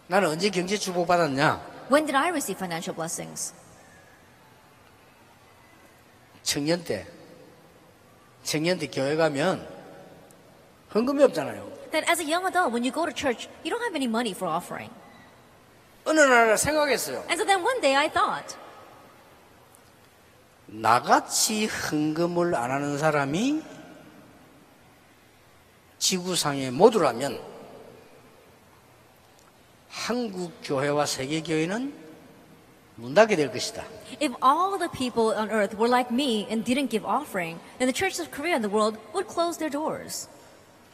나는 0.08 0.28
언제 0.28 0.50
경제 0.50 0.78
축복 0.78 1.08
받았냐? 1.08 1.62
When 1.90 2.06
did 2.06 2.18
I 2.18 2.30
receive 2.30 2.58
financial 2.58 2.94
blessings? 2.94 3.54
청년 6.44 6.84
때. 6.84 7.08
청년 8.44 8.78
때 8.78 8.88
교회 8.88 9.16
가면 9.16 9.68
헌금이 10.94 11.24
없잖아요. 11.24 11.72
That 11.92 12.10
as 12.10 12.22
a 12.22 12.26
young 12.26 12.46
adult, 12.46 12.74
when 12.74 12.84
you 12.84 12.92
go 12.92 13.06
to 13.06 13.14
church, 13.14 13.48
you 13.64 13.70
don't 13.70 13.82
have 13.82 13.96
any 13.96 14.08
money 14.08 14.32
for 14.32 14.52
offering. 14.52 14.92
어느 16.06 16.20
날 16.20 16.58
생각했어요. 16.58 17.24
And 17.30 17.40
so 17.40 17.46
then 17.46 17.64
one 17.64 17.80
day 17.82 17.96
I 17.96 18.10
thought, 18.10 18.58
나같이 20.68 21.68
헌금을 21.68 22.56
안 22.56 22.72
하는 22.72 22.98
사람이 22.98 23.64
지구상에 26.00 26.72
모두라면 26.72 27.40
한국 29.90 30.52
교회와 30.64 31.06
세계 31.06 31.42
교회는 31.42 32.03
문 32.97 33.15
닫게 33.15 33.37
될 33.37 33.53
것이다. 33.53 33.85
if 34.21 34.35
all 34.43 34.77
the 34.79 34.89
people 34.91 35.31
on 35.37 35.51
earth 35.51 35.77
were 35.79 35.89
like 35.89 36.11
me 36.13 36.47
and 36.51 36.65
didn't 36.65 36.91
give 36.91 37.05
offering, 37.07 37.61
then 37.79 37.87
the 37.87 37.93
churches 37.95 38.19
of 38.19 38.31
Korea 38.33 38.55
and 38.55 38.65
the 38.65 38.73
world 38.73 38.99
would 39.15 39.29
close 39.29 39.57
their 39.59 39.71
doors. 39.71 40.29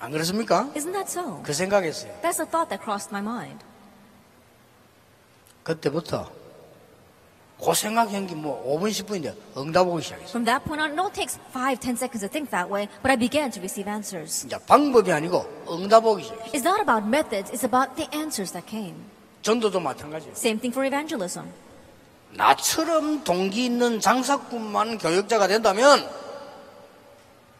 안 0.00 0.11
그렇습니까? 0.12 0.68
Isn't 0.76 0.92
that 0.92 1.09
so? 1.09 1.40
그 1.42 1.55
생각했어요. 1.55 2.12
That's 2.20 2.40
a 2.40 2.44
thought 2.44 2.68
that 2.68 2.82
crossed 2.82 3.09
my 3.11 3.22
mind. 3.22 3.64
그때부터 5.62 6.30
그 7.59 7.72
생각한 7.72 8.26
게 8.26 8.34
뭐 8.34 8.61
5분 8.76 8.90
10분인데 8.90 9.34
응답 9.57 9.88
오기 9.88 10.02
시작했어요. 10.02 10.28
From 10.28 10.44
that 10.44 10.64
point 10.66 10.82
on, 10.82 10.90
it 10.92 11.00
only 11.00 11.14
takes 11.14 11.38
five, 11.48 11.80
ten 11.80 11.96
seconds 11.96 12.20
to 12.20 12.28
think 12.28 12.50
that 12.50 12.68
way, 12.68 12.88
but 13.00 13.09
I 13.09 13.16
began 13.16 13.48
to 13.52 13.61
receive 13.61 13.88
answers. 13.88 14.44
이제 14.44 14.59
방법이 14.66 15.11
아니고 15.11 15.46
응답 15.70 16.05
오기 16.05 16.24
시작했어요. 16.24 16.52
It's 16.52 16.66
not 16.66 16.82
about 16.82 17.09
methods, 17.09 17.48
it's 17.48 17.64
about 17.64 17.96
the 17.96 18.11
answers 18.12 18.52
that 18.52 18.68
came. 18.68 19.00
전도도 19.40 19.80
마찬가지예요. 19.80 20.34
Same 20.36 20.61
thing 20.61 20.74
for 20.74 20.84
evangelism. 20.84 21.48
나처럼 22.36 23.23
동기 23.23 23.65
있는 23.65 23.99
장사꾼만 23.99 24.97
교육자가 24.97 25.47
된다면 25.47 26.07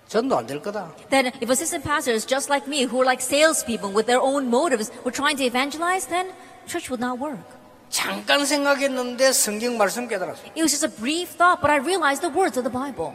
전도 0.08 0.38
안 0.38 0.48
될 0.48 0.62
거다. 0.62 0.92
Then 1.10 1.28
if 1.42 1.50
assistant 1.52 1.84
pastors 1.84 2.26
just 2.26 2.50
like 2.50 2.68
me, 2.68 2.86
who 2.86 2.98
are 3.02 3.06
like 3.06 3.22
salespeople 3.22 3.94
with 3.94 4.08
their 4.08 4.22
own 4.22 4.48
motives, 4.50 4.92
were 5.06 5.14
trying 5.14 5.38
to 5.38 5.46
evangelize, 5.46 6.08
then 6.10 6.34
church 6.66 6.90
would 6.90 7.00
not 7.00 7.20
work. 7.22 7.42
잠깐 7.90 8.46
생각했는데 8.46 9.32
성경 9.34 9.78
말씀 9.78 10.08
깨달았어요. 10.08 10.50
It 10.56 10.62
was 10.62 10.72
just 10.74 10.86
a 10.86 10.90
brief 10.90 11.38
thought, 11.38 11.62
but 11.62 11.70
I 11.70 11.78
realized 11.78 12.22
the 12.22 12.34
words 12.34 12.58
of 12.58 12.66
the 12.66 12.74
Bible. 12.74 13.14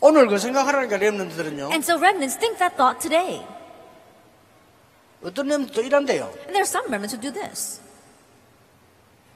오늘 0.00 0.26
그 0.26 0.38
생각하라니까 0.38 0.96
렘런트들은요. 0.98 1.70
And 1.70 1.82
so 1.82 1.98
remnants 1.98 2.36
think 2.38 2.58
that 2.58 2.76
thought 2.76 2.98
today. 3.00 3.42
어떤 5.22 5.46
렘런트도 5.46 5.82
이란대요. 5.82 6.26
And 6.46 6.54
there 6.54 6.62
are 6.62 6.66
some 6.66 6.86
remnants 6.90 7.14
who 7.14 7.20
do 7.22 7.30
this. 7.30 7.80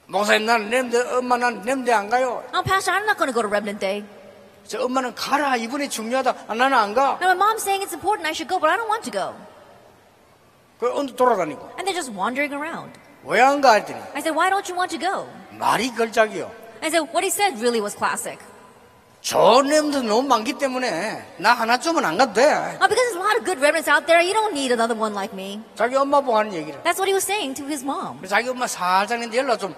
목사님 0.08 0.46
나는 0.46 0.70
렘대 0.70 1.00
엄마 1.16 1.36
나는 1.36 1.62
렘대 1.62 1.92
안 1.92 2.08
가요. 2.08 2.42
Oh, 2.54 2.62
Pastor, 2.62 2.92
I'm 2.96 3.04
not 3.06 3.18
going 3.18 3.32
to 3.32 3.34
go 3.34 3.42
to 3.42 3.48
remnant 3.48 3.80
day. 3.80 4.04
저 4.66 4.82
엄마는 4.82 5.14
가라 5.14 5.56
이번에 5.56 5.88
중요하다. 5.88 6.34
아, 6.48 6.54
나는 6.54 6.76
안 6.76 6.94
가. 6.94 7.18
Now 7.20 7.34
my 7.34 7.36
mom's 7.36 7.62
saying 7.62 7.82
it's 7.82 7.94
important, 7.94 8.26
I 8.26 8.32
should 8.32 8.48
go, 8.48 8.58
but 8.58 8.70
I 8.70 8.76
don't 8.76 8.88
want 8.88 9.02
to 9.04 9.10
go. 9.10 9.34
그 10.78 10.92
언제 10.94 11.14
돌아다니고 11.16 11.60
And 11.78 11.86
they're 11.86 11.94
just 11.96 12.12
wandering 12.12 12.52
around. 12.54 12.92
왜 13.24 13.40
안 13.40 13.60
가 13.60 13.74
했더니 13.74 13.98
I 14.14 14.20
said, 14.22 14.34
why 14.36 14.50
don't 14.50 14.66
you 14.68 14.76
want 14.78 14.90
to 14.94 14.98
go? 14.98 15.26
말이 15.58 15.90
걸작이요. 15.94 16.50
I 16.82 16.88
said, 16.90 17.08
what 17.10 17.24
he 17.24 17.30
said 17.30 17.58
really 17.58 17.80
was 17.80 17.96
classic. 17.96 18.38
좋은 19.22 19.66
렘도 19.66 20.02
너무 20.02 20.22
많기 20.28 20.52
때문에 20.52 21.34
나 21.38 21.52
하나쯤은 21.54 22.04
안 22.04 22.16
가도 22.16 22.34
돼. 22.34 22.42
Oh, 22.78 22.86
because 22.86 22.94
there's 23.10 23.16
a 23.18 23.22
lot 23.26 23.34
of 23.38 23.44
good 23.44 23.58
remnants 23.58 23.88
out 23.90 24.06
there, 24.06 24.22
you 24.22 24.34
don't 24.34 24.52
need 24.54 24.70
another 24.70 24.94
one 24.94 25.14
like 25.14 25.34
me. 25.34 25.60
자기 25.74 25.96
엄마 25.96 26.20
보고 26.20 26.38
하는 26.38 26.52
얘기를. 26.54 26.78
That's 26.84 26.98
what 27.02 27.10
he 27.10 27.14
was 27.14 27.24
saying 27.26 27.54
to 27.58 27.66
his 27.66 27.82
mom. 27.82 28.22
자기 28.28 28.48
엄마 28.50 28.66
살짝 28.68 29.18
연락 29.34 29.58
좀 29.58 29.72
이- 29.72 29.74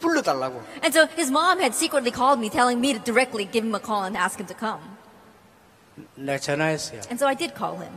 불러달라고. 0.00 0.62
And 0.82 0.92
so 0.92 1.06
his 1.16 1.30
mom 1.30 1.60
had 1.60 1.74
secretly 1.74 2.10
called 2.10 2.40
me, 2.40 2.48
telling 2.50 2.80
me 2.80 2.92
to 2.92 2.98
directly 2.98 3.44
give 3.44 3.64
him 3.64 3.74
a 3.74 3.80
call 3.80 4.04
and 4.04 4.16
ask 4.16 4.38
him 4.38 4.46
to 4.46 4.54
come. 4.54 4.80
내가 6.16 6.38
전화했어요. 6.38 7.02
And 7.10 7.18
so 7.18 7.26
I 7.26 7.34
did 7.34 7.54
call 7.54 7.76
him. 7.80 7.92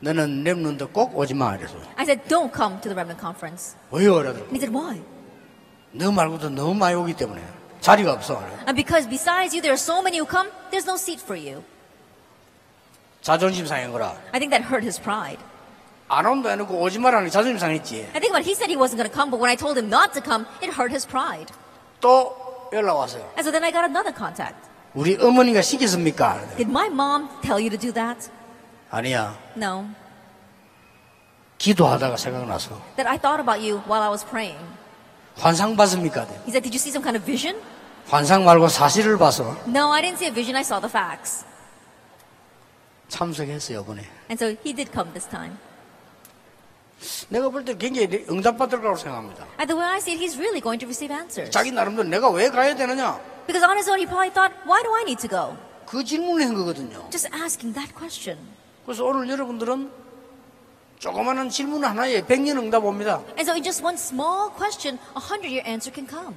너는 0.00 0.44
렘런트 0.44 0.88
꼭 0.88 1.16
오지 1.16 1.34
마. 1.34 1.56
이래서. 1.56 1.76
I 1.96 2.04
said, 2.04 2.26
don't 2.26 2.52
come 2.52 2.80
to 2.80 2.88
the 2.88 2.96
remnant 2.96 3.20
conference. 3.20 3.76
왜요? 3.90 4.20
이러더라고. 4.20 4.48
And 4.48 4.56
he 4.56 4.60
said, 4.60 4.72
why? 4.74 5.02
너 5.92 6.10
말고도 6.10 6.50
너무 6.50 6.74
많이 6.74 6.94
오기 6.94 7.14
때문에 7.14 7.42
자리가 7.80 8.12
없어. 8.12 8.42
And 8.66 8.74
because 8.74 9.08
besides 9.08 9.54
you, 9.54 9.60
there 9.60 9.72
are 9.72 9.80
so 9.80 10.00
many 10.00 10.18
who 10.18 10.26
come, 10.26 10.48
there's 10.70 10.86
no 10.86 10.96
seat 10.96 11.20
for 11.20 11.36
you. 11.36 11.62
자존심 13.20 13.66
상한 13.66 13.92
거라. 13.92 14.16
I 14.32 14.40
think 14.40 14.50
that 14.50 14.64
hurt 14.64 14.82
his 14.82 14.98
pride. 14.98 15.38
안 16.08 16.26
온다 16.26 16.50
해놓고 16.50 16.74
오지 16.80 16.98
말라는 16.98 17.26
게 17.26 17.30
자존심 17.30 17.58
상했지. 17.58 18.10
I 18.14 18.20
think 18.20 18.34
about 18.34 18.42
it, 18.42 18.46
he 18.48 18.54
said 18.54 18.68
he 18.68 18.76
wasn't 18.76 18.98
going 18.98 19.08
to 19.08 19.14
come, 19.14 19.30
but 19.30 19.38
when 19.40 19.48
I 19.48 19.56
told 19.56 19.78
him 19.78 19.88
not 19.88 20.12
to 20.14 20.20
come, 20.20 20.46
it 20.60 20.74
hurt 20.74 20.90
his 20.90 21.06
pride. 21.06 21.52
또 22.00 22.34
연락 22.72 22.96
왔어요. 22.98 23.22
And 23.38 23.46
so 23.46 23.50
then 23.52 23.62
I 23.62 23.70
got 23.70 23.84
another 23.86 24.12
contact. 24.12 24.58
우리 24.94 25.16
어머니가 25.16 25.62
시켰습니까? 25.62 26.40
Did 26.56 26.68
my 26.68 26.88
mom 26.88 27.28
tell 27.42 27.62
you 27.62 27.70
to 27.70 27.78
do 27.78 27.92
that? 27.92 28.28
아니야. 28.90 29.38
No. 29.56 29.86
기도하다가 31.58 32.16
생각나서. 32.16 32.70
That 32.96 33.06
I 33.06 33.18
thought 33.18 33.38
about 33.40 33.62
you 33.62 33.78
while 33.86 34.02
I 34.02 34.08
was 34.10 34.24
praying. 34.26 34.58
환상 35.36 35.76
봤습니까? 35.76 36.26
He 36.44 36.50
said, 36.50 36.62
Did 36.66 36.74
you 36.74 36.80
see 36.82 36.90
some 36.90 37.04
kind 37.04 37.16
of 37.16 37.24
vision? 37.24 37.56
환상 38.08 38.44
말고 38.44 38.66
사실을 38.68 39.16
봐서 39.18 39.56
No, 39.68 39.92
I 39.92 40.02
didn't 40.02 40.16
see 40.18 40.26
a 40.26 40.34
vision, 40.34 40.56
I 40.56 40.62
saw 40.62 40.80
the 40.80 40.90
facts. 40.90 41.44
참석했어요, 43.08 43.80
이번에. 43.82 44.02
And 44.28 44.38
so 44.42 44.56
he 44.64 44.74
did 44.74 44.90
come 44.92 45.12
this 45.12 45.28
time. 45.28 45.58
내가 47.29 47.49
볼 47.49 47.63
때 47.65 47.75
굉장히 47.77 48.25
응답받을 48.29 48.79
거라고 48.79 48.97
생각합니다. 48.97 49.45
And 49.59 49.67
the 49.67 49.77
way 49.77 49.85
I 49.87 49.97
see 49.99 50.13
it, 50.15 50.21
he's 50.23 50.37
really 50.37 50.61
going 50.61 50.79
to 50.79 50.87
receive 50.87 51.13
answers. 51.13 51.51
자기 51.51 51.71
나름대로 51.71 52.07
내가 52.07 52.29
왜 52.29 52.49
가야 52.49 52.75
되느냐? 52.75 53.19
Because 53.47 53.63
on 53.63 53.77
his 53.77 53.89
own, 53.89 53.99
he 53.99 54.05
probably 54.07 54.31
thought, 54.33 54.53
Why 54.65 54.81
do 54.81 54.93
I 54.95 55.03
need 55.03 55.21
to 55.21 55.29
go? 55.29 55.57
그 55.85 56.03
질문을 56.03 56.45
한 56.45 56.55
거거든요. 56.55 57.07
Just 57.11 57.29
asking 57.35 57.73
that 57.75 57.93
question. 57.93 58.39
그래서 58.85 59.05
오늘 59.05 59.29
여러분들은 59.29 59.91
조그마한 60.99 61.49
질문 61.49 61.83
하나에 61.83 62.21
100년 62.23 62.57
응답 62.57 62.83
옵니다. 62.85 63.21
And 63.37 63.43
so 63.43 63.53
in 63.53 63.61
just 63.63 63.83
one 63.83 63.95
small 63.97 64.49
question, 64.55 64.97
a 65.15 65.21
hundred 65.21 65.51
year 65.53 65.61
answer 65.67 65.93
can 65.93 66.07
come. 66.09 66.33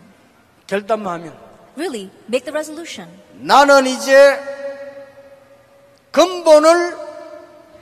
결단만 0.67 1.21
하면. 1.21 1.39
Really, 1.77 2.11
make 2.29 2.45
the 2.45 2.53
resolution. 2.53 3.09
나는 3.41 3.87
이제 3.87 4.37
근본을 6.11 7.08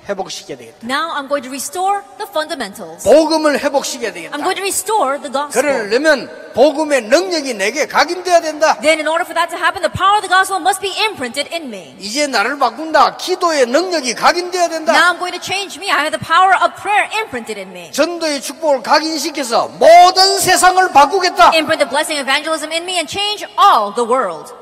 회복시켜야 0.09 0.57
되겠다. 0.57 0.78
Now 0.86 1.11
I'm 1.12 1.28
going 1.28 1.42
to 1.42 1.50
restore 1.50 2.02
the 2.18 2.28
fundamentals. 2.28 3.04
복음을 3.04 3.59
회복시켜야 3.59 4.12
되겠다. 4.12 4.36
I'm 4.36 4.42
going 4.42 4.57
to 4.57 4.62
restore 4.62 5.18
the 5.20 5.32
gospel. 5.32 5.62
그러려면 5.62 6.30
복음의 6.54 7.02
능력이 7.02 7.54
내게 7.54 7.86
각인돼야 7.86 8.40
된다. 8.40 8.78
Then 8.80 8.98
in 8.98 9.09
order 9.09 9.26
for 9.26 9.34
that 9.34 9.50
to 9.50 9.59
happen, 9.59 9.82
the 9.82 9.92
power 9.92 10.16
of 10.16 10.22
the 10.22 10.30
gospel 10.30 10.61
must 10.62 10.80
be 10.80 10.94
imprinted 11.04 11.52
in 11.52 11.68
me. 11.68 11.96
이제 11.98 12.26
나를 12.26 12.59
바꾼다. 12.59 13.16
기도의 13.16 13.66
능력이 13.66 14.14
각인돼야 14.14 14.68
된다. 14.68 14.92
Now 14.94 15.12
I'm 15.12 15.18
going 15.18 15.36
to 15.36 15.42
change 15.42 15.76
me. 15.78 15.90
I 15.90 16.07
have 16.07 16.14
the 16.14 16.22
power 16.22 16.54
of 16.54 16.74
prayer 16.80 17.11
imprinted 17.18 17.59
in 17.59 17.70
me. 17.70 17.90
전도의 17.92 18.40
축복을 18.40 18.82
각인시켜서 18.82 19.68
모든 19.68 20.38
세상을 20.38 20.92
바꾸겠다. 20.92 21.50
Imprint 21.52 21.82
the 21.82 21.90
blessing 21.90 22.20
of 22.20 22.24
evangelism 22.24 22.72
in 22.72 22.84
me 22.84 22.96
and 22.96 23.11
change 23.11 23.44
all 23.59 23.92
the 23.94 24.07
world. 24.07 24.54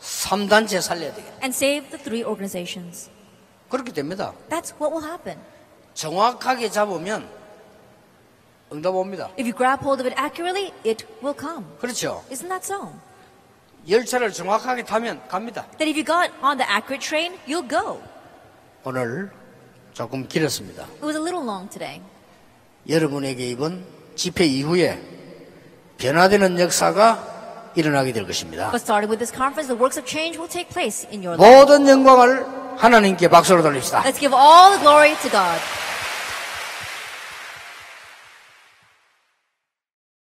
3단체 0.00 0.80
살려야 0.80 1.12
되겠다. 1.14 1.34
And 1.42 1.54
save 1.54 1.90
the 1.90 1.98
three 2.02 2.24
organizations. 2.24 3.10
그렇게 3.72 3.90
됩니다. 3.90 4.34
That's 4.50 4.74
what 4.78 4.94
will 4.94 5.02
happen. 5.02 5.38
정확하게 5.94 6.70
잡으면 6.70 7.26
응답 8.70 8.94
옵니다. 8.94 9.30
If 9.38 9.48
you 9.48 9.56
grab 9.56 9.82
hold 9.82 10.02
of 10.02 10.06
it 10.06 10.14
accurately, 10.20 10.72
it 10.84 11.06
will 11.24 11.34
come. 11.34 11.64
그렇죠. 11.80 12.22
Isn't 12.30 12.50
that 12.50 12.60
so? 12.62 12.92
열차를 13.88 14.30
정확하게 14.30 14.84
타면 14.84 15.26
갑니다. 15.26 15.66
That 15.78 15.88
if 15.88 15.96
you 15.96 16.04
got 16.04 16.30
on 16.44 16.58
the 16.58 16.68
accurate 16.68 17.00
train, 17.00 17.38
you'll 17.48 17.68
go. 17.68 18.02
오늘 18.84 19.30
조금 19.94 20.28
길었습니다. 20.28 20.82
It 20.82 21.04
was 21.04 21.16
a 21.16 21.22
little 21.22 21.42
long 21.42 21.70
today. 21.70 22.02
여러분에게 22.86 23.48
이번 23.48 23.86
집회 24.16 24.44
이후에 24.44 25.00
변화되는 25.96 26.60
역사가 26.60 27.72
일어나게 27.74 28.12
될 28.12 28.26
것입니다. 28.26 28.70
But 28.70 28.82
starting 28.82 29.08
with 29.08 29.18
this 29.18 29.32
conference, 29.32 29.72
the 29.72 29.80
works 29.80 29.98
of 29.98 30.04
change 30.06 30.36
will 30.36 30.50
take 30.50 30.68
place 30.68 31.08
in 31.08 31.24
your 31.24 31.40
life. 31.40 31.40
모든 31.40 31.88
영광을 31.88 32.61
하나님께 32.77 33.27
박수로 33.27 33.61
돌립시다. 33.63 34.03
Let's 34.03 34.19
give 34.19 34.35
all 34.35 34.71
the 34.71 34.81
glory 34.81 35.15
to 35.21 35.29
God. 35.29 35.59